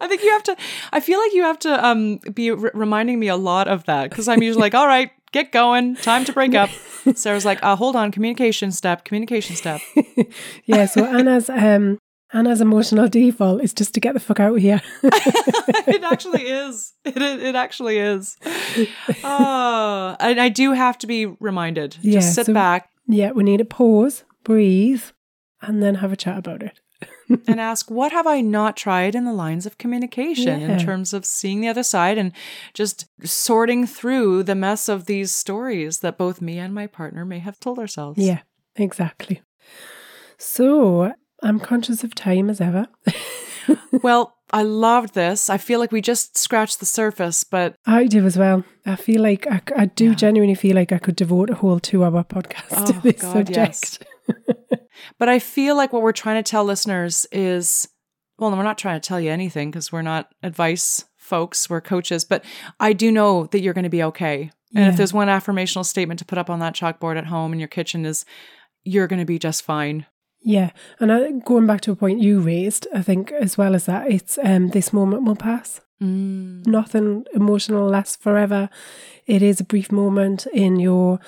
I 0.00 0.06
think 0.08 0.22
you 0.22 0.30
have 0.30 0.42
to. 0.44 0.56
I 0.92 1.00
feel 1.00 1.18
like 1.18 1.32
you 1.32 1.42
have 1.42 1.58
to 1.60 1.84
um 1.86 2.18
be 2.34 2.50
r- 2.50 2.70
reminding 2.74 3.18
me 3.18 3.28
a 3.28 3.36
lot 3.36 3.66
of 3.66 3.84
that 3.84 4.10
because 4.10 4.28
I'm 4.28 4.42
usually 4.42 4.60
like, 4.60 4.74
all 4.74 4.86
right, 4.86 5.10
get 5.32 5.52
going, 5.52 5.96
time 5.96 6.24
to 6.26 6.32
break 6.32 6.54
up. 6.54 6.70
Sarah's 7.14 7.44
like, 7.46 7.60
uh, 7.62 7.74
hold 7.76 7.96
on, 7.96 8.10
communication 8.12 8.70
step, 8.70 9.04
communication 9.04 9.56
step. 9.56 9.80
yeah, 10.66 10.84
so 10.86 11.04
Anna's 11.06 11.48
um 11.48 11.98
Anna's 12.32 12.60
emotional 12.60 13.08
default 13.08 13.62
is 13.62 13.72
just 13.72 13.94
to 13.94 14.00
get 14.00 14.12
the 14.14 14.20
fuck 14.20 14.38
out 14.40 14.54
of 14.54 14.60
here. 14.62 14.82
it 15.02 16.04
actually 16.04 16.42
is. 16.42 16.92
It 17.04 17.16
it, 17.16 17.42
it 17.42 17.54
actually 17.54 17.98
is. 17.98 18.36
Oh, 19.24 20.16
and 20.20 20.40
I 20.40 20.48
do 20.48 20.72
have 20.72 20.98
to 20.98 21.06
be 21.06 21.26
reminded. 21.26 21.96
Yeah, 22.02 22.20
Just 22.20 22.34
sit 22.34 22.46
so- 22.46 22.54
back 22.54 22.90
yeah, 23.08 23.32
we 23.32 23.42
need 23.42 23.56
to 23.56 23.64
pause, 23.64 24.24
breathe, 24.44 25.02
and 25.62 25.82
then 25.82 25.96
have 25.96 26.12
a 26.12 26.16
chat 26.16 26.38
about 26.38 26.62
it. 26.62 26.80
and 27.46 27.60
ask, 27.60 27.90
what 27.90 28.12
have 28.12 28.26
I 28.26 28.40
not 28.40 28.76
tried 28.76 29.14
in 29.14 29.24
the 29.24 29.32
lines 29.32 29.66
of 29.66 29.78
communication 29.78 30.60
in 30.62 30.78
terms 30.78 31.12
of 31.12 31.24
seeing 31.24 31.60
the 31.60 31.68
other 31.68 31.82
side 31.82 32.18
and 32.18 32.32
just 32.74 33.06
sorting 33.24 33.86
through 33.86 34.42
the 34.42 34.54
mess 34.54 34.88
of 34.88 35.06
these 35.06 35.32
stories 35.32 36.00
that 36.00 36.18
both 36.18 36.40
me 36.40 36.58
and 36.58 36.74
my 36.74 36.86
partner 36.86 37.24
may 37.24 37.38
have 37.38 37.60
told 37.60 37.78
ourselves. 37.78 38.18
Yeah, 38.18 38.40
exactly. 38.76 39.42
So 40.38 41.12
I'm 41.42 41.60
conscious 41.60 42.02
of 42.04 42.14
time 42.14 42.50
as 42.50 42.60
ever. 42.60 42.86
Well, 44.02 44.34
I 44.50 44.62
loved 44.62 45.12
this. 45.14 45.50
I 45.50 45.58
feel 45.58 45.78
like 45.78 45.92
we 45.92 46.00
just 46.00 46.38
scratched 46.38 46.80
the 46.80 46.86
surface, 46.86 47.44
but 47.44 47.74
I 47.84 48.06
do 48.06 48.24
as 48.24 48.38
well. 48.38 48.64
I 48.86 48.96
feel 48.96 49.20
like 49.20 49.46
I, 49.46 49.60
I 49.76 49.84
do 49.86 50.06
Yeah. 50.10 50.14
genuinely 50.14 50.54
feel 50.54 50.74
like 50.74 50.90
I 50.90 50.96
could 50.98 51.16
devote 51.16 51.50
a 51.50 51.54
whole 51.54 51.78
two 51.78 52.02
hour 52.02 52.24
podcast 52.24 52.86
to 52.86 52.94
Oh, 52.96 53.00
this 53.02 53.20
God, 53.20 53.32
subject. 53.32 54.06
but 55.18 55.28
I 55.28 55.38
feel 55.38 55.76
like 55.76 55.92
what 55.92 56.00
we're 56.02 56.12
trying 56.12 56.42
to 56.42 56.48
tell 56.50 56.64
listeners 56.64 57.26
is 57.30 57.88
well, 58.38 58.50
we're 58.52 58.62
not 58.62 58.78
trying 58.78 58.98
to 59.00 59.06
tell 59.06 59.20
you 59.20 59.30
anything 59.30 59.70
because 59.70 59.90
we're 59.92 60.00
not 60.02 60.30
advice 60.42 61.04
folks, 61.16 61.68
we're 61.68 61.80
coaches, 61.82 62.24
but 62.24 62.44
I 62.80 62.92
do 62.94 63.10
know 63.12 63.46
that 63.46 63.60
you're 63.60 63.74
going 63.74 63.82
to 63.84 63.90
be 63.90 64.02
okay. 64.04 64.50
And 64.74 64.84
Yeah. 64.84 64.88
if 64.90 64.96
there's 64.96 65.12
one 65.12 65.28
affirmational 65.28 65.84
statement 65.84 66.20
to 66.20 66.24
put 66.24 66.38
up 66.38 66.48
on 66.48 66.60
that 66.60 66.74
chalkboard 66.74 67.18
at 67.18 67.26
home 67.26 67.52
in 67.52 67.58
your 67.58 67.68
kitchen 67.68 68.06
is 68.06 68.24
you're 68.84 69.08
going 69.08 69.18
to 69.18 69.26
be 69.26 69.38
just 69.38 69.62
fine. 69.62 70.06
Yeah, 70.40 70.70
and 71.00 71.12
I, 71.12 71.32
going 71.32 71.66
back 71.66 71.80
to 71.82 71.92
a 71.92 71.96
point 71.96 72.20
you 72.20 72.40
raised, 72.40 72.86
I 72.94 73.02
think 73.02 73.32
as 73.32 73.58
well 73.58 73.74
as 73.74 73.86
that, 73.86 74.10
it's 74.10 74.38
um, 74.42 74.68
this 74.68 74.92
moment 74.92 75.24
will 75.24 75.36
pass. 75.36 75.80
Mm. 76.02 76.64
Nothing 76.66 77.24
emotional 77.34 77.88
lasts 77.88 78.16
forever. 78.16 78.68
It 79.26 79.42
is 79.42 79.60
a 79.60 79.64
brief 79.64 79.90
moment 79.90 80.46
in 80.54 80.78
your 80.78 81.18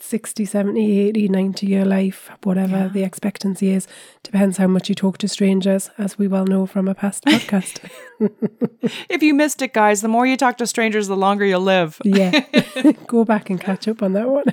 60, 0.00 0.44
70, 0.44 1.00
80, 1.08 1.28
90 1.28 1.66
year 1.66 1.84
life, 1.84 2.28
whatever 2.42 2.76
Yeah. 2.76 2.88
the 2.88 3.02
expectancy 3.04 3.70
is. 3.70 3.86
Depends 4.24 4.58
how 4.58 4.66
much 4.66 4.88
you 4.90 4.94
talk 4.94 5.16
to 5.18 5.28
strangers, 5.28 5.88
as 5.96 6.18
we 6.18 6.26
well 6.28 6.44
know 6.44 6.66
from 6.66 6.88
a 6.88 6.94
past 6.94 7.24
podcast. 7.26 7.78
If 9.08 9.22
you 9.22 9.32
missed 9.34 9.62
it, 9.62 9.72
guys, 9.72 10.00
the 10.00 10.08
more 10.08 10.26
you 10.26 10.36
talk 10.36 10.58
to 10.58 10.66
strangers, 10.66 11.06
the 11.08 11.16
longer 11.16 11.44
you'll 11.46 11.60
live. 11.60 11.98
yeah, 12.04 12.40
go 13.06 13.24
back 13.24 13.48
and 13.50 13.60
catch 13.60 13.88
up 13.88 14.02
on 14.02 14.12
that 14.14 14.28
one. 14.28 14.44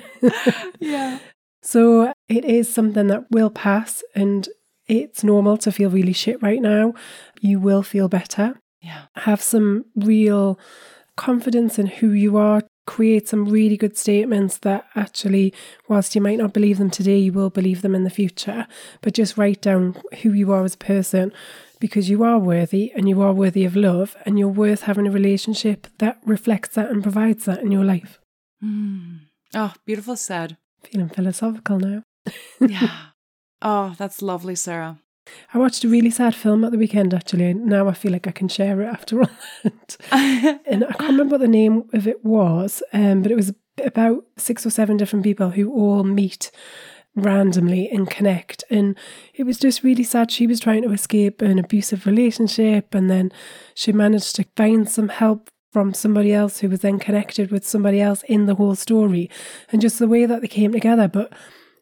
yeah. 0.80 1.18
So 1.64 2.12
it 2.28 2.44
is 2.44 2.72
something 2.72 3.06
that 3.08 3.30
will 3.30 3.50
pass, 3.50 4.02
and 4.14 4.46
it's 4.86 5.24
normal 5.24 5.56
to 5.58 5.72
feel 5.72 5.88
really 5.88 6.12
shit 6.12 6.42
right 6.42 6.60
now. 6.60 6.92
You 7.40 7.58
will 7.58 7.82
feel 7.82 8.08
better. 8.08 8.60
Yeah. 8.82 9.06
Have 9.16 9.40
some 9.40 9.86
real 9.96 10.58
confidence 11.16 11.78
in 11.78 11.86
who 11.86 12.10
you 12.10 12.36
are. 12.36 12.62
Create 12.86 13.26
some 13.26 13.46
really 13.46 13.78
good 13.78 13.96
statements 13.96 14.58
that 14.58 14.84
actually, 14.94 15.54
whilst 15.88 16.14
you 16.14 16.20
might 16.20 16.36
not 16.36 16.52
believe 16.52 16.76
them 16.76 16.90
today, 16.90 17.16
you 17.16 17.32
will 17.32 17.48
believe 17.48 17.80
them 17.80 17.94
in 17.94 18.04
the 18.04 18.10
future. 18.10 18.66
But 19.00 19.14
just 19.14 19.38
write 19.38 19.62
down 19.62 19.96
who 20.20 20.32
you 20.32 20.52
are 20.52 20.64
as 20.64 20.74
a 20.74 20.78
person. 20.78 21.32
because 21.84 22.08
you 22.08 22.22
are 22.22 22.38
worthy 22.38 22.90
and 22.96 23.10
you 23.10 23.20
are 23.20 23.34
worthy 23.34 23.62
of 23.66 23.76
love 23.76 24.16
and 24.24 24.38
you're 24.38 24.48
worth 24.48 24.82
having 24.82 25.06
a 25.06 25.10
relationship 25.10 25.86
that 25.98 26.18
reflects 26.24 26.70
that 26.76 26.90
and 26.90 27.02
provides 27.02 27.44
that 27.44 27.60
in 27.60 27.70
your 27.70 27.84
life. 27.84 28.18
Mm. 28.64 29.26
Oh, 29.54 29.74
beautiful 29.84 30.16
said. 30.16 30.56
Feeling 30.90 31.08
philosophical 31.08 31.78
now. 31.78 32.02
yeah. 32.60 32.88
Oh, 33.66 33.94
that's 33.96 34.20
lovely, 34.20 34.56
Sarah. 34.56 34.98
I 35.54 35.58
watched 35.58 35.84
a 35.84 35.88
really 35.88 36.10
sad 36.10 36.34
film 36.34 36.64
at 36.64 36.72
the 36.72 36.76
weekend 36.76 37.14
actually. 37.14 37.54
Now 37.54 37.88
I 37.88 37.94
feel 37.94 38.12
like 38.12 38.26
I 38.26 38.30
can 38.30 38.48
share 38.48 38.82
it 38.82 38.86
after 38.86 39.20
all 39.20 39.30
that. 39.62 39.96
and 40.66 40.84
I 40.84 40.92
can't 40.92 41.12
remember 41.12 41.34
what 41.34 41.40
the 41.40 41.48
name 41.48 41.84
of 41.94 42.06
it 42.06 42.22
was, 42.22 42.82
um, 42.92 43.22
but 43.22 43.32
it 43.32 43.36
was 43.36 43.54
about 43.82 44.24
six 44.36 44.66
or 44.66 44.70
seven 44.70 44.98
different 44.98 45.24
people 45.24 45.50
who 45.50 45.72
all 45.72 46.04
meet 46.04 46.50
randomly 47.16 47.88
and 47.88 48.10
connect. 48.10 48.64
And 48.70 48.98
it 49.34 49.44
was 49.44 49.58
just 49.58 49.82
really 49.82 50.04
sad. 50.04 50.30
She 50.30 50.46
was 50.46 50.60
trying 50.60 50.82
to 50.82 50.92
escape 50.92 51.40
an 51.40 51.58
abusive 51.58 52.06
relationship 52.06 52.94
and 52.94 53.08
then 53.08 53.32
she 53.74 53.92
managed 53.92 54.36
to 54.36 54.44
find 54.56 54.88
some 54.88 55.08
help 55.08 55.48
from 55.74 55.92
somebody 55.92 56.32
else 56.32 56.60
who 56.60 56.68
was 56.68 56.82
then 56.82 57.00
connected 57.00 57.50
with 57.50 57.66
somebody 57.66 58.00
else 58.00 58.22
in 58.28 58.46
the 58.46 58.54
whole 58.54 58.76
story 58.76 59.28
and 59.72 59.82
just 59.82 59.98
the 59.98 60.06
way 60.06 60.24
that 60.24 60.40
they 60.40 60.46
came 60.46 60.70
together. 60.70 61.08
But 61.08 61.32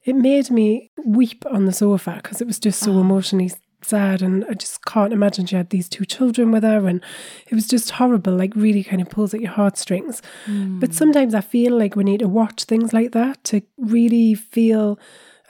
it 0.02 0.16
made 0.16 0.50
me 0.50 0.90
weep 1.04 1.44
on 1.50 1.66
the 1.66 1.74
sofa 1.74 2.14
because 2.22 2.40
it 2.40 2.46
was 2.46 2.58
just 2.58 2.80
so 2.80 2.94
oh. 2.94 3.00
emotionally 3.00 3.52
sad 3.82 4.22
and 4.22 4.46
I 4.48 4.54
just 4.54 4.82
can't 4.86 5.12
imagine 5.12 5.44
she 5.44 5.56
had 5.56 5.68
these 5.68 5.90
two 5.90 6.06
children 6.06 6.50
with 6.50 6.62
her 6.62 6.88
and 6.88 7.04
it 7.48 7.54
was 7.54 7.68
just 7.68 7.90
horrible 7.90 8.34
like 8.34 8.56
really 8.56 8.82
kind 8.82 9.02
of 9.02 9.10
pulls 9.10 9.34
at 9.34 9.40
your 9.42 9.50
heartstrings 9.50 10.22
mm. 10.46 10.78
but 10.78 10.94
sometimes 10.94 11.34
I 11.34 11.40
feel 11.40 11.76
like 11.76 11.96
we 11.96 12.04
need 12.04 12.20
to 12.20 12.28
watch 12.28 12.62
things 12.64 12.92
like 12.92 13.10
that 13.10 13.42
to 13.44 13.60
really 13.76 14.34
feel 14.34 15.00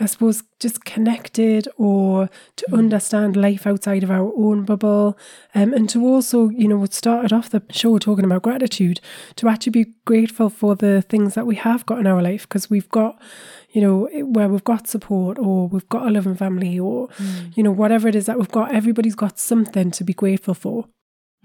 I 0.03 0.07
suppose, 0.07 0.42
just 0.59 0.84
connected 0.84 1.68
or 1.76 2.28
to 2.57 2.66
mm. 2.66 2.76
understand 2.76 3.36
life 3.36 3.68
outside 3.68 4.03
of 4.03 4.11
our 4.11 4.32
own 4.36 4.64
bubble. 4.64 5.16
Um, 5.55 5.72
and 5.72 5.88
to 5.90 6.05
also, 6.05 6.48
you 6.48 6.66
know, 6.66 6.76
what 6.76 6.92
started 6.92 7.32
off 7.32 7.50
the 7.50 7.62
show 7.70 7.98
talking 7.98 8.24
about 8.24 8.42
gratitude, 8.42 9.00
to 9.36 9.48
actually 9.48 9.70
be 9.70 9.94
grateful 10.05 10.50
for 10.50 10.74
the 10.74 11.03
things 11.03 11.34
that 11.34 11.46
we 11.46 11.55
have 11.55 11.86
got 11.86 12.00
in 12.00 12.09
our 12.09 12.20
life 12.20 12.42
because 12.48 12.68
we've 12.68 12.88
got, 12.88 13.22
you 13.70 13.80
know, 13.80 14.09
where 14.24 14.48
we've 14.48 14.64
got 14.64 14.88
support 14.88 15.38
or 15.38 15.68
we've 15.68 15.88
got 15.88 16.09
a 16.09 16.11
loving 16.11 16.34
family 16.34 16.80
or, 16.80 17.07
mm. 17.09 17.57
you 17.57 17.62
know, 17.62 17.70
whatever 17.70 18.09
it 18.09 18.16
is 18.16 18.26
that 18.26 18.38
we've 18.38 18.50
got, 18.50 18.74
everybody's 18.74 19.14
got 19.14 19.38
something 19.38 19.92
to 19.92 20.03
be 20.03 20.12
grateful 20.12 20.55
for. 20.55 20.86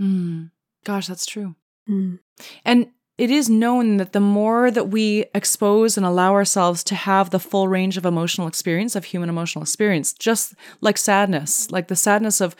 Mm. 0.01 0.49
Gosh, 0.83 1.05
that's 1.05 1.27
true. 1.27 1.55
Mm. 1.87 2.19
And 2.65 2.87
it 3.17 3.31
is 3.31 3.49
known 3.49 3.97
that 3.97 4.13
the 4.13 4.19
more 4.19 4.69
that 4.69 4.89
we 4.89 5.25
expose 5.33 5.97
and 5.97 6.05
allow 6.05 6.33
ourselves 6.33 6.83
to 6.85 6.95
have 6.95 7.31
the 7.31 7.39
full 7.39 7.67
range 7.67 7.97
of 7.97 8.05
emotional 8.05 8.47
experience, 8.47 8.95
of 8.95 9.05
human 9.05 9.29
emotional 9.29 9.63
experience, 9.63 10.13
just 10.13 10.53
like 10.81 10.97
sadness, 10.97 11.71
like 11.71 11.87
the 11.87 11.95
sadness 11.95 12.41
of 12.41 12.55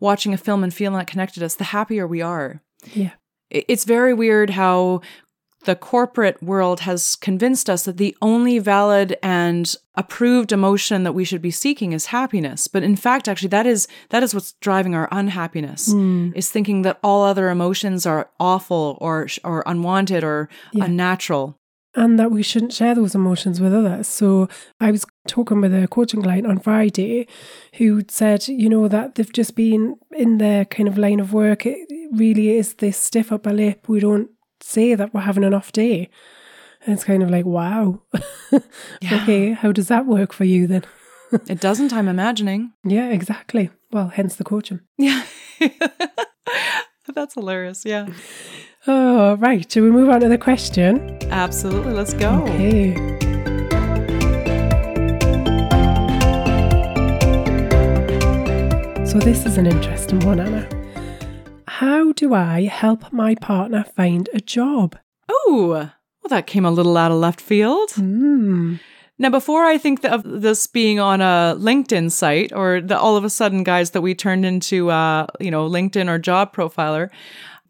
watching 0.00 0.34
a 0.34 0.38
film 0.38 0.64
and 0.64 0.74
feeling 0.74 0.98
that 0.98 1.06
connected 1.06 1.42
us, 1.42 1.54
the 1.54 1.64
happier 1.64 2.06
we 2.06 2.20
are. 2.20 2.60
Yeah. 2.92 3.12
It's 3.50 3.84
very 3.84 4.14
weird 4.14 4.50
how 4.50 5.02
the 5.64 5.76
corporate 5.76 6.42
world 6.42 6.80
has 6.80 7.16
convinced 7.16 7.68
us 7.68 7.84
that 7.84 7.96
the 7.96 8.16
only 8.22 8.58
valid 8.58 9.16
and 9.22 9.74
approved 9.94 10.52
emotion 10.52 11.02
that 11.02 11.12
we 11.12 11.24
should 11.24 11.42
be 11.42 11.50
seeking 11.50 11.92
is 11.92 12.06
happiness 12.06 12.66
but 12.66 12.82
in 12.82 12.96
fact 12.96 13.28
actually 13.28 13.48
that 13.48 13.66
is 13.66 13.86
that 14.08 14.22
is 14.22 14.34
what's 14.34 14.52
driving 14.60 14.94
our 14.94 15.08
unhappiness 15.12 15.92
mm. 15.92 16.34
is 16.34 16.50
thinking 16.50 16.82
that 16.82 16.98
all 17.02 17.22
other 17.22 17.50
emotions 17.50 18.06
are 18.06 18.30
awful 18.38 18.96
or 19.00 19.26
or 19.44 19.62
unwanted 19.66 20.24
or 20.24 20.48
yeah. 20.72 20.84
unnatural 20.84 21.60
and 21.94 22.18
that 22.18 22.30
we 22.30 22.42
shouldn't 22.42 22.72
share 22.72 22.94
those 22.94 23.14
emotions 23.14 23.60
with 23.60 23.74
others. 23.74 24.06
So 24.06 24.48
I 24.78 24.90
was 24.90 25.04
talking 25.26 25.60
with 25.60 25.74
a 25.74 25.88
coaching 25.88 26.22
client 26.22 26.46
on 26.46 26.60
Friday 26.60 27.26
who 27.74 28.02
said, 28.08 28.46
you 28.46 28.68
know, 28.68 28.86
that 28.88 29.16
they've 29.16 29.32
just 29.32 29.56
been 29.56 29.96
in 30.12 30.38
their 30.38 30.64
kind 30.64 30.88
of 30.88 30.96
line 30.96 31.20
of 31.20 31.32
work. 31.32 31.66
It 31.66 31.88
really 32.12 32.50
is 32.50 32.74
this 32.74 32.96
stiff 32.96 33.32
upper 33.32 33.52
lip. 33.52 33.88
We 33.88 34.00
don't 34.00 34.30
say 34.62 34.94
that 34.94 35.12
we're 35.14 35.20
having 35.20 35.44
an 35.44 35.54
off 35.54 35.72
day. 35.72 36.08
And 36.84 36.94
it's 36.94 37.04
kind 37.04 37.22
of 37.22 37.30
like, 37.30 37.44
wow. 37.44 38.02
yeah. 39.00 39.22
Okay, 39.22 39.52
how 39.52 39.72
does 39.72 39.88
that 39.88 40.06
work 40.06 40.32
for 40.32 40.44
you 40.44 40.66
then? 40.66 40.84
it 41.46 41.60
doesn't, 41.60 41.92
I'm 41.92 42.08
imagining. 42.08 42.72
Yeah, 42.84 43.10
exactly. 43.10 43.70
Well, 43.90 44.08
hence 44.08 44.36
the 44.36 44.44
coaching. 44.44 44.80
Yeah. 44.96 45.24
That's 47.14 47.34
hilarious. 47.34 47.84
Yeah. 47.84 48.08
Oh, 48.86 49.36
right. 49.36 49.70
Shall 49.70 49.82
we 49.82 49.90
move 49.90 50.08
on 50.08 50.20
to 50.20 50.28
the 50.28 50.38
question? 50.38 51.18
Absolutely. 51.30 51.92
Let's 51.92 52.14
go. 52.14 52.44
Okay. 52.44 52.94
So, 59.04 59.18
this 59.18 59.44
is 59.44 59.58
an 59.58 59.66
interesting 59.66 60.20
one, 60.20 60.38
Anna. 60.38 60.79
How 61.80 62.12
do 62.12 62.34
I 62.34 62.64
help 62.64 63.10
my 63.10 63.34
partner 63.36 63.84
find 63.96 64.28
a 64.34 64.40
job? 64.40 64.98
Oh, 65.30 65.88
well, 66.22 66.28
that 66.28 66.46
came 66.46 66.66
a 66.66 66.70
little 66.70 66.94
out 66.98 67.10
of 67.10 67.16
left 67.16 67.40
field. 67.40 67.88
Mm. 67.92 68.80
Now, 69.18 69.30
before 69.30 69.64
I 69.64 69.78
think 69.78 70.04
of 70.04 70.22
this 70.24 70.66
being 70.66 71.00
on 71.00 71.22
a 71.22 71.56
LinkedIn 71.58 72.10
site 72.10 72.52
or 72.52 72.82
the 72.82 72.98
all 72.98 73.16
of 73.16 73.24
a 73.24 73.30
sudden, 73.30 73.64
guys, 73.64 73.92
that 73.92 74.02
we 74.02 74.14
turned 74.14 74.44
into, 74.44 74.90
uh, 74.90 75.26
you 75.40 75.50
know, 75.50 75.66
LinkedIn 75.66 76.10
or 76.10 76.18
job 76.18 76.54
profiler, 76.54 77.08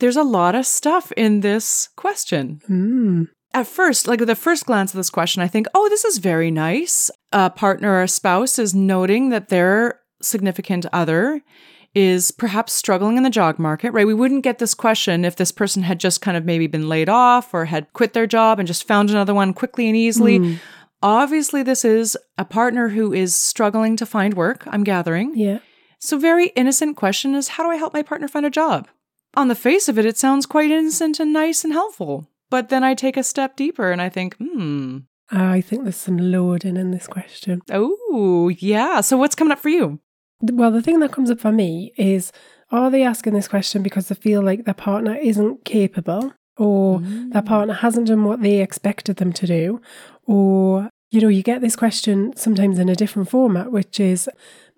there's 0.01 0.17
a 0.17 0.25
lot 0.25 0.57
of 0.57 0.67
stuff 0.67 1.13
in 1.13 1.39
this 1.39 1.89
question. 1.95 2.63
Mm. 2.69 3.29
At 3.55 3.69
first, 3.69 4.09
like 4.09 4.27
the 4.27 4.35
first 4.35 4.67
glance 4.67 4.93
of 4.93 4.97
this 4.97 5.11
question, 5.11 5.41
I 5.41 5.47
think, 5.47 5.69
oh, 5.73 5.89
this 5.89 6.05
is 6.05 6.19
very 6.19 6.51
nice. 6.51 7.13
A 7.31 7.49
partner 7.49 7.93
or 7.93 8.03
a 8.03 8.09
spouse 8.09 8.59
is 8.59 8.75
noting 8.75 9.29
that 9.29 9.51
their 9.51 10.01
significant 10.21 10.85
other 10.93 11.43
is 11.95 12.31
perhaps 12.31 12.73
struggling 12.73 13.17
in 13.17 13.23
the 13.23 13.31
job 13.31 13.59
market, 13.59 13.91
right? 13.93 14.07
We 14.07 14.15
wouldn't 14.15 14.45
get 14.45 14.59
this 14.59 14.75
question 14.75 15.25
if 15.25 15.37
this 15.37 15.51
person 15.51 15.83
had 15.83 15.99
just 15.99 16.21
kind 16.21 16.37
of 16.37 16.45
maybe 16.45 16.67
been 16.67 16.89
laid 16.89 17.09
off 17.09 17.53
or 17.53 17.65
had 17.65 17.93
quit 17.93 18.13
their 18.13 18.27
job 18.27 18.59
and 18.59 18.67
just 18.67 18.87
found 18.87 19.11
another 19.11 19.35
one 19.35 19.53
quickly 19.53 19.89
and 19.89 19.97
easily. 19.97 20.39
Mm. 20.39 20.59
Obviously, 21.03 21.63
this 21.63 21.85
is 21.85 22.17
a 22.39 22.45
partner 22.45 22.91
who 22.91 23.13
is 23.13 23.35
struggling 23.35 23.97
to 23.97 24.07
find 24.07 24.35
work, 24.35 24.65
I'm 24.67 24.85
gathering. 24.85 25.33
Yeah. 25.35 25.59
So, 25.99 26.19
very 26.19 26.49
innocent 26.49 26.97
question 26.97 27.35
is 27.35 27.49
how 27.49 27.65
do 27.65 27.71
I 27.71 27.77
help 27.77 27.93
my 27.93 28.03
partner 28.03 28.29
find 28.29 28.47
a 28.47 28.51
job? 28.51 28.89
On 29.35 29.49
the 29.49 29.55
face 29.55 29.89
of 29.89 29.99
it, 29.99 30.07
it 30.07 30.19
sounds 30.19 30.47
quite 30.47 30.71
innocent 30.71 31.21
and 31.21 31.33
nice 31.33 31.65
and 31.65 31.73
helpful. 31.73 32.29
But 32.51 32.69
then 32.69 32.85
I 32.85 32.95
take 32.95 33.17
a 33.17 33.23
step 33.23 33.57
deeper 33.57 33.91
and 33.93 34.03
I 34.03 34.09
think, 34.09 34.37
hmm. 34.37 34.99
I 35.31 35.61
think 35.61 35.85
there's 35.85 35.97
some 35.97 36.19
loading 36.19 36.77
in 36.77 36.91
this 36.91 37.07
question. 37.07 37.63
Oh, 37.71 38.49
yeah. 38.49 39.01
So, 39.01 39.17
what's 39.17 39.35
coming 39.35 39.53
up 39.53 39.61
for 39.61 39.69
you? 39.69 40.01
Well, 40.43 40.71
the 40.71 40.83
thing 40.83 41.01
that 41.01 41.13
comes 41.13 41.31
up 41.31 41.41
for 41.41 41.53
me 41.53 41.93
is 41.97 42.33
are 42.71 42.91
they 42.91 43.03
asking 43.03 43.35
this 43.35 43.49
question 43.49 43.83
because 43.83 44.09
they 44.09 44.15
feel 44.15 44.43
like 44.43 44.65
their 44.65 44.75
partner 44.75 45.17
isn't 45.17 45.65
capable 45.65 46.33
or 46.57 47.01
mm. 47.01 47.33
their 47.33 47.43
partner 47.43 47.75
hasn't 47.75 48.07
done 48.07 48.25
what 48.25 48.43
they 48.43 48.61
expected 48.61 49.17
them 49.17 49.33
to 49.35 49.47
do? 49.47 49.81
Or, 50.27 50.89
you 51.11 51.21
know, 51.21 51.29
you 51.29 51.43
get 51.43 51.61
this 51.61 51.75
question 51.75 52.35
sometimes 52.37 52.79
in 52.79 52.89
a 52.89 52.95
different 52.95 53.29
format, 53.29 53.73
which 53.73 53.99
is, 53.99 54.29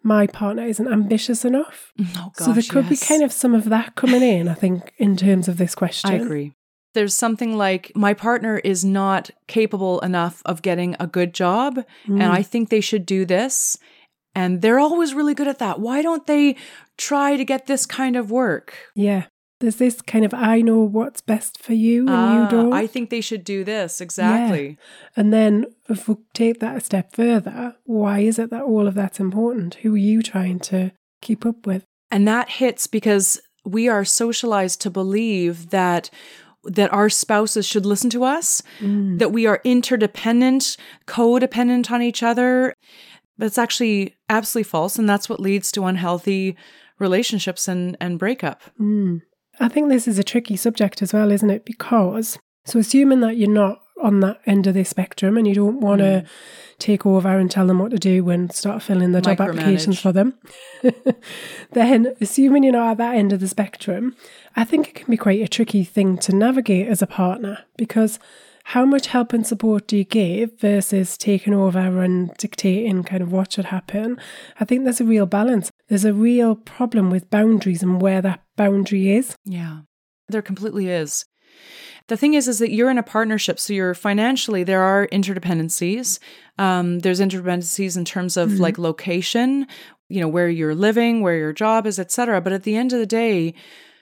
my 0.02 0.26
partner 0.26 0.64
isn't 0.64 0.90
ambitious 0.90 1.44
enough. 1.44 1.92
Oh, 2.00 2.32
gosh, 2.36 2.46
so 2.46 2.52
there 2.52 2.62
could 2.62 2.90
yes. 2.90 3.00
be 3.00 3.06
kind 3.06 3.22
of 3.22 3.32
some 3.32 3.54
of 3.54 3.66
that 3.66 3.94
coming 3.94 4.22
in, 4.22 4.48
I 4.48 4.54
think, 4.54 4.92
in 4.98 5.16
terms 5.16 5.48
of 5.48 5.58
this 5.58 5.74
question. 5.76 6.10
I 6.10 6.14
agree. 6.14 6.52
There's 6.94 7.14
something 7.14 7.56
like, 7.56 7.92
my 7.94 8.12
partner 8.12 8.58
is 8.58 8.84
not 8.84 9.30
capable 9.46 10.00
enough 10.00 10.42
of 10.44 10.60
getting 10.60 10.94
a 11.00 11.06
good 11.06 11.32
job, 11.32 11.76
mm. 11.76 11.84
and 12.06 12.24
I 12.24 12.42
think 12.42 12.68
they 12.68 12.80
should 12.80 13.06
do 13.06 13.24
this. 13.24 13.78
And 14.34 14.62
they're 14.62 14.78
always 14.78 15.14
really 15.14 15.34
good 15.34 15.48
at 15.48 15.58
that. 15.58 15.80
Why 15.80 16.02
don't 16.02 16.26
they 16.26 16.56
try 16.96 17.36
to 17.36 17.44
get 17.44 17.66
this 17.66 17.86
kind 17.86 18.16
of 18.16 18.30
work? 18.30 18.74
Yeah. 18.94 19.24
There's 19.60 19.76
this 19.76 20.02
kind 20.02 20.24
of 20.24 20.34
I 20.34 20.60
know 20.60 20.80
what's 20.80 21.20
best 21.20 21.62
for 21.62 21.74
you 21.74 22.08
and 22.08 22.42
you 22.42 22.50
don't. 22.50 22.72
I 22.72 22.88
think 22.88 23.10
they 23.10 23.20
should 23.20 23.44
do 23.44 23.62
this. 23.62 24.00
Exactly. 24.00 24.70
Yeah. 24.70 24.74
And 25.16 25.32
then 25.32 25.66
if 25.88 26.08
we 26.08 26.16
take 26.34 26.58
that 26.60 26.76
a 26.76 26.80
step 26.80 27.14
further, 27.14 27.76
why 27.84 28.20
is 28.20 28.40
it 28.40 28.50
that 28.50 28.62
all 28.64 28.88
of 28.88 28.94
that's 28.94 29.20
important? 29.20 29.74
Who 29.76 29.94
are 29.94 29.98
you 29.98 30.20
trying 30.22 30.58
to 30.60 30.90
keep 31.20 31.46
up 31.46 31.64
with? 31.64 31.84
And 32.10 32.26
that 32.26 32.50
hits 32.50 32.88
because 32.88 33.40
we 33.64 33.88
are 33.88 34.04
socialized 34.04 34.80
to 34.80 34.90
believe 34.90 35.70
that 35.70 36.10
that 36.64 36.92
our 36.92 37.08
spouses 37.08 37.66
should 37.66 37.84
listen 37.84 38.08
to 38.10 38.22
us, 38.22 38.62
mm. 38.78 39.18
that 39.18 39.32
we 39.32 39.46
are 39.46 39.60
interdependent, 39.64 40.76
codependent 41.06 41.90
on 41.90 42.02
each 42.02 42.22
other. 42.22 42.74
It's 43.42 43.58
actually 43.58 44.16
absolutely 44.28 44.68
false. 44.68 44.98
And 44.98 45.08
that's 45.08 45.28
what 45.28 45.40
leads 45.40 45.72
to 45.72 45.84
unhealthy 45.84 46.56
relationships 46.98 47.68
and, 47.68 47.96
and 48.00 48.18
breakup. 48.18 48.62
Mm. 48.80 49.22
I 49.60 49.68
think 49.68 49.88
this 49.88 50.08
is 50.08 50.18
a 50.18 50.24
tricky 50.24 50.56
subject 50.56 51.02
as 51.02 51.12
well, 51.12 51.30
isn't 51.30 51.50
it? 51.50 51.64
Because, 51.64 52.38
so 52.64 52.78
assuming 52.78 53.20
that 53.20 53.36
you're 53.36 53.50
not 53.50 53.82
on 54.02 54.20
that 54.20 54.40
end 54.46 54.66
of 54.66 54.74
the 54.74 54.84
spectrum 54.84 55.36
and 55.36 55.46
you 55.46 55.54
don't 55.54 55.80
want 55.80 56.00
to 56.00 56.24
mm. 56.24 56.28
take 56.78 57.06
over 57.06 57.38
and 57.38 57.50
tell 57.50 57.66
them 57.66 57.78
what 57.78 57.92
to 57.92 57.98
do 57.98 58.28
and 58.30 58.52
start 58.52 58.82
filling 58.82 59.12
the 59.12 59.20
job 59.20 59.40
applications 59.40 60.00
for 60.00 60.12
them, 60.12 60.34
then 61.72 62.14
assuming 62.20 62.64
you're 62.64 62.72
not 62.72 62.92
at 62.92 62.96
that 62.98 63.14
end 63.14 63.32
of 63.32 63.40
the 63.40 63.48
spectrum, 63.48 64.16
I 64.56 64.64
think 64.64 64.88
it 64.88 64.94
can 64.94 65.10
be 65.10 65.16
quite 65.16 65.40
a 65.40 65.48
tricky 65.48 65.84
thing 65.84 66.18
to 66.18 66.34
navigate 66.34 66.88
as 66.88 67.00
a 67.00 67.06
partner 67.06 67.64
because 67.76 68.18
how 68.64 68.84
much 68.84 69.08
help 69.08 69.32
and 69.32 69.46
support 69.46 69.88
do 69.88 69.96
you 69.96 70.04
give 70.04 70.58
versus 70.60 71.16
taking 71.16 71.54
over 71.54 72.02
and 72.02 72.32
dictating 72.38 73.02
kind 73.02 73.22
of 73.22 73.32
what 73.32 73.52
should 73.52 73.66
happen? 73.66 74.18
I 74.60 74.64
think 74.64 74.84
there's 74.84 75.00
a 75.00 75.04
real 75.04 75.26
balance. 75.26 75.70
There's 75.88 76.04
a 76.04 76.14
real 76.14 76.54
problem 76.54 77.10
with 77.10 77.30
boundaries 77.30 77.82
and 77.82 78.00
where 78.00 78.22
that 78.22 78.42
boundary 78.56 79.12
is. 79.12 79.36
Yeah, 79.44 79.80
there 80.28 80.42
completely 80.42 80.88
is. 80.88 81.24
The 82.08 82.16
thing 82.16 82.34
is, 82.34 82.48
is 82.48 82.58
that 82.58 82.72
you're 82.72 82.90
in 82.90 82.98
a 82.98 83.02
partnership, 83.02 83.58
so 83.60 83.72
you're 83.72 83.94
financially 83.94 84.64
there 84.64 84.82
are 84.82 85.08
interdependencies. 85.08 86.18
Um, 86.58 87.00
there's 87.00 87.20
interdependencies 87.20 87.96
in 87.96 88.04
terms 88.04 88.36
of 88.36 88.50
mm-hmm. 88.50 88.62
like 88.62 88.78
location, 88.78 89.66
you 90.08 90.20
know, 90.20 90.28
where 90.28 90.48
you're 90.48 90.74
living, 90.74 91.22
where 91.22 91.36
your 91.36 91.52
job 91.52 91.86
is, 91.86 91.98
etc. 91.98 92.40
But 92.40 92.52
at 92.52 92.64
the 92.64 92.76
end 92.76 92.92
of 92.92 92.98
the 92.98 93.06
day, 93.06 93.54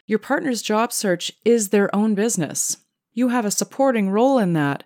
your 0.06 0.18
partner's 0.18 0.62
job 0.62 0.92
search 0.92 1.30
is 1.44 1.68
their 1.68 1.94
own 1.94 2.14
business. 2.14 2.78
You 3.12 3.28
have 3.28 3.44
a 3.44 3.50
supporting 3.50 4.10
role 4.10 4.38
in 4.38 4.52
that, 4.54 4.84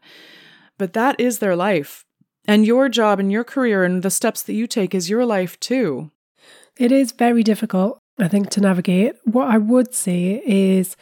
but 0.79 0.93
that 0.93 1.18
is 1.18 1.39
their 1.39 1.57
life. 1.57 2.05
And 2.47 2.66
your 2.66 2.89
job 2.89 3.20
and 3.20 3.33
your 3.33 3.45
career 3.45 3.85
and 3.85 4.03
the 4.03 4.11
steps 4.11 4.43
that 4.43 4.55
you 4.55 4.66
take 4.66 4.95
is 4.95 5.09
your 5.09 5.25
life 5.25 5.59
too. 5.61 6.11
It 6.77 6.93
is 6.93 7.12
very 7.12 7.43
difficult, 7.43 7.99
I 8.18 8.29
think, 8.29 8.51
to 8.51 8.61
navigate. 8.61 9.14
What 9.25 9.49
I 9.49 9.59
would 9.59 9.95
say 9.95 10.43
is 10.45 10.97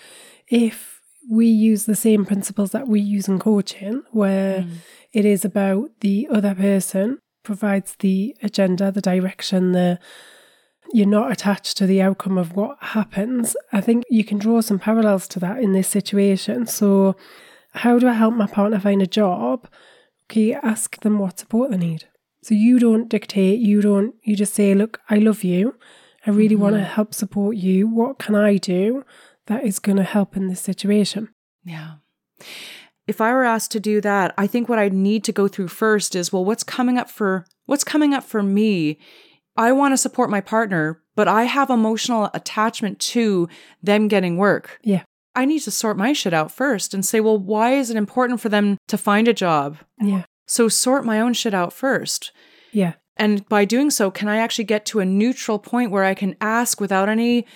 if 0.48 1.00
we 1.30 1.46
use 1.46 1.86
the 1.86 1.96
same 1.96 2.24
principles 2.24 2.72
that 2.72 2.88
we 2.88 3.00
use 3.00 3.28
in 3.28 3.38
coaching, 3.38 4.02
where 4.10 4.62
mm. 4.62 4.70
it 5.12 5.24
is 5.24 5.44
about 5.44 5.90
the 6.00 6.28
other 6.30 6.54
person 6.54 7.18
provides 7.42 7.96
the 8.00 8.36
agenda, 8.42 8.92
the 8.92 9.00
direction, 9.00 9.72
the 9.72 9.98
you're 10.92 11.06
not 11.06 11.32
attached 11.32 11.76
to 11.78 11.86
the 11.86 12.02
outcome 12.02 12.38
of 12.38 12.54
what 12.54 12.76
happens. 12.80 13.56
I 13.72 13.80
think 13.80 14.04
you 14.10 14.24
can 14.24 14.38
draw 14.38 14.60
some 14.60 14.78
parallels 14.78 15.26
to 15.28 15.40
that 15.40 15.60
in 15.60 15.72
this 15.72 15.88
situation. 15.88 16.66
So, 16.66 17.16
how 17.74 17.98
do 17.98 18.08
I 18.08 18.12
help 18.12 18.34
my 18.34 18.46
partner 18.46 18.78
find 18.78 19.00
a 19.00 19.06
job? 19.06 19.68
Okay, 20.24 20.54
ask 20.54 21.00
them 21.00 21.18
what 21.18 21.38
support 21.38 21.70
they 21.70 21.78
need. 21.78 22.04
So 22.42 22.54
you 22.54 22.78
don't 22.78 23.08
dictate, 23.08 23.60
you 23.60 23.80
don't, 23.80 24.14
you 24.22 24.34
just 24.34 24.54
say, 24.54 24.74
look, 24.74 25.00
I 25.08 25.16
love 25.16 25.44
you. 25.44 25.76
I 26.26 26.30
really 26.30 26.54
mm-hmm. 26.54 26.62
want 26.62 26.76
to 26.76 26.82
help 26.82 27.14
support 27.14 27.56
you. 27.56 27.86
What 27.86 28.18
can 28.18 28.34
I 28.34 28.56
do 28.56 29.04
that 29.46 29.64
is 29.64 29.78
going 29.78 29.96
to 29.98 30.04
help 30.04 30.36
in 30.36 30.48
this 30.48 30.60
situation? 30.60 31.28
Yeah. 31.64 31.94
If 33.06 33.20
I 33.20 33.32
were 33.32 33.44
asked 33.44 33.70
to 33.72 33.80
do 33.80 34.00
that, 34.00 34.34
I 34.36 34.46
think 34.46 34.68
what 34.68 34.78
I 34.78 34.88
need 34.88 35.24
to 35.24 35.32
go 35.32 35.48
through 35.48 35.68
first 35.68 36.14
is, 36.14 36.32
well, 36.32 36.44
what's 36.44 36.64
coming 36.64 36.98
up 36.98 37.10
for 37.10 37.46
what's 37.66 37.84
coming 37.84 38.12
up 38.12 38.24
for 38.24 38.42
me 38.42 38.98
I 39.56 39.72
want 39.72 39.92
to 39.92 39.98
support 39.98 40.30
my 40.30 40.40
partner, 40.40 41.02
but 41.14 41.28
I 41.28 41.44
have 41.44 41.70
emotional 41.70 42.30
attachment 42.32 42.98
to 43.00 43.48
them 43.82 44.08
getting 44.08 44.36
work. 44.36 44.78
Yeah. 44.82 45.02
I 45.34 45.44
need 45.44 45.60
to 45.60 45.70
sort 45.70 45.96
my 45.96 46.12
shit 46.12 46.34
out 46.34 46.50
first 46.50 46.92
and 46.92 47.04
say, 47.04 47.20
well, 47.20 47.38
why 47.38 47.74
is 47.74 47.90
it 47.90 47.96
important 47.96 48.40
for 48.40 48.48
them 48.48 48.78
to 48.88 48.98
find 48.98 49.28
a 49.28 49.32
job? 49.32 49.78
Yeah. 50.00 50.24
So 50.46 50.68
sort 50.68 51.04
my 51.04 51.20
own 51.20 51.32
shit 51.32 51.54
out 51.54 51.72
first. 51.72 52.32
Yeah. 52.72 52.94
And 53.16 53.46
by 53.48 53.64
doing 53.64 53.90
so, 53.90 54.10
can 54.10 54.28
I 54.28 54.36
actually 54.38 54.64
get 54.64 54.84
to 54.86 55.00
a 55.00 55.04
neutral 55.04 55.58
point 55.58 55.90
where 55.90 56.04
I 56.04 56.14
can 56.14 56.36
ask 56.40 56.80
without 56.80 57.08
any 57.08 57.46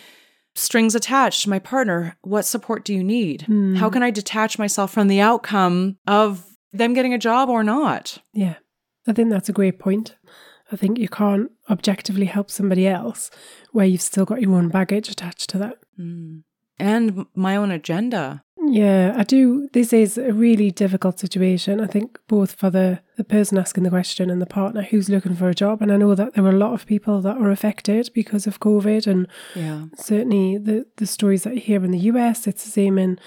strings 0.55 0.95
attached 0.95 1.43
to 1.43 1.51
my 1.51 1.59
partner, 1.59 2.17
what 2.23 2.43
support 2.43 2.85
do 2.85 2.95
you 2.95 3.05
need? 3.05 3.45
Mm. 3.49 3.77
How 3.77 3.91
can 3.91 4.03
I 4.03 4.11
detach 4.11 4.59
myself 4.59 4.91
from 4.91 5.09
the 5.09 5.21
outcome 5.21 5.99
of 6.07 6.47
them 6.73 6.95
getting 6.95 7.13
a 7.13 7.19
job 7.19 7.49
or 7.49 7.63
not? 7.63 8.19
Yeah. 8.33 8.55
I 9.07 9.13
think 9.13 9.31
that's 9.31 9.49
a 9.49 9.55
great 9.55 9.79
point. 9.79 10.17
I 10.73 10.77
think 10.77 10.99
you 10.99 11.09
can't 11.09 11.51
objectively 11.71 12.27
help 12.27 12.51
somebody 12.51 12.87
else 12.87 13.31
where 13.73 13.87
you've 13.87 14.03
still 14.03 14.25
got 14.25 14.41
your 14.41 14.55
own 14.55 14.69
baggage 14.69 15.09
attached 15.09 15.51
to 15.51 15.59
that. 15.59 15.79
Mm. 15.99 16.43
And 16.79 17.27
my 17.35 17.57
own 17.57 17.71
agenda. 17.71 18.43
Yeah, 18.69 19.14
I 19.17 19.23
do. 19.23 19.69
This 19.73 19.93
is 19.93 20.19
a 20.19 20.33
really 20.33 20.71
difficult 20.71 21.21
situation, 21.21 21.81
I 21.81 21.87
think, 21.87 22.19
both 22.27 22.55
for 22.55 22.69
the, 22.69 23.01
the 23.17 23.23
person 23.23 23.59
asking 23.59 23.85
the 23.85 23.91
question 23.91 24.29
and 24.29 24.43
the 24.43 24.47
partner 24.47 24.83
who's 24.83 25.09
looking 25.09 25.37
for 25.37 25.49
a 25.49 25.55
job. 25.55 25.83
And 25.83 25.93
I 25.93 25.97
know 25.97 26.14
that 26.14 26.35
there 26.35 26.45
are 26.45 26.51
a 26.51 26.57
lot 26.57 26.73
of 26.73 26.87
people 26.87 27.21
that 27.21 27.37
are 27.37 27.51
affected 27.51 28.11
because 28.14 28.47
of 28.47 28.59
COVID. 28.59 29.07
And 29.07 29.29
yeah. 29.55 29.85
certainly 29.95 30.59
the, 30.59 30.87
the 30.97 31.07
stories 31.07 31.45
that 31.45 31.55
you 31.55 31.61
hear 31.61 31.85
in 31.85 31.93
the 31.93 31.99
US, 31.99 32.47
it's 32.47 32.64
the 32.64 32.71
same 32.71 32.99
in, 32.99 33.21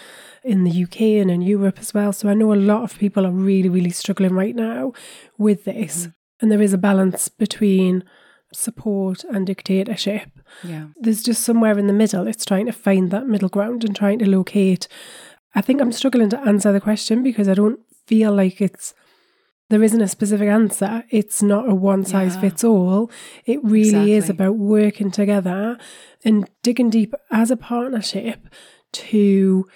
in 0.44 0.64
the 0.64 0.84
UK 0.84 1.02
and 1.02 1.32
in 1.32 1.42
Europe 1.42 1.80
as 1.80 1.94
well. 1.94 2.12
So 2.12 2.28
I 2.28 2.34
know 2.34 2.54
a 2.54 2.56
lot 2.56 2.84
of 2.84 3.00
people 3.00 3.26
are 3.26 3.32
really, 3.32 3.70
really 3.70 3.92
struggling 3.92 4.34
right 4.34 4.56
now 4.56 4.94
with 5.38 5.64
this. 5.64 6.08
Mm. 6.08 6.14
And 6.42 6.52
there 6.52 6.62
is 6.62 6.74
a 6.74 6.78
balance 6.78 7.28
between 7.28 8.04
support 8.54 9.24
and 9.26 9.46
dictatorship. 9.46 10.30
Yeah. 10.64 10.88
There's 11.00 11.22
just 11.22 11.44
somewhere 11.44 11.78
in 11.78 11.88
the 11.88 11.94
middle. 11.94 12.28
It's 12.28 12.46
trying 12.46 12.66
to 12.66 12.72
find 12.72 13.12
that 13.12 13.28
middle 13.28 13.50
ground 13.50 13.84
and 13.84 13.96
trying 13.96 14.20
to 14.20 14.30
locate. 14.30 14.88
I 15.56 15.62
think 15.62 15.82
I'm 15.82 15.92
struggling 15.92 16.30
to 16.30 16.40
answer 16.42 16.72
the 16.72 16.82
question 16.82 17.24
because 17.24 17.48
I 17.48 17.54
don't 17.54 17.80
feel 18.08 18.34
like 18.34 18.62
it's 18.62 18.94
there 19.70 19.84
isn't 19.84 20.02
a 20.02 20.08
specific 20.08 20.50
answer. 20.50 21.04
It's 21.12 21.44
not 21.44 21.70
a 21.70 21.76
one 21.76 22.04
size 22.04 22.36
yeah. 22.36 22.42
fits 22.42 22.64
all. 22.64 23.12
It 23.46 23.64
really 23.64 23.90
exactly. 23.90 24.14
is 24.14 24.30
about 24.30 24.56
working 24.56 25.12
together 25.12 25.78
and 26.26 26.50
digging 26.64 26.90
deep 26.90 27.14
as 27.30 27.52
a 27.52 27.58
partnership 27.58 28.48
to 28.94 29.68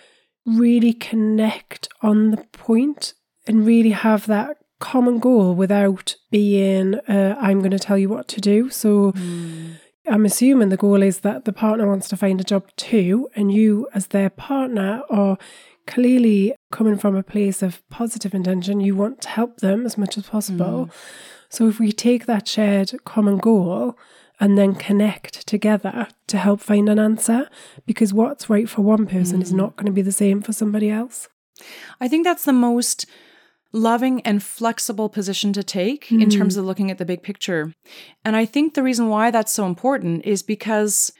really 0.45 0.93
connect 0.93 1.88
on 2.01 2.32
the 2.32 2.38
point 2.51 3.14
and 3.45 3.66
really 3.66 3.91
have 3.91 4.26
that 4.26 4.57
common 4.84 5.17
goal 5.17 5.55
without 5.55 6.17
being, 6.29 6.95
uh, 7.07 7.38
I'm 7.39 7.59
going 7.59 7.71
to 7.71 7.79
tell 7.79 7.97
you 7.97 8.09
what 8.09 8.27
to 8.27 8.41
do. 8.41 8.69
So 8.69 9.13
mm. 9.13 9.79
I'm 10.09 10.25
assuming 10.25 10.67
the 10.67 10.84
goal 10.86 11.01
is 11.01 11.21
that 11.21 11.45
the 11.45 11.53
partner 11.53 11.88
wants 11.88 12.09
to 12.09 12.17
find 12.17 12.41
a 12.41 12.43
job 12.43 12.67
too, 12.75 13.29
and 13.34 13.49
you, 13.49 13.88
as 13.93 14.07
their 14.07 14.29
partner, 14.29 15.03
are 15.09 15.38
clearly 15.88 16.53
coming 16.69 16.97
from 16.97 17.15
a 17.15 17.23
place 17.23 17.63
of 17.63 17.81
positive 17.89 18.34
intention. 18.34 18.81
You 18.81 18.97
want 18.97 19.21
to 19.21 19.29
help 19.29 19.61
them 19.61 19.86
as 19.86 19.97
much 19.97 20.17
as 20.17 20.27
possible. 20.27 20.88
Mm. 20.88 20.91
So 21.47 21.69
if 21.69 21.79
we 21.79 21.93
take 21.93 22.25
that 22.25 22.45
shared 22.45 22.91
common 23.05 23.38
goal, 23.38 23.97
and 24.39 24.57
then 24.57 24.75
connect 24.75 25.47
together 25.47 26.07
to 26.27 26.38
help 26.38 26.59
find 26.59 26.89
an 26.89 26.99
answer 26.99 27.47
because 27.86 28.13
what's 28.13 28.49
right 28.49 28.67
for 28.67 28.81
one 28.81 29.05
person 29.05 29.39
mm. 29.39 29.43
is 29.43 29.53
not 29.53 29.77
going 29.77 29.86
to 29.86 29.91
be 29.93 30.01
the 30.01 30.11
same 30.11 30.41
for 30.41 30.51
somebody 30.51 30.89
else. 30.89 31.29
I 32.01 32.09
think 32.09 32.25
that's 32.25 32.43
the 32.43 32.51
most 32.51 33.05
loving 33.74 34.21
and 34.21 34.41
flexible 34.41 35.09
position 35.09 35.51
to 35.51 35.63
take 35.63 36.05
mm-hmm. 36.05 36.21
in 36.21 36.30
terms 36.30 36.55
of 36.55 36.63
looking 36.63 36.91
at 36.91 36.99
the 36.99 37.05
big 37.05 37.24
picture. 37.24 37.74
And 38.24 38.36
I 38.36 38.45
think 38.45 38.76
the 38.76 38.84
reason 38.84 39.09
why 39.09 39.32
that's 39.32 39.51
so 39.51 39.65
important 39.65 40.26
is 40.26 40.43
because 40.43 41.11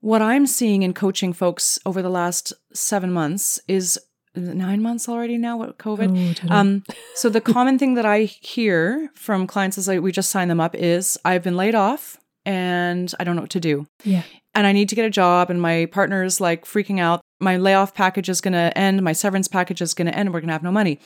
what 0.00 0.22
I'm 0.22 0.46
seeing 0.46 0.82
in 0.82 0.94
coaching 0.94 1.32
folks 1.32 1.78
over 1.84 2.00
the 2.00 2.08
last 2.08 2.52
seven 2.72 3.12
months 3.12 3.60
is 3.68 3.98
nine 4.34 4.80
months 4.80 5.08
already 5.08 5.36
now 5.36 5.58
with 5.58 5.76
COVID. 5.78 6.38
Oh, 6.48 6.54
um, 6.54 6.84
so 7.14 7.28
the 7.28 7.40
common 7.40 7.78
thing 7.78 7.94
that 7.94 8.06
I 8.06 8.22
hear 8.22 9.10
from 9.14 9.46
clients 9.46 9.76
as 9.76 9.88
like 9.88 10.00
we 10.00 10.12
just 10.12 10.30
sign 10.30 10.48
them 10.48 10.60
up 10.60 10.74
is 10.74 11.18
I've 11.24 11.42
been 11.42 11.56
laid 11.56 11.74
off 11.74 12.16
and 12.46 13.12
I 13.20 13.24
don't 13.24 13.36
know 13.36 13.42
what 13.42 13.50
to 13.50 13.60
do. 13.60 13.86
Yeah. 14.04 14.22
And 14.54 14.66
I 14.66 14.72
need 14.72 14.88
to 14.88 14.94
get 14.94 15.04
a 15.04 15.10
job 15.10 15.50
and 15.50 15.60
my 15.60 15.86
partner's 15.86 16.40
like 16.40 16.64
freaking 16.64 17.00
out. 17.00 17.20
My 17.40 17.56
layoff 17.56 17.94
package 17.94 18.28
is 18.28 18.40
going 18.40 18.54
to 18.54 18.76
end. 18.78 19.02
My 19.02 19.12
severance 19.12 19.48
package 19.48 19.82
is 19.82 19.94
going 19.94 20.06
to 20.06 20.16
end. 20.16 20.32
We're 20.32 20.40
going 20.40 20.48
to 20.48 20.54
have 20.54 20.62
no 20.62 20.72
money 20.72 21.00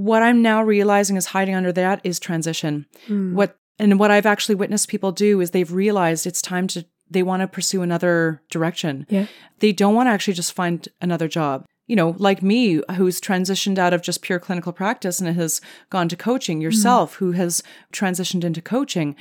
what 0.00 0.22
I'm 0.22 0.40
now 0.40 0.62
realizing 0.62 1.16
is 1.16 1.26
hiding 1.26 1.54
under 1.54 1.72
that 1.72 2.00
is 2.04 2.18
transition. 2.18 2.86
Mm. 3.06 3.34
What 3.34 3.58
and 3.78 3.98
what 3.98 4.10
I've 4.10 4.26
actually 4.26 4.54
witnessed 4.54 4.88
people 4.88 5.12
do 5.12 5.40
is 5.40 5.50
they've 5.50 5.70
realized 5.70 6.26
it's 6.26 6.40
time 6.40 6.66
to 6.68 6.86
they 7.10 7.22
want 7.22 7.42
to 7.42 7.48
pursue 7.48 7.82
another 7.82 8.42
direction. 8.50 9.04
Yeah. 9.10 9.26
They 9.58 9.72
don't 9.72 9.94
want 9.94 10.06
to 10.06 10.12
actually 10.12 10.34
just 10.34 10.54
find 10.54 10.88
another 11.02 11.28
job. 11.28 11.66
You 11.86 11.96
know, 11.96 12.14
like 12.18 12.42
me, 12.42 12.80
who's 12.96 13.20
transitioned 13.20 13.76
out 13.76 13.92
of 13.92 14.00
just 14.00 14.22
pure 14.22 14.38
clinical 14.38 14.72
practice 14.72 15.20
and 15.20 15.34
has 15.36 15.60
gone 15.90 16.08
to 16.08 16.16
coaching, 16.16 16.60
yourself, 16.60 17.14
mm. 17.14 17.16
who 17.16 17.32
has 17.32 17.62
transitioned 17.92 18.44
into 18.44 18.62
coaching. 18.62 19.16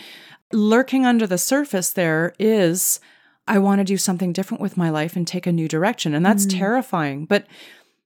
Lurking 0.54 1.06
under 1.06 1.26
the 1.28 1.40
surface 1.40 1.90
there 1.90 2.36
is, 2.38 3.00
I 3.48 3.58
want 3.58 3.80
to 3.80 3.84
do 3.86 3.98
something 3.98 4.32
different 4.32 4.62
with 4.62 4.78
my 4.78 4.92
life 4.92 5.16
and 5.16 5.28
take 5.28 5.48
a 5.48 5.52
new 5.52 5.68
direction. 5.68 6.14
And 6.14 6.24
that's 6.24 6.46
mm. 6.46 6.58
terrifying. 6.58 7.26
But 7.26 7.48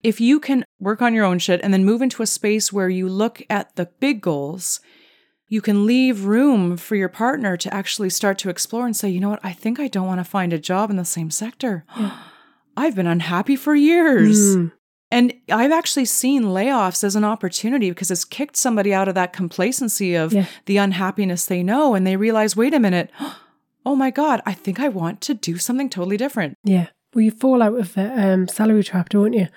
if 0.03 0.19
you 0.19 0.39
can 0.39 0.65
work 0.79 1.01
on 1.01 1.13
your 1.13 1.25
own 1.25 1.39
shit 1.39 1.61
and 1.63 1.73
then 1.73 1.85
move 1.85 2.01
into 2.01 2.21
a 2.21 2.27
space 2.27 2.71
where 2.71 2.89
you 2.89 3.07
look 3.07 3.41
at 3.49 3.75
the 3.75 3.85
big 3.99 4.21
goals, 4.21 4.81
you 5.47 5.61
can 5.61 5.85
leave 5.85 6.25
room 6.25 6.77
for 6.77 6.95
your 6.95 7.09
partner 7.09 7.55
to 7.57 7.73
actually 7.73 8.09
start 8.09 8.37
to 8.39 8.49
explore 8.49 8.85
and 8.85 8.95
say, 8.95 9.09
you 9.09 9.19
know 9.19 9.29
what, 9.29 9.39
I 9.43 9.53
think 9.53 9.79
I 9.79 9.87
don't 9.87 10.07
want 10.07 10.19
to 10.19 10.25
find 10.25 10.51
a 10.51 10.59
job 10.59 10.89
in 10.89 10.97
the 10.97 11.05
same 11.05 11.31
sector. 11.31 11.85
Yeah. 11.97 12.17
I've 12.75 12.95
been 12.95 13.05
unhappy 13.05 13.55
for 13.55 13.75
years. 13.75 14.57
Mm. 14.57 14.71
And 15.11 15.31
I've 15.51 15.71
actually 15.71 16.05
seen 16.05 16.45
layoffs 16.45 17.03
as 17.03 17.15
an 17.15 17.23
opportunity 17.23 17.91
because 17.91 18.09
it's 18.09 18.25
kicked 18.25 18.57
somebody 18.57 18.95
out 18.95 19.07
of 19.07 19.13
that 19.13 19.31
complacency 19.31 20.15
of 20.15 20.33
yeah. 20.33 20.47
the 20.65 20.77
unhappiness 20.77 21.45
they 21.45 21.61
know. 21.61 21.93
And 21.93 22.07
they 22.07 22.15
realize, 22.15 22.55
wait 22.55 22.73
a 22.73 22.79
minute, 22.79 23.11
oh 23.85 23.95
my 23.95 24.09
God, 24.09 24.41
I 24.47 24.53
think 24.53 24.79
I 24.79 24.89
want 24.89 25.21
to 25.21 25.35
do 25.35 25.59
something 25.59 25.87
totally 25.87 26.17
different. 26.17 26.57
Yeah. 26.63 26.87
Well, 27.13 27.21
you 27.21 27.29
fall 27.29 27.61
out 27.61 27.77
of 27.77 27.93
the 27.93 28.19
um, 28.19 28.47
salary 28.47 28.83
trap, 28.83 29.09
don't 29.09 29.33
you? 29.33 29.49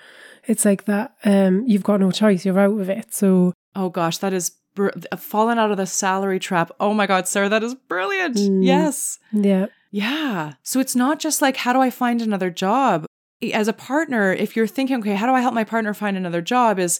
It's 0.47 0.65
like 0.65 0.85
that 0.85 1.15
um 1.23 1.63
you've 1.67 1.83
got 1.83 1.99
no 1.99 2.11
choice 2.11 2.45
you're 2.45 2.59
out 2.59 2.79
of 2.79 2.89
it 2.89 3.13
so 3.13 3.53
oh 3.75 3.89
gosh 3.89 4.17
that 4.17 4.33
is 4.33 4.51
br- 4.75 4.89
fallen 5.17 5.59
out 5.59 5.71
of 5.71 5.77
the 5.77 5.85
salary 5.85 6.39
trap 6.39 6.71
oh 6.79 6.93
my 6.93 7.05
god 7.05 7.27
sarah 7.27 7.49
that 7.49 7.63
is 7.63 7.75
brilliant 7.75 8.35
mm. 8.35 8.65
yes 8.65 9.19
yeah 9.31 9.67
yeah 9.91 10.53
so 10.63 10.79
it's 10.79 10.95
not 10.95 11.19
just 11.19 11.41
like 11.41 11.57
how 11.57 11.73
do 11.73 11.79
i 11.79 11.89
find 11.89 12.21
another 12.21 12.49
job 12.49 13.05
as 13.53 13.67
a 13.67 13.73
partner 13.73 14.33
if 14.33 14.55
you're 14.55 14.67
thinking 14.67 14.97
okay 14.97 15.15
how 15.15 15.25
do 15.27 15.33
i 15.33 15.41
help 15.41 15.53
my 15.53 15.63
partner 15.63 15.93
find 15.93 16.17
another 16.17 16.41
job 16.41 16.79
is 16.79 16.99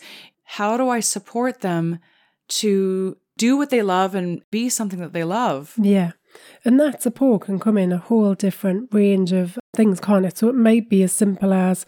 how 0.50 0.78
do 0.78 0.88
I 0.88 1.02
support 1.02 1.60
them 1.60 2.00
to 2.48 3.18
do 3.38 3.58
what 3.58 3.70
they 3.70 3.82
love 3.82 4.16
and 4.16 4.42
be 4.50 4.70
something 4.70 5.00
that 5.00 5.12
they 5.12 5.26
love? 5.26 5.74
Yeah. 5.78 6.12
And 6.64 6.80
that 6.80 7.02
support 7.02 7.44
can 7.44 7.60
come 7.60 7.78
in 7.78 7.92
a 7.92 7.98
whole 7.98 8.34
different 8.34 8.94
range 8.94 9.34
of 9.34 9.60
things, 9.76 10.00
can't 10.00 10.26
it? 10.26 10.38
So 10.38 10.48
it 10.48 10.56
might 10.56 10.90
be 10.90 11.04
as 11.04 11.12
simple 11.12 11.54
as 11.54 11.86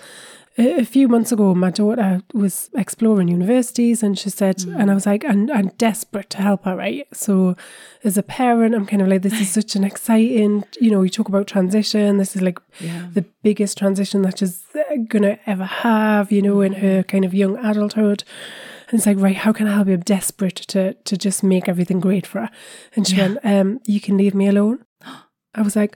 a 0.59 0.85
few 0.85 1.07
months 1.07 1.31
ago, 1.31 1.55
my 1.55 1.71
daughter 1.71 2.21
was 2.33 2.69
exploring 2.75 3.29
universities 3.29 4.03
and 4.03 4.17
she 4.17 4.29
said, 4.29 4.57
mm. 4.57 4.79
and 4.79 4.91
I 4.91 4.93
was 4.93 5.05
like, 5.05 5.23
I'm, 5.23 5.49
I'm 5.51 5.69
desperate 5.77 6.29
to 6.31 6.37
help 6.37 6.65
her, 6.65 6.75
right? 6.75 7.07
So, 7.13 7.55
as 8.03 8.17
a 8.17 8.23
parent, 8.23 8.75
I'm 8.75 8.85
kind 8.85 9.01
of 9.01 9.07
like, 9.07 9.21
this 9.21 9.39
is 9.39 9.49
such 9.49 9.75
an 9.75 9.83
exciting, 9.83 10.65
you 10.79 10.91
know, 10.91 11.01
you 11.01 11.09
talk 11.09 11.29
about 11.29 11.47
transition. 11.47 12.17
This 12.17 12.35
is 12.35 12.41
like 12.41 12.59
yeah. 12.79 13.07
the 13.13 13.25
biggest 13.43 13.77
transition 13.77 14.21
that 14.23 14.39
she's 14.39 14.65
going 15.07 15.23
to 15.23 15.39
ever 15.49 15.65
have, 15.65 16.31
you 16.31 16.41
know, 16.41 16.61
in 16.61 16.73
her 16.73 17.03
kind 17.03 17.25
of 17.25 17.33
young 17.33 17.57
adulthood. 17.57 18.23
And 18.89 18.97
it's 18.97 19.05
like, 19.05 19.19
right, 19.19 19.37
how 19.37 19.53
can 19.53 19.67
I 19.67 19.75
help 19.75 19.87
you? 19.87 19.93
I'm 19.93 20.01
desperate 20.01 20.55
to, 20.55 20.93
to 20.93 21.17
just 21.17 21.43
make 21.43 21.69
everything 21.69 21.99
great 21.99 22.25
for 22.25 22.41
her. 22.41 22.49
And 22.95 23.07
she 23.07 23.15
yeah. 23.15 23.27
went, 23.27 23.39
um, 23.43 23.79
you 23.85 24.01
can 24.01 24.17
leave 24.17 24.33
me 24.33 24.47
alone. 24.47 24.83
I 25.55 25.61
was 25.61 25.75
like, 25.75 25.95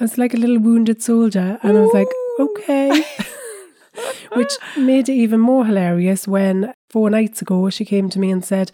I 0.00 0.04
was 0.04 0.18
like 0.18 0.34
a 0.34 0.38
little 0.38 0.58
wounded 0.58 1.02
soldier. 1.02 1.58
And 1.62 1.72
Ooh. 1.72 1.78
I 1.78 1.80
was 1.82 1.94
like, 1.94 2.08
okay. 2.38 3.04
which 4.34 4.52
made 4.76 5.08
it 5.08 5.14
even 5.14 5.40
more 5.40 5.64
hilarious 5.64 6.28
when 6.28 6.72
four 6.90 7.10
nights 7.10 7.42
ago 7.42 7.70
she 7.70 7.84
came 7.84 8.08
to 8.10 8.18
me 8.18 8.30
and 8.30 8.44
said, 8.44 8.70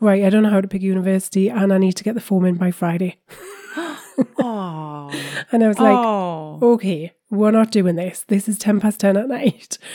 Right, 0.00 0.24
I 0.24 0.30
don't 0.30 0.42
know 0.42 0.50
how 0.50 0.62
to 0.62 0.68
pick 0.68 0.82
university 0.82 1.48
and 1.50 1.72
I 1.72 1.78
need 1.78 1.96
to 1.96 2.04
get 2.04 2.14
the 2.14 2.20
form 2.20 2.44
in 2.46 2.54
by 2.54 2.70
Friday. 2.70 3.18
and 4.38 5.64
I 5.64 5.68
was 5.68 5.78
like, 5.78 5.96
Aww. 5.96 6.62
okay, 6.62 7.12
we're 7.30 7.50
not 7.50 7.70
doing 7.70 7.96
this. 7.96 8.24
This 8.28 8.48
is 8.48 8.58
10 8.58 8.80
past 8.80 9.00
10 9.00 9.16
at 9.16 9.28
night. 9.28 9.78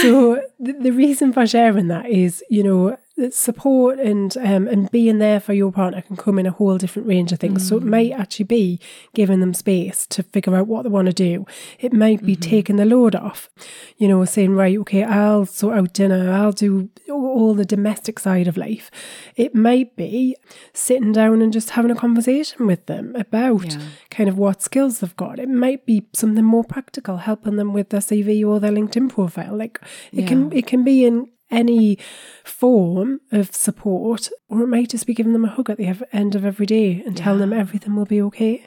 So 0.00 0.42
the, 0.58 0.72
the 0.72 0.90
reason 0.90 1.32
for 1.32 1.46
sharing 1.46 1.88
that 1.88 2.06
is, 2.10 2.42
you 2.50 2.62
know, 2.62 2.98
support 3.30 3.98
and 3.98 4.36
um, 4.36 4.68
and 4.68 4.90
being 4.90 5.18
there 5.18 5.40
for 5.40 5.54
your 5.54 5.72
partner 5.72 6.02
can 6.02 6.16
come 6.16 6.38
in 6.38 6.46
a 6.46 6.50
whole 6.50 6.76
different 6.76 7.08
range 7.08 7.32
of 7.32 7.40
things. 7.40 7.64
Mm. 7.64 7.68
So 7.68 7.76
it 7.78 7.82
might 7.82 8.12
mm. 8.12 8.18
actually 8.18 8.44
be 8.44 8.80
giving 9.14 9.40
them 9.40 9.54
space 9.54 10.06
to 10.08 10.22
figure 10.22 10.54
out 10.54 10.66
what 10.66 10.82
they 10.82 10.90
want 10.90 11.06
to 11.06 11.14
do. 11.14 11.46
It 11.78 11.92
might 11.92 12.24
be 12.24 12.34
mm-hmm. 12.34 12.50
taking 12.50 12.76
the 12.76 12.84
load 12.84 13.14
off, 13.14 13.48
you 13.96 14.06
know, 14.06 14.24
saying, 14.26 14.54
right, 14.54 14.76
okay, 14.78 15.02
I'll 15.02 15.46
sort 15.46 15.78
out 15.78 15.94
dinner, 15.94 16.30
I'll 16.30 16.52
do 16.52 16.90
all 17.10 17.54
the 17.54 17.64
domestic 17.64 18.18
side 18.18 18.48
of 18.48 18.56
life. 18.56 18.90
It 19.34 19.54
might 19.54 19.96
be 19.96 20.36
sitting 20.74 21.12
down 21.12 21.40
and 21.40 21.52
just 21.52 21.70
having 21.70 21.90
a 21.90 21.96
conversation 21.96 22.66
with 22.66 22.84
them 22.86 23.16
about 23.16 23.72
yeah. 23.72 23.80
kind 24.10 24.28
of 24.28 24.36
what 24.36 24.62
skills 24.62 25.00
they've 25.00 25.16
got. 25.16 25.38
It 25.38 25.48
might 25.48 25.86
be 25.86 26.06
something 26.12 26.44
more 26.44 26.64
practical, 26.64 27.18
helping 27.18 27.56
them 27.56 27.72
with 27.72 27.88
their 27.88 28.00
CV 28.00 28.46
or 28.46 28.60
their 28.60 28.72
LinkedIn 28.72 29.08
profile. 29.08 29.56
Like 29.56 29.80
it 30.12 30.22
yeah. 30.22 30.26
can 30.26 30.52
it 30.52 30.66
can 30.66 30.84
be 30.84 31.04
in 31.04 31.28
any 31.50 31.98
form 32.44 33.20
of 33.32 33.54
support, 33.54 34.28
or 34.48 34.62
it 34.62 34.68
might 34.68 34.90
just 34.90 35.06
be 35.06 35.14
giving 35.14 35.32
them 35.32 35.44
a 35.44 35.48
hug 35.48 35.70
at 35.70 35.78
the 35.78 36.06
end 36.12 36.34
of 36.34 36.44
every 36.44 36.66
day 36.66 37.02
and 37.06 37.18
yeah. 37.18 37.24
telling 37.24 37.40
them 37.40 37.52
everything 37.52 37.94
will 37.94 38.04
be 38.04 38.22
okay. 38.22 38.66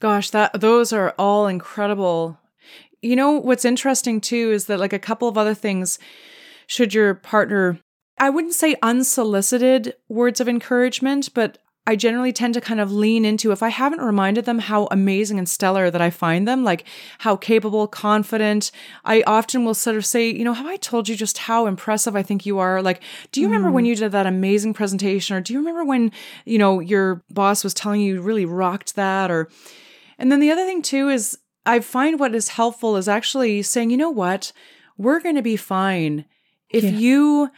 Gosh, 0.00 0.30
that 0.30 0.60
those 0.60 0.92
are 0.92 1.14
all 1.18 1.46
incredible. 1.46 2.38
You 3.02 3.16
know 3.16 3.32
what's 3.32 3.64
interesting 3.64 4.20
too 4.20 4.50
is 4.52 4.66
that 4.66 4.80
like 4.80 4.92
a 4.92 4.98
couple 4.98 5.28
of 5.28 5.38
other 5.38 5.54
things 5.54 5.98
should 6.66 6.94
your 6.94 7.14
partner 7.14 7.78
I 8.20 8.30
wouldn't 8.30 8.54
say 8.54 8.76
unsolicited 8.82 9.94
words 10.08 10.40
of 10.40 10.48
encouragement, 10.48 11.32
but 11.34 11.58
I 11.88 11.96
generally 11.96 12.34
tend 12.34 12.52
to 12.52 12.60
kind 12.60 12.80
of 12.80 12.92
lean 12.92 13.24
into 13.24 13.50
if 13.50 13.62
I 13.62 13.70
haven't 13.70 14.02
reminded 14.02 14.44
them 14.44 14.58
how 14.58 14.88
amazing 14.90 15.38
and 15.38 15.48
stellar 15.48 15.90
that 15.90 16.02
I 16.02 16.10
find 16.10 16.46
them, 16.46 16.62
like 16.62 16.84
how 17.20 17.34
capable, 17.34 17.86
confident, 17.86 18.70
I 19.06 19.22
often 19.26 19.64
will 19.64 19.72
sort 19.72 19.96
of 19.96 20.04
say, 20.04 20.28
you 20.28 20.44
know, 20.44 20.52
have 20.52 20.66
I 20.66 20.76
told 20.76 21.08
you 21.08 21.16
just 21.16 21.38
how 21.38 21.66
impressive 21.66 22.14
I 22.14 22.22
think 22.22 22.44
you 22.44 22.58
are? 22.58 22.82
Like, 22.82 23.02
do 23.32 23.40
you 23.40 23.46
mm. 23.46 23.52
remember 23.52 23.70
when 23.70 23.84
mm. 23.84 23.86
you 23.86 23.96
did 23.96 24.12
that 24.12 24.26
amazing 24.26 24.74
presentation? 24.74 25.34
Or 25.34 25.40
do 25.40 25.54
you 25.54 25.60
remember 25.60 25.82
when, 25.82 26.12
you 26.44 26.58
know, 26.58 26.78
your 26.78 27.24
boss 27.30 27.64
was 27.64 27.72
telling 27.72 28.02
you 28.02 28.16
you 28.16 28.20
really 28.20 28.44
rocked 28.44 28.94
that? 28.96 29.30
Or, 29.30 29.48
and 30.18 30.30
then 30.30 30.40
the 30.40 30.50
other 30.50 30.66
thing 30.66 30.82
too 30.82 31.08
is 31.08 31.38
I 31.64 31.80
find 31.80 32.20
what 32.20 32.34
is 32.34 32.50
helpful 32.50 32.98
is 32.98 33.08
actually 33.08 33.62
saying, 33.62 33.88
you 33.88 33.96
know 33.96 34.10
what, 34.10 34.52
we're 34.98 35.20
going 35.20 35.36
to 35.36 35.42
be 35.42 35.56
fine. 35.56 36.26
If 36.68 36.84
yeah. 36.84 36.90
you 36.90 37.50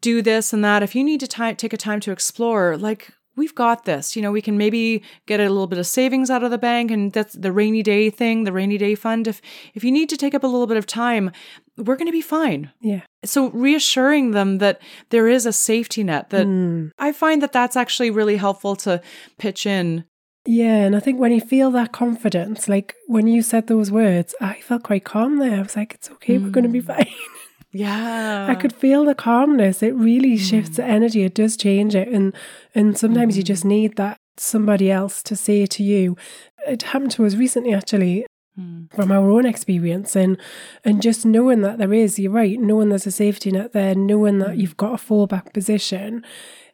do 0.00 0.20
this 0.20 0.52
and 0.52 0.64
that, 0.64 0.82
if 0.82 0.96
you 0.96 1.04
need 1.04 1.20
to 1.20 1.28
t- 1.28 1.54
take 1.54 1.72
a 1.72 1.76
time 1.76 2.00
to 2.00 2.10
explore, 2.10 2.76
like 2.76 3.12
we've 3.38 3.54
got 3.54 3.84
this. 3.84 4.16
You 4.16 4.22
know, 4.22 4.32
we 4.32 4.42
can 4.42 4.58
maybe 4.58 5.02
get 5.26 5.40
a 5.40 5.48
little 5.48 5.66
bit 5.66 5.78
of 5.78 5.86
savings 5.86 6.30
out 6.30 6.42
of 6.42 6.50
the 6.50 6.58
bank 6.58 6.90
and 6.90 7.12
that's 7.12 7.34
the 7.34 7.52
rainy 7.52 7.82
day 7.82 8.10
thing, 8.10 8.44
the 8.44 8.52
rainy 8.52 8.76
day 8.76 8.94
fund. 8.94 9.26
If 9.26 9.40
if 9.74 9.84
you 9.84 9.92
need 9.92 10.08
to 10.10 10.16
take 10.16 10.34
up 10.34 10.44
a 10.44 10.46
little 10.46 10.66
bit 10.66 10.76
of 10.76 10.86
time, 10.86 11.30
we're 11.76 11.96
going 11.96 12.06
to 12.06 12.12
be 12.12 12.22
fine. 12.22 12.72
Yeah. 12.80 13.02
So 13.24 13.50
reassuring 13.50 14.32
them 14.32 14.58
that 14.58 14.80
there 15.10 15.28
is 15.28 15.46
a 15.46 15.52
safety 15.52 16.02
net 16.04 16.30
that 16.30 16.46
mm. 16.46 16.90
I 16.98 17.12
find 17.12 17.40
that 17.42 17.52
that's 17.52 17.76
actually 17.76 18.10
really 18.10 18.36
helpful 18.36 18.76
to 18.76 19.00
pitch 19.38 19.64
in. 19.64 20.04
Yeah, 20.46 20.76
and 20.76 20.96
I 20.96 21.00
think 21.00 21.20
when 21.20 21.32
you 21.32 21.42
feel 21.42 21.70
that 21.72 21.92
confidence, 21.92 22.68
like 22.68 22.94
when 23.06 23.26
you 23.26 23.42
said 23.42 23.66
those 23.66 23.90
words, 23.90 24.34
I 24.40 24.60
felt 24.60 24.82
quite 24.82 25.04
calm 25.04 25.38
there. 25.38 25.58
I 25.58 25.62
was 25.62 25.76
like, 25.76 25.94
it's 25.94 26.10
okay, 26.10 26.38
mm. 26.38 26.44
we're 26.44 26.50
going 26.50 26.64
to 26.64 26.70
be 26.70 26.80
fine. 26.80 27.06
Yeah. 27.70 28.46
I 28.48 28.54
could 28.54 28.72
feel 28.72 29.04
the 29.04 29.14
calmness. 29.14 29.82
It 29.82 29.94
really 29.94 30.36
mm. 30.36 30.38
shifts 30.38 30.76
the 30.76 30.84
energy. 30.84 31.22
It 31.22 31.34
does 31.34 31.56
change 31.56 31.94
it. 31.94 32.08
And 32.08 32.34
and 32.74 32.96
sometimes 32.96 33.34
mm. 33.34 33.38
you 33.38 33.42
just 33.42 33.64
need 33.64 33.96
that 33.96 34.18
somebody 34.36 34.90
else 34.90 35.22
to 35.24 35.36
say 35.36 35.66
to 35.66 35.82
you. 35.82 36.16
It 36.66 36.82
happened 36.82 37.10
to 37.12 37.26
us 37.26 37.34
recently 37.34 37.74
actually 37.74 38.26
mm. 38.58 38.92
from 38.94 39.12
our 39.12 39.30
own 39.30 39.44
experience 39.44 40.16
and 40.16 40.38
and 40.84 41.02
just 41.02 41.26
knowing 41.26 41.60
that 41.62 41.78
there 41.78 41.92
is, 41.92 42.18
you're 42.18 42.32
right, 42.32 42.58
knowing 42.58 42.88
there's 42.88 43.06
a 43.06 43.10
safety 43.10 43.50
net 43.50 43.72
there, 43.72 43.94
knowing 43.94 44.38
that 44.38 44.50
mm. 44.50 44.58
you've 44.58 44.76
got 44.76 44.94
a 44.94 45.04
fallback 45.04 45.52
position 45.52 46.24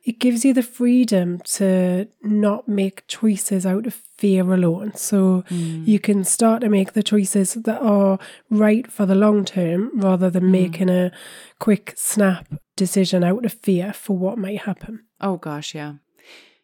it 0.04 0.18
gives 0.18 0.44
you 0.44 0.52
the 0.52 0.62
freedom 0.62 1.40
to 1.40 2.08
not 2.22 2.68
make 2.68 3.06
choices 3.06 3.64
out 3.64 3.86
of 3.86 3.94
fear 4.18 4.52
alone. 4.52 4.94
So 4.94 5.44
mm. 5.48 5.86
you 5.86 5.98
can 5.98 6.24
start 6.24 6.60
to 6.60 6.68
make 6.68 6.92
the 6.92 7.02
choices 7.02 7.54
that 7.54 7.80
are 7.80 8.18
right 8.50 8.90
for 8.90 9.06
the 9.06 9.14
long 9.14 9.44
term 9.44 9.98
rather 9.98 10.28
than 10.28 10.44
mm. 10.44 10.50
making 10.50 10.90
a 10.90 11.10
quick 11.58 11.94
snap 11.96 12.46
decision 12.76 13.24
out 13.24 13.46
of 13.46 13.54
fear 13.54 13.92
for 13.92 14.16
what 14.16 14.36
might 14.36 14.62
happen. 14.62 15.04
Oh, 15.20 15.38
gosh, 15.38 15.74
yeah. 15.74 15.94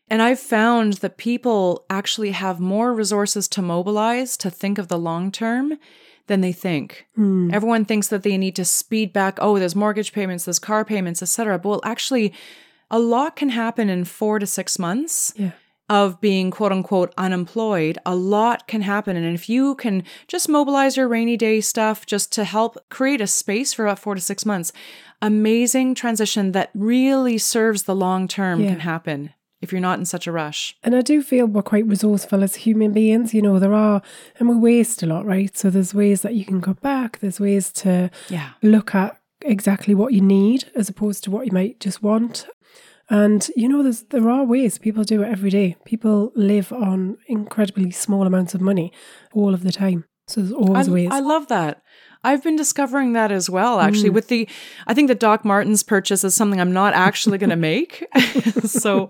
And 0.09 0.21
I've 0.21 0.41
found 0.41 0.95
that 0.95 1.17
people 1.17 1.87
actually 1.89 2.33
have 2.33 2.61
more 2.61 2.93
resources 2.93 3.49
to 3.49 3.63
mobilize 3.63 4.37
to 4.39 4.51
think 4.51 4.77
of 4.77 4.89
the 4.89 4.99
long 4.99 5.31
term 5.33 5.79
than 6.27 6.43
they 6.43 6.53
think. 6.53 7.07
Mm. 7.17 7.53
Everyone 7.55 7.85
thinks 7.85 8.09
that 8.09 8.23
they 8.23 8.37
need 8.37 8.57
to 8.57 8.65
speed 8.65 9.13
back, 9.13 9.39
oh, 9.41 9.59
there's 9.59 9.75
mortgage 9.77 10.13
payments, 10.13 10.45
there's 10.45 10.59
car 10.59 10.85
payments, 10.85 11.23
etc. 11.23 11.59
But 11.59 11.69
well, 11.69 11.81
actually, 11.85 12.35
a 12.91 12.99
lot 12.99 13.37
can 13.37 13.51
happen 13.51 13.89
in 13.89 14.05
four 14.05 14.39
to 14.39 14.47
six 14.47 14.79
months. 14.79 15.33
Yeah. 15.37 15.53
Of 15.89 16.21
being 16.21 16.53
quote 16.53 16.71
unquote 16.71 17.13
unemployed, 17.19 17.99
a 18.07 18.15
lot 18.15 18.69
can 18.69 18.83
happen. 18.83 19.17
And 19.17 19.35
if 19.35 19.49
you 19.49 19.75
can 19.75 20.05
just 20.29 20.49
mobilize 20.49 20.97
your 20.97 21.09
rainy 21.09 21.37
day 21.37 21.61
stuff 21.61 22.07
just 22.07 22.31
to 22.35 22.45
help 22.45 22.79
create 22.91 23.21
a 23.21 23.27
space 23.27 23.73
for 23.73 23.87
about 23.87 23.99
four 23.99 24.15
to 24.15 24.21
six 24.21 24.47
months, 24.47 24.73
amazing 25.21 25.97
transition 25.97 26.53
that 26.53 26.71
really 26.75 27.39
serves 27.39 27.83
the 27.83 27.95
long 27.97 28.29
term 28.29 28.61
yeah. 28.61 28.69
can 28.69 28.81
happen 28.81 29.35
if 29.61 29.73
you're 29.73 29.81
not 29.81 29.99
in 29.99 30.05
such 30.05 30.27
a 30.27 30.33
rush. 30.33 30.77
And 30.83 30.95
I 30.95 31.03
do 31.03 31.23
feel 31.23 31.47
we're 31.47 31.63
quite 31.63 31.87
resourceful 31.87 32.43
as 32.43 32.55
human 32.55 32.93
beings. 32.93 33.35
You 33.35 33.43
know, 33.43 33.59
there 33.59 33.75
are, 33.75 34.01
and 34.39 34.49
we 34.49 34.57
waste 34.57 35.03
a 35.03 35.07
lot, 35.07 35.27
right? 35.27 35.57
So 35.57 35.71
there's 35.71 35.93
ways 35.93 36.23
that 36.23 36.35
you 36.35 36.45
can 36.45 36.61
cut 36.61 36.81
back, 36.81 37.19
there's 37.19 37.41
ways 37.41 37.73
to 37.73 38.11
yeah. 38.29 38.51
look 38.63 38.95
at 38.95 39.21
exactly 39.43 39.95
what 39.95 40.13
you 40.13 40.21
need 40.21 40.71
as 40.75 40.89
opposed 40.89 41.25
to 41.25 41.31
what 41.31 41.47
you 41.47 41.53
might 41.53 41.81
just 41.81 42.03
want. 42.03 42.47
And 43.11 43.51
you 43.57 43.69
know, 43.69 43.83
there's 43.83 44.03
there 44.05 44.31
are 44.31 44.45
ways 44.45 44.79
people 44.79 45.05
do 45.05 45.23
it 45.23 45.29
every 45.29 45.51
day. 45.51 45.77
People 45.85 46.33
live 46.35 46.73
on 46.73 47.19
incredibly 47.27 47.91
small 47.91 48.27
amounts 48.27 48.55
of 48.55 48.61
money 48.61 48.93
all 49.33 49.53
of 49.53 49.65
the 49.65 49.73
time. 49.73 50.05
So 50.29 50.41
there's 50.41 50.53
always 50.53 50.89
I, 50.89 50.93
ways. 50.93 51.09
I 51.11 51.19
love 51.21 51.49
that. 51.49 51.83
I've 52.23 52.43
been 52.43 52.57
discovering 52.57 53.15
that 53.15 53.33
as 53.33 53.49
well, 53.49 53.81
actually, 53.81 54.11
mm. 54.11 54.15
with 54.15 54.29
the, 54.29 54.47
I 54.87 54.93
think 54.93 55.09
the 55.09 55.15
Doc 55.15 55.43
Martens 55.45 55.83
purchase 55.83 56.23
is 56.23 56.35
something 56.35 56.61
I'm 56.61 56.73
not 56.73 56.93
actually 56.93 57.39
going 57.39 57.51
to 57.51 57.57
make. 57.57 58.07
so, 58.65 59.09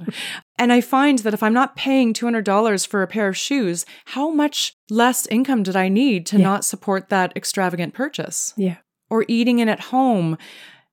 and 0.58 0.72
I 0.72 0.80
find 0.80 1.18
that 1.20 1.34
if 1.34 1.42
I'm 1.42 1.52
not 1.52 1.74
paying 1.74 2.14
$200 2.14 2.86
for 2.86 3.02
a 3.02 3.08
pair 3.08 3.26
of 3.26 3.36
shoes, 3.36 3.84
how 4.06 4.30
much 4.30 4.76
less 4.88 5.26
income 5.26 5.64
did 5.64 5.74
I 5.74 5.88
need 5.88 6.24
to 6.26 6.38
yeah. 6.38 6.44
not 6.44 6.64
support 6.64 7.08
that 7.08 7.36
extravagant 7.36 7.94
purchase? 7.94 8.54
Yeah. 8.56 8.76
Or 9.08 9.24
eating 9.26 9.58
in 9.58 9.68
at 9.68 9.80
home. 9.80 10.38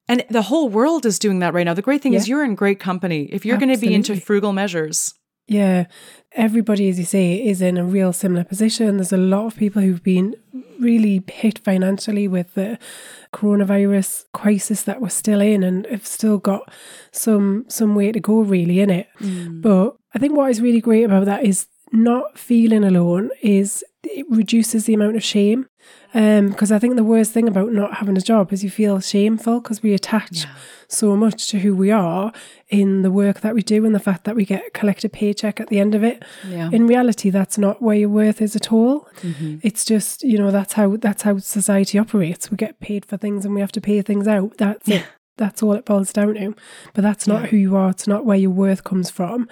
And 0.08 0.24
the 0.30 0.44
whole 0.44 0.70
world 0.70 1.06
is 1.06 1.20
doing 1.20 1.40
that 1.40 1.54
right 1.54 1.66
now. 1.66 1.74
The 1.74 1.82
great 1.82 2.02
thing 2.02 2.14
yeah. 2.14 2.20
is 2.20 2.30
you're 2.30 2.44
in 2.44 2.56
great 2.56 2.80
company. 2.80 3.24
If 3.24 3.46
you're 3.46 3.58
going 3.58 3.74
to 3.74 3.80
be 3.80 3.94
into 3.94 4.16
frugal 4.20 4.54
measures. 4.54 5.14
Yeah. 5.48 5.86
Everybody, 6.34 6.90
as 6.90 7.00
you 7.00 7.06
say, 7.06 7.36
is 7.36 7.62
in 7.62 7.78
a 7.78 7.86
real 7.86 8.12
similar 8.14 8.44
position. 8.44 8.98
There's 8.98 9.14
a 9.14 9.18
lot 9.18 9.46
of 9.46 9.56
people 9.56 9.82
who've 9.82 10.04
been 10.04 10.36
really 10.80 11.24
hit 11.32 11.60
financially 11.60 12.28
with 12.28 12.54
the 12.54 12.78
coronavirus 13.34 14.26
crisis 14.34 14.84
that 14.84 15.02
we're 15.02 15.10
still 15.10 15.42
in 15.42 15.64
and 15.64 15.86
have 15.88 16.06
still 16.06 16.38
got 16.38 16.72
some 17.12 17.66
some 17.68 17.96
way 17.96 18.12
to 18.12 18.20
go 18.20 18.42
really 18.42 18.82
in 18.82 18.90
it. 18.90 19.08
Mm. 19.20 19.62
But 19.62 19.96
I 20.14 20.20
think 20.20 20.36
what 20.36 20.52
is 20.52 20.62
really 20.62 20.82
great 20.82 21.04
about 21.04 21.26
that 21.26 21.44
is 21.44 21.68
not 21.92 22.38
feeling 22.38 22.84
alone 22.84 23.30
is 23.42 23.84
it 24.12 24.26
reduces 24.30 24.86
the 24.86 24.94
amount 24.94 25.16
of 25.16 25.24
shame. 25.24 25.68
Because 26.14 26.72
I 26.72 26.80
think 26.80 26.96
the 26.96 27.04
worst 27.04 27.32
thing 27.32 27.48
about 27.48 27.72
not 27.72 27.96
having 27.96 28.18
a 28.18 28.22
job 28.22 28.52
is 28.52 28.64
you 28.64 28.70
feel 28.70 29.00
shameful 29.00 29.60
because 29.60 29.84
we 29.84 29.94
attach 29.94 30.44
Yeah. 30.44 30.52
so 30.88 31.16
much 31.16 31.48
to 31.50 31.60
who 31.60 31.76
we 31.76 31.92
are 31.92 32.32
in 32.70 33.04
the 33.04 33.12
work 33.12 33.42
that 33.42 33.54
we 33.54 33.62
do 33.62 33.86
and 33.86 33.94
the 33.94 34.00
fact 34.00 34.24
that 34.26 34.36
we 34.36 34.44
get 34.46 34.66
a 34.68 34.70
collected 34.72 35.14
paycheck 35.14 35.60
at 35.62 35.68
the 35.68 35.80
end 35.80 35.94
of 35.96 36.04
it. 36.04 36.24
Yeah. 36.50 36.70
In 36.72 36.88
reality, 36.88 37.30
that's 37.30 37.58
not 37.58 37.82
where 37.82 37.96
your 37.96 38.10
worth 38.10 38.42
is 38.42 38.56
at 38.56 38.72
all. 38.72 39.08
Mm-hmm. 39.22 39.58
It's 39.64 39.86
just 39.86 40.24
you 40.24 40.38
know 40.38 40.52
that's 40.52 40.74
how 40.74 40.98
that's 40.98 41.22
how 41.24 41.38
society 41.38 41.98
operates. 42.00 42.50
We 42.52 42.58
get 42.58 42.80
paid 42.80 43.06
for 43.06 43.18
things 43.18 43.46
and 43.46 43.54
we 43.54 43.62
have 43.62 43.72
to 43.74 43.82
pay 43.82 44.02
things 44.02 44.28
out. 44.28 44.58
That's 44.58 44.88
it. 44.90 45.06
That's 45.38 45.62
all 45.62 45.74
it 45.74 45.86
boils 45.86 46.12
down 46.12 46.34
to. 46.34 46.56
But 46.96 47.04
that's 47.04 47.28
not 47.28 47.44
Yeah. 47.44 47.48
who 47.50 47.58
you 47.58 47.76
are. 47.76 47.92
It's 47.92 48.08
not 48.08 48.26
where 48.26 48.38
your 48.38 48.50
worth 48.50 48.84
comes 48.84 49.12
from. 49.12 49.48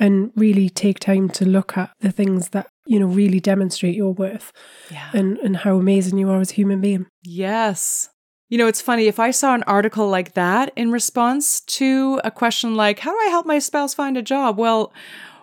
And 0.00 0.32
really 0.34 0.68
take 0.68 0.98
time 0.98 1.28
to 1.30 1.44
look 1.46 1.78
at 1.78 1.90
the 2.00 2.10
things 2.10 2.48
that 2.48 2.66
you 2.84 2.98
know 2.98 3.06
really 3.06 3.38
demonstrate 3.38 3.94
your 3.94 4.12
worth 4.12 4.52
yeah. 4.90 5.10
and 5.14 5.38
and 5.38 5.58
how 5.58 5.76
amazing 5.76 6.18
you 6.18 6.28
are 6.30 6.40
as 6.40 6.50
a 6.50 6.54
human 6.54 6.80
being. 6.80 7.06
Yes. 7.22 8.08
You 8.50 8.58
know, 8.58 8.66
it's 8.66 8.80
funny. 8.82 9.06
If 9.06 9.18
I 9.18 9.30
saw 9.30 9.54
an 9.54 9.62
article 9.64 10.08
like 10.08 10.34
that 10.34 10.72
in 10.76 10.90
response 10.92 11.60
to 11.78 12.20
a 12.24 12.30
question 12.30 12.74
like, 12.74 12.98
How 12.98 13.12
do 13.12 13.18
I 13.26 13.30
help 13.30 13.46
my 13.46 13.58
spouse 13.60 13.94
find 13.94 14.16
a 14.16 14.22
job? 14.22 14.58
Well, 14.58 14.92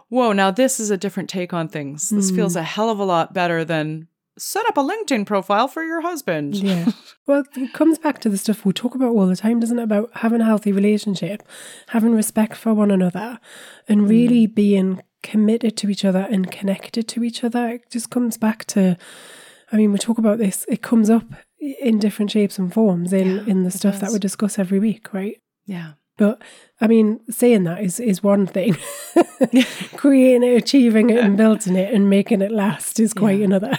whoa, 0.10 0.34
now 0.34 0.52
this 0.52 0.80
is 0.80 0.92
a 0.92 0.98
different 0.98 1.30
take 1.30 1.54
on 1.54 1.68
things. 1.70 2.10
This 2.10 2.30
Mm. 2.32 2.36
feels 2.36 2.56
a 2.58 2.64
hell 2.64 2.90
of 2.90 3.00
a 3.00 3.06
lot 3.06 3.34
better 3.34 3.64
than 3.66 4.08
set 4.42 4.66
up 4.68 4.78
a 4.78 4.82
LinkedIn 4.82 5.26
profile 5.26 5.68
for 5.68 5.84
your 5.84 6.02
husband. 6.02 6.56
Yeah. 6.56 6.92
Well, 7.28 7.44
it 7.56 7.72
comes 7.72 8.00
back 8.00 8.20
to 8.22 8.30
the 8.30 8.38
stuff 8.38 8.66
we 8.66 8.74
talk 8.74 8.96
about 8.96 9.12
all 9.14 9.28
the 9.28 9.38
time, 9.38 9.60
doesn't 9.60 9.78
it? 9.80 9.84
About 9.84 10.10
having 10.16 10.42
a 10.42 10.46
healthy 10.46 10.72
relationship, 10.72 11.44
having 11.90 12.14
respect 12.14 12.56
for 12.58 12.74
one 12.74 12.90
another, 12.92 13.40
and 13.88 14.02
mm. 14.02 14.10
really 14.10 14.48
being 14.48 15.02
committed 15.22 15.78
to 15.78 15.90
each 15.90 16.04
other 16.04 16.28
and 16.32 16.52
connected 16.52 17.08
to 17.10 17.24
each 17.24 17.44
other. 17.44 17.70
It 17.70 17.90
just 17.92 18.10
comes 18.10 18.38
back 18.38 18.66
to, 18.66 18.98
I 19.72 19.78
mean, 19.78 19.94
we 19.94 20.00
talk 20.00 20.18
about 20.18 20.40
this, 20.40 20.66
it 20.68 20.82
comes 20.82 21.10
up 21.12 21.26
in 21.60 22.00
different 22.00 22.32
shapes 22.32 22.58
and 22.58 22.74
forms 22.74 23.14
in, 23.14 23.36
Yeah, 23.36 23.44
in 23.46 23.64
the 23.64 23.72
stuff 23.72 24.00
that 24.00 24.12
we 24.12 24.20
discuss 24.20 24.58
every 24.58 24.80
week, 24.80 25.14
right? 25.14 25.40
Yeah. 25.66 25.94
But 26.18 26.42
I 26.82 26.88
mean, 26.88 27.22
saying 27.30 27.64
that 27.64 27.82
is 27.82 28.00
is 28.00 28.22
one 28.22 28.46
thing. 28.48 28.76
Creating 29.96 30.44
it, 30.44 30.58
achieving 30.58 31.10
it, 31.12 31.18
and 31.24 31.38
building 31.38 31.76
it, 31.76 31.94
and 31.94 32.10
making 32.10 32.42
it 32.42 32.52
last 32.52 33.00
is 33.00 33.14
quite 33.14 33.40
Yeah. 33.40 33.46
another. 33.46 33.78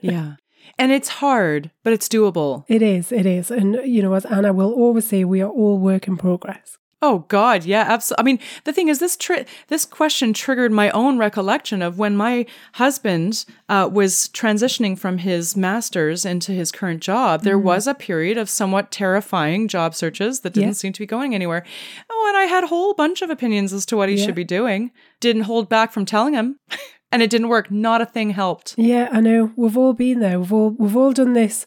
Yeah. 0.00 0.34
And 0.78 0.92
it's 0.92 1.08
hard, 1.08 1.70
but 1.84 1.92
it's 1.92 2.08
doable. 2.08 2.64
It 2.68 2.82
is, 2.82 3.10
it 3.12 3.24
is. 3.24 3.50
And, 3.50 3.76
you 3.84 4.02
know, 4.02 4.14
as 4.14 4.26
Anna 4.26 4.52
will 4.52 4.72
always 4.72 5.06
say, 5.06 5.24
we 5.24 5.40
are 5.40 5.50
all 5.50 5.78
work 5.78 6.06
in 6.06 6.16
progress. 6.16 6.76
Oh 7.02 7.20
God, 7.28 7.64
yeah, 7.64 7.84
absolutely. 7.86 8.22
I 8.22 8.24
mean, 8.24 8.38
the 8.64 8.72
thing 8.72 8.88
is, 8.88 8.98
this 9.00 9.18
tri- 9.18 9.44
this 9.68 9.84
question 9.84 10.32
triggered 10.32 10.72
my 10.72 10.88
own 10.90 11.18
recollection 11.18 11.82
of 11.82 11.98
when 11.98 12.16
my 12.16 12.46
husband 12.74 13.44
uh, 13.68 13.88
was 13.92 14.30
transitioning 14.32 14.98
from 14.98 15.18
his 15.18 15.54
master's 15.56 16.24
into 16.24 16.52
his 16.52 16.72
current 16.72 17.02
job. 17.02 17.42
There 17.42 17.58
was 17.58 17.86
a 17.86 17.94
period 17.94 18.38
of 18.38 18.48
somewhat 18.48 18.90
terrifying 18.90 19.68
job 19.68 19.94
searches 19.94 20.40
that 20.40 20.54
didn't 20.54 20.70
Yeah. 20.70 20.72
seem 20.74 20.92
to 20.94 21.00
be 21.00 21.06
going 21.06 21.34
anywhere. 21.34 21.64
Oh, 22.10 22.26
and 22.28 22.36
I 22.38 22.44
had 22.44 22.64
a 22.64 22.68
whole 22.68 22.94
bunch 22.94 23.20
of 23.20 23.28
opinions 23.28 23.74
as 23.74 23.84
to 23.86 23.96
what 23.96 24.08
he 24.08 24.14
Yeah. 24.16 24.24
should 24.24 24.34
be 24.34 24.44
doing. 24.44 24.90
Didn't 25.20 25.42
hold 25.42 25.68
back 25.68 25.92
from 25.92 26.06
telling 26.06 26.32
him, 26.32 26.58
and 27.12 27.22
it 27.22 27.30
didn't 27.30 27.48
work. 27.48 27.70
Not 27.70 28.00
a 28.00 28.06
thing 28.06 28.30
helped. 28.30 28.74
Yeah, 28.76 29.08
I 29.12 29.20
know. 29.20 29.52
We've 29.56 29.76
all 29.76 29.92
been 29.94 30.20
there. 30.20 30.38
We've 30.40 30.52
all 30.52 30.70
we've 30.78 30.96
all 30.96 31.12
done 31.12 31.32
this 31.34 31.66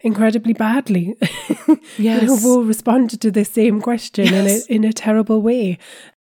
incredibly 0.00 0.52
badly. 0.52 1.14
Yes. 1.98 2.28
we've 2.28 2.44
all 2.44 2.62
responded 2.64 3.20
to 3.20 3.30
the 3.30 3.44
same 3.44 3.80
question 3.80 4.26
Yes. 4.26 4.66
in 4.66 4.74
a 4.74 4.76
in 4.76 4.84
a 4.90 4.92
terrible 4.92 5.40
way. 5.42 5.78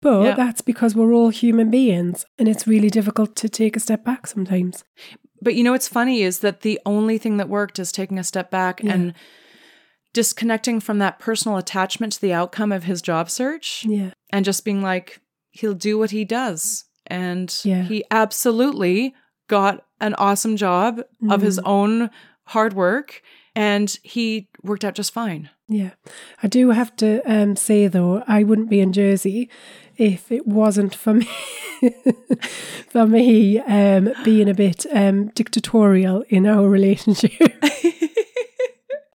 But 0.02 0.24
Yeah. 0.24 0.36
that's 0.36 0.62
because 0.62 0.96
we're 0.96 1.14
all 1.14 1.30
human 1.30 1.70
beings 1.70 2.26
and 2.38 2.48
it's 2.48 2.68
really 2.68 2.90
difficult 2.90 3.36
to 3.38 3.50
take 3.50 3.76
a 3.76 3.80
step 3.80 4.04
back 4.06 4.28
sometimes. 4.28 4.84
But 5.42 5.56
you 5.56 5.64
know 5.64 5.72
what's 5.74 5.88
funny 5.88 6.22
is 6.24 6.40
that 6.40 6.62
the 6.62 6.80
only 6.86 7.18
thing 7.18 7.38
that 7.38 7.50
worked 7.50 7.80
is 7.80 7.92
taking 7.92 8.18
a 8.20 8.24
step 8.24 8.50
back 8.52 8.82
Yeah. 8.84 8.94
and 8.94 9.14
disconnecting 10.14 10.80
from 10.80 11.00
that 11.00 11.20
personal 11.20 11.58
attachment 11.58 12.14
to 12.14 12.22
the 12.22 12.34
outcome 12.34 12.72
of 12.72 12.86
his 12.86 13.02
job 13.02 13.30
search 13.30 13.84
Yeah. 13.88 14.12
and 14.32 14.46
just 14.46 14.66
being 14.66 14.82
like, 14.82 15.20
he'll 15.52 15.74
do 15.76 15.98
what 16.00 16.12
he 16.12 16.26
does. 16.26 16.86
And 17.08 17.54
Yeah. 17.64 17.84
he 17.84 18.04
absolutely 18.12 19.14
got 19.48 19.84
an 20.00 20.14
awesome 20.16 20.58
job 20.58 21.02
of 21.30 21.42
his 21.42 21.58
Mm-hmm. 21.58 21.68
own 21.70 22.10
hard 22.46 22.74
work 22.74 23.22
and 23.56 23.98
he 24.04 24.48
worked 24.64 24.86
out 24.86 24.94
just 24.96 25.12
fine. 25.14 25.50
Yeah. 25.68 25.92
I 26.44 26.48
do 26.48 26.70
have 26.72 26.96
to 26.98 27.22
um, 27.26 27.56
say 27.56 27.88
though, 27.88 28.24
I 28.28 28.44
wouldn't 28.44 28.70
be 28.70 28.80
in 28.80 28.94
Jersey 28.94 29.50
if 29.98 30.32
it 30.32 30.46
wasn't 30.48 30.94
for 30.96 31.14
me 31.16 31.28
for 32.90 33.06
me 33.08 33.60
um, 33.60 34.14
being 34.24 34.48
a 34.50 34.54
bit 34.54 34.86
um, 34.94 35.28
dictatorial 35.30 36.24
in 36.30 36.46
our 36.48 36.68
relationship. 36.78 37.32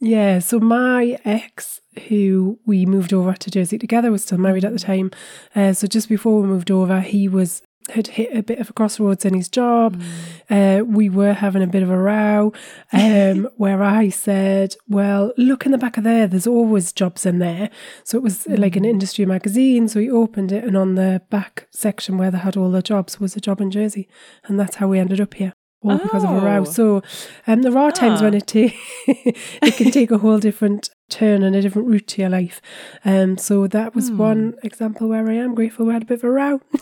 Yeah, 0.01 0.39
so 0.39 0.61
my 0.61 1.19
ex, 1.25 1.81
who 2.07 2.57
we 2.65 2.85
moved 2.85 3.11
over 3.11 3.33
to 3.33 3.51
Jersey 3.51 3.77
together, 3.77 4.11
was 4.11 4.23
still 4.23 4.37
married 4.37 4.63
at 4.63 4.71
the 4.71 4.79
time. 4.79 5.11
Uh, 5.53 5.73
so 5.73 5.87
just 5.87 6.07
before 6.07 6.39
we 6.41 6.47
moved 6.47 6.71
over, 6.71 7.01
he 7.01 7.27
was 7.27 7.61
had 7.91 8.07
hit 8.07 8.35
a 8.35 8.41
bit 8.43 8.59
of 8.59 8.69
a 8.69 8.73
crossroads 8.73 9.25
in 9.25 9.33
his 9.33 9.47
job. 9.49 10.01
Uh, 10.49 10.81
we 10.85 11.09
were 11.09 11.33
having 11.33 11.61
a 11.63 11.67
bit 11.67 11.83
of 11.83 11.89
a 11.89 11.97
row, 11.97 12.53
um, 12.93 13.47
where 13.57 13.83
I 13.83 14.09
said, 14.09 14.75
"Well, 14.87 15.33
look 15.37 15.65
in 15.65 15.71
the 15.71 15.77
back 15.77 15.97
of 15.97 16.03
there. 16.03 16.27
There's 16.27 16.47
always 16.47 16.91
jobs 16.91 17.25
in 17.25 17.39
there." 17.39 17.69
So 18.03 18.17
it 18.17 18.23
was 18.23 18.47
like 18.47 18.75
an 18.75 18.85
industry 18.85 19.25
magazine. 19.25 19.87
So 19.87 19.99
he 19.99 20.09
opened 20.09 20.51
it, 20.51 20.63
and 20.63 20.75
on 20.77 20.95
the 20.95 21.21
back 21.29 21.67
section 21.71 22.17
where 22.17 22.31
they 22.31 22.37
had 22.39 22.57
all 22.57 22.71
the 22.71 22.81
jobs 22.81 23.19
was 23.19 23.35
a 23.35 23.41
job 23.41 23.61
in 23.61 23.71
Jersey, 23.71 24.07
and 24.45 24.59
that's 24.59 24.75
how 24.77 24.87
we 24.87 24.99
ended 24.99 25.21
up 25.21 25.33
here. 25.33 25.53
All 25.81 25.97
because 25.97 26.25
of 26.25 26.31
a 26.31 26.39
row. 26.41 26.59
Oh. 26.59 26.63
So 26.65 27.01
um, 27.47 27.61
there 27.61 27.77
are 27.77 27.89
times 27.89 28.19
Ah. 28.21 28.25
when 28.25 28.33
it 28.33 28.47
ta- 28.47 28.75
it 29.07 29.77
can 29.77 29.91
take 29.91 30.11
a 30.11 30.17
whole 30.17 30.37
different 30.37 30.89
turn 31.09 31.41
and 31.41 31.55
a 31.55 31.61
different 31.61 31.87
route 31.87 32.05
to 32.07 32.21
your 32.21 32.29
life. 32.29 32.61
Um, 33.05 33.37
so 33.37 33.65
that 33.67 33.95
was 33.95 34.09
Hmm. 34.09 34.17
one 34.17 34.53
example 34.61 35.07
where 35.07 35.29
I 35.29 35.35
am 35.35 35.55
grateful 35.55 35.85
we 35.85 35.93
had 35.93 36.01
a 36.01 36.05
bit 36.05 36.19
of 36.19 36.25
a 36.25 36.31
row. 36.31 36.59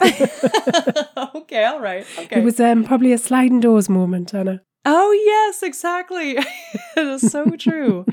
okay, 1.36 1.64
all 1.64 1.80
right. 1.80 2.06
Okay. 2.18 2.40
It 2.40 2.44
was 2.44 2.60
um, 2.60 2.84
probably 2.84 3.12
a 3.12 3.18
sliding 3.18 3.60
doors 3.60 3.88
moment, 3.88 4.34
Anna. 4.34 4.62
oh, 4.84 5.12
yes, 5.12 5.62
exactly. 5.62 6.32
it 6.96 7.06
is 7.06 7.30
so 7.30 7.44
true. 7.58 8.06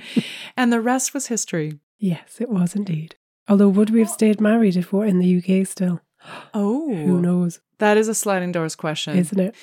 and 0.55 0.71
the 0.71 0.81
rest 0.81 1.13
was 1.13 1.27
history. 1.27 1.79
Yes, 1.99 2.39
it 2.39 2.49
was 2.49 2.75
indeed. 2.75 3.15
Although, 3.47 3.69
would 3.69 3.89
we 3.89 3.99
have 3.99 4.09
stayed 4.09 4.41
married 4.41 4.75
if 4.75 4.91
we 4.91 4.99
we're 4.99 5.05
in 5.05 5.19
the 5.19 5.37
UK 5.37 5.65
still? 5.67 6.01
Oh, 6.53 6.93
Who 6.93 7.21
knows, 7.21 7.61
That 7.79 7.95
is 7.95 8.07
a 8.09 8.15
sliding 8.15 8.51
doors 8.51 8.75
question. 8.75 9.17
isn't 9.17 9.39
it? 9.39 9.55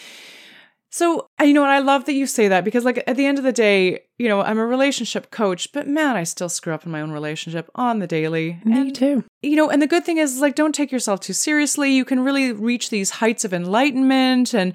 So, 0.94 1.26
you 1.40 1.52
know, 1.52 1.64
and 1.64 1.72
I 1.72 1.80
love 1.80 2.04
that 2.04 2.12
you 2.12 2.24
say 2.24 2.46
that 2.46 2.62
because, 2.62 2.84
like, 2.84 3.02
at 3.08 3.16
the 3.16 3.26
end 3.26 3.36
of 3.36 3.42
the 3.42 3.50
day, 3.50 4.04
you 4.16 4.28
know, 4.28 4.42
I'm 4.42 4.60
a 4.60 4.64
relationship 4.64 5.32
coach, 5.32 5.72
but 5.72 5.88
man, 5.88 6.14
I 6.14 6.22
still 6.22 6.48
screw 6.48 6.72
up 6.72 6.86
in 6.86 6.92
my 6.92 7.00
own 7.00 7.10
relationship 7.10 7.68
on 7.74 7.98
the 7.98 8.06
daily. 8.06 8.60
Me 8.64 8.78
and, 8.78 8.94
too. 8.94 9.24
you 9.42 9.56
know, 9.56 9.68
and 9.68 9.82
the 9.82 9.88
good 9.88 10.04
thing 10.04 10.18
is, 10.18 10.40
like, 10.40 10.54
don't 10.54 10.72
take 10.72 10.92
yourself 10.92 11.18
too 11.18 11.32
seriously. 11.32 11.90
You 11.90 12.04
can 12.04 12.20
really 12.20 12.52
reach 12.52 12.90
these 12.90 13.10
heights 13.10 13.44
of 13.44 13.52
enlightenment 13.52 14.54
and 14.54 14.72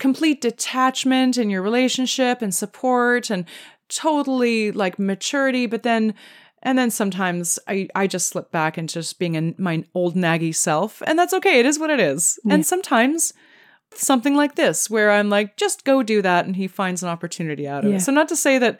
complete 0.00 0.40
detachment 0.40 1.38
in 1.38 1.50
your 1.50 1.62
relationship 1.62 2.42
and 2.42 2.52
support 2.52 3.30
and 3.30 3.44
totally 3.88 4.72
like 4.72 4.98
maturity. 4.98 5.66
But 5.66 5.84
then, 5.84 6.14
and 6.64 6.76
then 6.76 6.90
sometimes 6.90 7.60
I, 7.68 7.86
I 7.94 8.08
just 8.08 8.26
slip 8.26 8.50
back 8.50 8.76
into 8.76 8.94
just 8.94 9.20
being 9.20 9.36
in 9.36 9.54
my 9.56 9.84
old 9.94 10.16
naggy 10.16 10.52
self. 10.52 11.00
And 11.06 11.16
that's 11.16 11.34
okay. 11.34 11.60
It 11.60 11.66
is 11.66 11.78
what 11.78 11.90
it 11.90 12.00
is. 12.00 12.40
Yeah. 12.44 12.54
And 12.54 12.66
sometimes 12.66 13.32
something 13.94 14.34
like 14.36 14.54
this, 14.54 14.88
where 14.90 15.10
I'm 15.10 15.28
like, 15.30 15.56
just 15.56 15.84
go 15.84 16.02
do 16.02 16.22
that. 16.22 16.46
And 16.46 16.56
he 16.56 16.66
finds 16.68 17.02
an 17.02 17.08
opportunity 17.08 17.66
out 17.68 17.84
of 17.84 17.90
Yeah. 17.90 17.96
it. 17.96 18.00
So, 18.00 18.12
not 18.12 18.28
to 18.28 18.36
say 18.36 18.58
that 18.58 18.78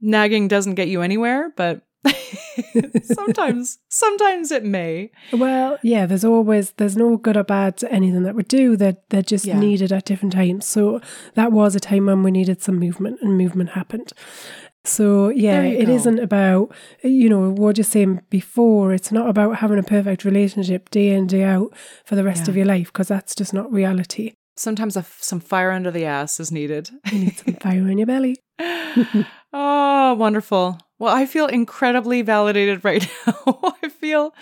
nagging 0.00 0.48
doesn't 0.48 0.74
get 0.74 0.88
you 0.88 1.02
anywhere, 1.02 1.52
but 1.56 1.82
sometimes, 3.02 3.78
sometimes 3.88 4.50
it 4.50 4.64
may. 4.64 5.10
Well, 5.32 5.78
yeah, 5.82 6.06
there's 6.06 6.24
always 6.24 6.72
there's 6.72 6.96
no 6.96 7.16
good 7.16 7.36
or 7.36 7.44
bad 7.44 7.76
to 7.78 7.92
anything 7.92 8.22
that 8.24 8.34
we 8.34 8.42
do. 8.42 8.76
That 8.76 9.08
they're 9.10 9.22
just 9.22 9.44
Yeah. 9.44 9.58
needed 9.58 9.92
at 9.92 10.04
different 10.04 10.32
times. 10.32 10.66
So 10.66 11.00
that 11.34 11.52
was 11.52 11.74
a 11.74 11.80
time 11.80 12.06
when 12.06 12.22
we 12.22 12.30
needed 12.30 12.62
some 12.62 12.78
movement, 12.78 13.18
and 13.22 13.36
movement 13.38 13.70
happened. 13.70 14.12
So 14.84 15.28
yeah, 15.28 15.62
it 15.62 15.86
go. 15.86 15.92
isn't 15.92 16.18
about 16.18 16.74
you 17.04 17.28
know 17.28 17.50
were 17.50 17.72
just 17.72 17.92
saying 17.92 18.20
before. 18.30 18.92
It's 18.92 19.12
not 19.12 19.28
about 19.28 19.58
having 19.58 19.78
a 19.78 19.82
perfect 19.84 20.24
relationship 20.24 20.90
day 20.90 21.10
in 21.10 21.26
day 21.28 21.44
out 21.44 21.72
for 22.04 22.16
the 22.16 22.24
rest 22.24 22.44
Yeah. 22.46 22.50
of 22.50 22.56
your 22.56 22.66
life 22.66 22.92
because 22.92 23.08
that's 23.08 23.34
just 23.34 23.54
not 23.54 23.72
reality. 23.72 24.32
Sometimes 24.56 24.96
f 24.96 25.18
some 25.20 25.40
fire 25.40 25.70
under 25.70 25.90
the 25.90 26.04
ass 26.04 26.38
is 26.40 26.52
needed. 26.52 26.90
You 27.12 27.18
need 27.20 27.38
some 27.38 27.54
fire 27.54 27.88
in 27.88 27.98
your 27.98 28.06
belly. 28.06 28.36
oh, 29.52 30.14
wonderful. 30.14 30.78
Well, 30.98 31.14
I 31.14 31.26
feel 31.26 31.46
incredibly 31.46 32.22
validated 32.22 32.84
right 32.84 33.06
now. 33.26 33.74
I 33.82 33.88
feel 33.88 34.34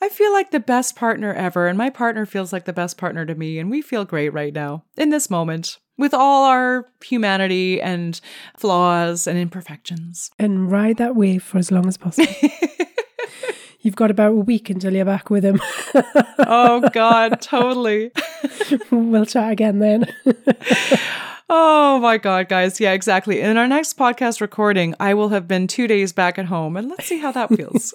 I 0.00 0.08
feel 0.08 0.32
like 0.32 0.50
the 0.50 0.60
best 0.60 0.96
partner 0.96 1.34
ever 1.34 1.66
and 1.66 1.76
my 1.76 1.90
partner 1.90 2.24
feels 2.24 2.52
like 2.52 2.64
the 2.64 2.72
best 2.72 2.96
partner 2.96 3.26
to 3.26 3.34
me 3.34 3.58
and 3.58 3.70
we 3.70 3.82
feel 3.82 4.04
great 4.04 4.32
right 4.32 4.54
now 4.54 4.84
in 4.96 5.10
this 5.10 5.28
moment 5.28 5.78
with 5.98 6.14
all 6.14 6.46
our 6.46 6.86
humanity 7.04 7.80
and 7.82 8.20
flaws 8.56 9.26
and 9.26 9.38
imperfections. 9.38 10.30
And 10.38 10.72
ride 10.72 10.96
that 10.96 11.14
wave 11.14 11.42
for 11.42 11.58
as 11.58 11.70
long 11.70 11.86
as 11.86 11.98
possible. 11.98 12.32
You've 13.82 13.96
got 13.96 14.10
about 14.10 14.32
a 14.32 14.34
week 14.34 14.68
until 14.68 14.94
you're 14.94 15.04
back 15.06 15.30
with 15.30 15.44
him. 15.44 15.60
oh 16.38 16.88
god, 16.92 17.40
totally. 17.40 18.12
we'll 18.90 19.26
chat 19.26 19.52
again 19.52 19.78
then. 19.78 20.12
Oh 21.52 21.98
my 21.98 22.16
God, 22.16 22.48
guys. 22.48 22.78
Yeah, 22.78 22.92
exactly. 22.92 23.40
In 23.40 23.56
our 23.56 23.66
next 23.66 23.98
podcast 23.98 24.40
recording, 24.40 24.94
I 25.00 25.14
will 25.14 25.30
have 25.30 25.48
been 25.48 25.66
two 25.66 25.88
days 25.88 26.12
back 26.12 26.38
at 26.38 26.44
home 26.44 26.76
and 26.76 26.88
let's 26.88 27.06
see 27.06 27.18
how 27.18 27.32
that 27.32 27.48
feels. 27.48 27.92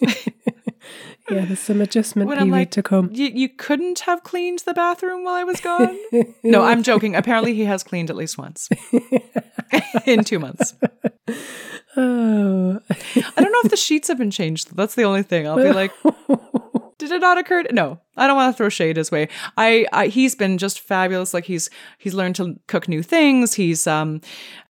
Yeah, 1.31 1.45
there's 1.45 1.59
some 1.59 1.81
adjustment 1.81 2.27
When 2.29 2.37
period 2.37 2.51
like, 2.51 2.71
to 2.71 2.83
come. 2.83 3.09
you, 3.11 3.25
you 3.25 3.49
couldn't 3.49 4.01
have 4.01 4.21
cleaned 4.21 4.59
the 4.59 4.75
bathroom 4.75 5.23
while 5.23 5.33
I 5.33 5.43
was 5.43 5.59
gone? 5.59 5.97
no, 6.43 6.61
I'm 6.61 6.83
joking. 6.83 7.15
Apparently, 7.15 7.55
he 7.55 7.65
has 7.65 7.81
cleaned 7.81 8.11
at 8.11 8.15
least 8.15 8.37
once 8.37 8.69
in 10.05 10.23
two 10.23 10.37
months. 10.37 10.75
Oh, 11.97 12.79
I 12.89 13.41
don't 13.41 13.51
know 13.51 13.61
if 13.63 13.71
the 13.71 13.77
sheets 13.77 14.07
have 14.09 14.19
been 14.19 14.29
changed. 14.29 14.75
That's 14.75 14.93
the 14.93 15.01
only 15.03 15.23
thing. 15.23 15.47
I'll 15.47 15.55
be 15.55 15.71
like, 15.71 15.91
did 16.97 17.11
it 17.11 17.19
not 17.19 17.37
occur? 17.37 17.63
to-" 17.63 17.73
No, 17.73 17.99
I 18.17 18.27
don't 18.27 18.35
want 18.35 18.53
to 18.53 18.57
throw 18.57 18.69
shade 18.69 18.97
his 18.97 19.11
way. 19.11 19.27
I, 19.57 19.85
I 19.91 20.07
he's 20.07 20.35
been 20.35 20.57
just 20.57 20.79
fabulous. 20.79 21.33
Like 21.33 21.45
he's 21.45 21.69
he's 21.97 22.13
learned 22.13 22.35
to 22.37 22.59
cook 22.67 22.87
new 22.87 23.03
things. 23.03 23.53
He's 23.55 23.87
um 23.87 24.21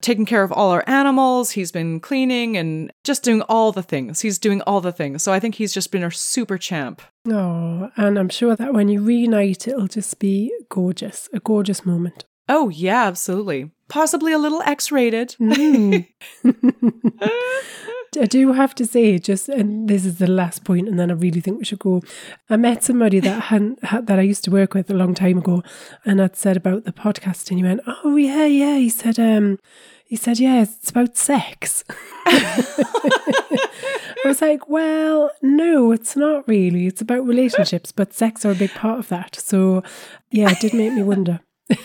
taking 0.01 0.27
care 0.27 0.43
of 0.43 0.53
all 0.53 0.71
our 0.71 0.85
animals. 0.87 1.53
He's 1.53 1.73
been 1.73 2.01
cleaning 2.01 2.57
and 2.57 2.93
just 3.05 3.23
doing 3.23 3.43
all 3.43 3.73
the 3.73 3.83
things. 3.83 4.21
He's 4.21 4.39
doing 4.39 4.61
all 4.63 4.81
the 4.81 4.93
things. 4.93 5.23
So 5.23 5.33
I 5.33 5.41
think 5.41 5.55
he's 5.57 5.73
just 5.73 5.93
been 5.93 6.03
a 6.05 6.11
super 6.11 6.59
champ. 6.59 7.03
oh, 7.29 7.91
and 7.97 8.19
I'm 8.19 8.29
sure 8.29 8.57
that 8.57 8.75
when 8.75 8.89
you 8.89 9.01
reunite, 9.01 9.69
it'll 9.69 9.87
just 9.87 10.19
be 10.19 10.53
gorgeous, 10.69 11.29
a 11.33 11.41
gorgeous 11.41 11.87
moment. 11.87 12.25
Oh 12.49 12.69
yeah, 12.69 13.05
absolutely. 13.07 13.71
Possibly 13.89 14.33
a 14.33 14.39
little 14.39 14.63
X-rated. 14.63 15.37
Mm. 15.41 16.07
I 18.21 18.27
do 18.27 18.53
have 18.53 18.75
to 18.75 18.85
say, 18.85 19.19
just 19.19 19.49
and 19.49 19.89
this 19.89 20.05
is 20.05 20.19
the 20.19 20.27
last 20.27 20.65
point, 20.65 20.89
and 20.89 20.99
then 20.99 21.11
I 21.11 21.15
really 21.15 21.41
think 21.41 21.59
we 21.59 21.65
should 21.65 21.79
go. 21.79 22.03
I 22.51 22.57
met 22.57 22.85
somebody 22.85 23.21
that 23.21 23.45
hadn't, 23.45 23.83
had, 23.85 24.07
that 24.07 24.19
I 24.19 24.23
used 24.23 24.45
to 24.45 24.51
work 24.51 24.75
with 24.75 24.91
a 24.91 24.95
long 24.95 25.15
time 25.15 25.39
ago, 25.39 25.63
and 26.05 26.21
I'd 26.21 26.37
said 26.37 26.57
about 26.57 26.85
the 26.85 26.93
podcast, 26.93 27.51
and 27.51 27.59
he 27.59 27.65
went, 27.65 27.81
"Oh 27.87 28.17
yeah, 28.17 28.45
yeah." 28.45 28.77
He 28.77 28.91
said, 28.91 29.19
"Um, 29.19 29.59
he 30.05 30.17
said, 30.17 30.39
yeah, 30.39 30.63
it's 30.63 30.91
about 30.91 31.17
sex." 31.17 31.85
I 32.27 33.69
was 34.27 34.43
like, 34.43 34.69
"Well, 34.69 35.31
no, 35.41 35.91
it's 35.91 36.15
not 36.15 36.47
really. 36.47 36.87
It's 36.87 37.01
about 37.01 37.27
relationships, 37.27 37.93
but 37.93 38.13
sex 38.13 38.45
are 38.45 38.51
a 38.51 38.55
big 38.55 38.73
part 38.73 38.99
of 38.99 39.09
that." 39.09 39.37
So, 39.37 39.83
yeah, 40.31 40.51
it 40.51 40.61
did 40.61 40.75
make 40.75 40.93
me 40.93 41.03
wonder. 41.03 41.41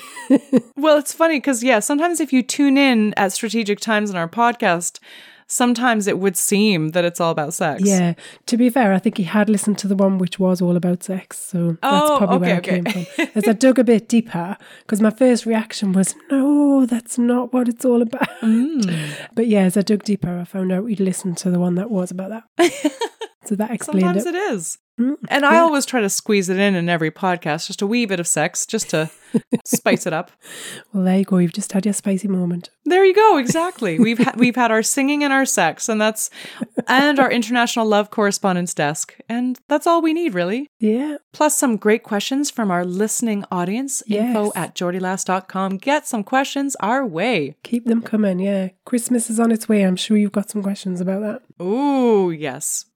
Well, 0.75 0.97
it's 0.97 1.13
funny 1.13 1.37
because, 1.37 1.63
yeah, 1.63 1.79
sometimes 1.79 2.19
if 2.19 2.33
you 2.33 2.43
tune 2.43 2.77
in 2.77 3.13
at 3.15 3.31
strategic 3.31 3.79
times 3.79 4.09
in 4.09 4.17
our 4.17 4.27
podcast, 4.27 4.99
sometimes 5.47 6.07
it 6.07 6.19
would 6.19 6.37
seem 6.37 6.89
that 6.89 7.03
it's 7.05 7.19
all 7.19 7.31
about 7.31 7.53
sex. 7.53 7.81
Yeah, 7.83 8.13
to 8.45 8.57
be 8.57 8.69
fair, 8.69 8.93
I 8.93 8.99
think 8.99 9.17
he 9.17 9.23
had 9.23 9.49
listened 9.49 9.77
to 9.79 9.87
the 9.87 9.95
one 9.95 10.17
which 10.17 10.37
was 10.39 10.61
all 10.61 10.75
about 10.75 11.03
sex. 11.03 11.39
So 11.39 11.77
that's 11.81 12.11
Oh, 12.11 12.17
probably 12.17 12.47
where 12.47 12.57
okay, 12.57 12.79
it 12.79 12.85
came 12.85 13.05
from. 13.05 13.27
As 13.35 13.47
I 13.47 13.53
dug 13.53 13.79
a 13.79 13.83
bit 13.83 14.07
deeper, 14.07 14.57
because 14.81 15.01
my 15.01 15.09
first 15.11 15.45
reaction 15.45 15.93
was, 15.93 16.15
no, 16.29 16.85
that's 16.85 17.17
not 17.17 17.53
what 17.53 17.67
it's 17.67 17.85
all 17.85 18.01
about. 18.01 18.29
Mm. 18.41 18.93
But 19.33 19.47
yeah, 19.47 19.61
as 19.61 19.77
I 19.77 19.81
dug 19.81 20.03
deeper, 20.03 20.37
I 20.39 20.43
found 20.43 20.71
out 20.71 20.85
he'd 20.85 20.99
listened 20.99 21.37
to 21.37 21.49
the 21.49 21.59
one 21.59 21.75
that 21.75 21.89
was 21.89 22.11
about 22.11 22.43
that. 22.57 23.01
so 23.47 23.55
that 23.55 23.71
explained 23.71 24.01
Sometimes 24.03 24.25
it. 24.25 24.35
it 24.35 24.51
is. 24.53 24.77
Mm, 24.99 25.15
And 25.29 25.45
I 25.45 25.57
always 25.59 25.85
try 25.85 26.01
to 26.01 26.09
squeeze 26.09 26.49
it 26.49 26.57
in 26.57 26.73
in 26.73 26.89
every 26.89 27.11
podcast, 27.11 27.67
just 27.67 27.83
a 27.83 27.87
wee 27.87 28.07
bit 28.07 28.19
of 28.19 28.25
sex, 28.27 28.65
just 28.65 28.89
to 28.89 29.11
spice 29.65 30.07
it 30.07 30.13
up. 30.13 30.31
Well, 30.91 31.03
there 31.03 31.17
you 31.19 31.23
go. 31.23 31.37
You've 31.37 31.53
just 31.53 31.71
had 31.71 31.85
your 31.85 31.93
spicy 31.93 32.27
moment. 32.27 32.71
There 32.83 33.05
you 33.05 33.13
go. 33.13 33.37
Exactly. 33.37 33.99
We've 33.99 34.17
ha- 34.17 34.33
we've 34.35 34.55
had 34.55 34.71
our 34.71 34.81
singing 34.81 35.23
and 35.23 35.31
our 35.31 35.45
sex, 35.45 35.87
and 35.87 36.01
that's 36.01 36.31
and 36.87 37.19
our 37.19 37.29
international 37.31 37.85
love 37.85 38.09
correspondence 38.09 38.73
desk, 38.73 39.15
and 39.29 39.59
that's 39.69 39.85
all 39.85 40.01
we 40.01 40.13
need, 40.13 40.33
really. 40.33 40.67
Yeah. 40.79 41.17
Plus 41.37 41.55
some 41.55 41.77
great 41.77 42.01
questions 42.01 42.49
from 42.49 42.71
our 42.71 42.83
listening 42.83 43.45
audience. 43.51 44.01
Info 44.07 44.45
Yes. 44.45 44.51
at 44.55 44.73
geordielass.com. 44.73 45.77
Get 45.77 46.07
some 46.07 46.23
questions 46.23 46.75
our 46.79 47.05
way. 47.05 47.55
Keep 47.61 47.85
them 47.85 48.01
coming. 48.01 48.39
Yeah. 48.39 48.69
Christmas 48.85 49.29
is 49.29 49.39
on 49.39 49.51
its 49.51 49.69
way. 49.69 49.83
I'm 49.83 49.95
sure 49.97 50.17
you've 50.17 50.31
got 50.31 50.49
some 50.49 50.63
questions 50.63 50.99
about 50.99 51.21
that. 51.21 51.41
Oh, 51.59 52.31
yes. 52.31 52.85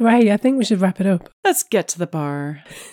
Right. 0.00 0.28
I 0.28 0.36
think 0.36 0.58
we 0.58 0.64
should 0.64 0.80
wrap 0.80 1.00
it 1.00 1.08
up. 1.08 1.28
Let's 1.44 1.64
get 1.64 1.88
to 1.88 1.98
the 1.98 2.06
bar. 2.06 2.62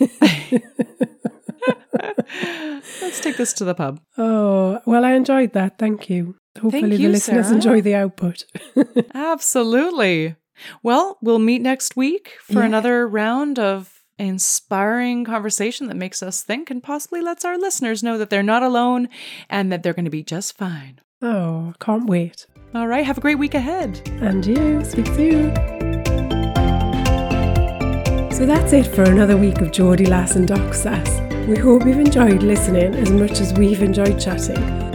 Let's 3.00 3.20
take 3.20 3.36
this 3.36 3.52
to 3.52 3.64
the 3.64 3.76
pub. 3.76 4.00
Oh, 4.18 4.80
well, 4.86 5.04
I 5.04 5.12
enjoyed 5.12 5.52
that. 5.52 5.78
Thank 5.78 6.10
you. 6.10 6.34
Hopefully, 6.60 6.96
you, 6.96 7.06
the 7.06 7.08
listeners 7.12 7.46
Sarah. 7.46 7.54
enjoy 7.54 7.80
the 7.80 7.94
output. 7.94 8.44
Absolutely. 9.14 10.34
Well, 10.82 11.18
we'll 11.20 11.38
meet 11.38 11.62
next 11.62 11.96
week 11.96 12.34
for 12.42 12.60
Yeah. 12.60 12.66
another 12.66 13.06
round 13.08 13.58
of 13.58 13.92
inspiring 14.18 15.24
conversation 15.24 15.88
that 15.88 15.96
makes 15.96 16.22
us 16.22 16.42
think 16.42 16.70
and 16.70 16.82
possibly 16.82 17.20
lets 17.20 17.44
our 17.44 17.58
listeners 17.58 18.02
know 18.02 18.16
that 18.18 18.30
they're 18.30 18.42
not 18.42 18.62
alone 18.62 19.08
and 19.50 19.70
that 19.70 19.82
they're 19.82 19.92
going 19.92 20.04
to 20.06 20.10
be 20.10 20.22
just 20.22 20.56
fine. 20.56 21.00
Oh, 21.20 21.74
can't 21.80 22.06
wait. 22.08 22.46
All 22.74 22.86
right. 22.88 23.04
Have 23.04 23.18
a 23.18 23.20
great 23.20 23.38
week 23.38 23.54
ahead. 23.54 24.00
And 24.20 24.44
you, 24.46 24.84
speak 24.84 25.06
soon. 25.08 25.54
So 28.32 28.44
that's 28.44 28.72
it 28.74 28.86
for 28.86 29.02
another 29.02 29.36
week 29.36 29.60
of 29.62 29.72
Geordie 29.72 30.04
Lass 30.06 30.36
and 30.36 30.46
Doc 30.46 30.74
Sass. 30.74 31.20
We 31.48 31.56
hope 31.56 31.86
you've 31.86 31.98
enjoyed 31.98 32.42
listening 32.42 32.94
as 32.94 33.10
much 33.10 33.40
as 33.40 33.54
we've 33.54 33.82
enjoyed 33.82 34.20
chatting. 34.20 34.85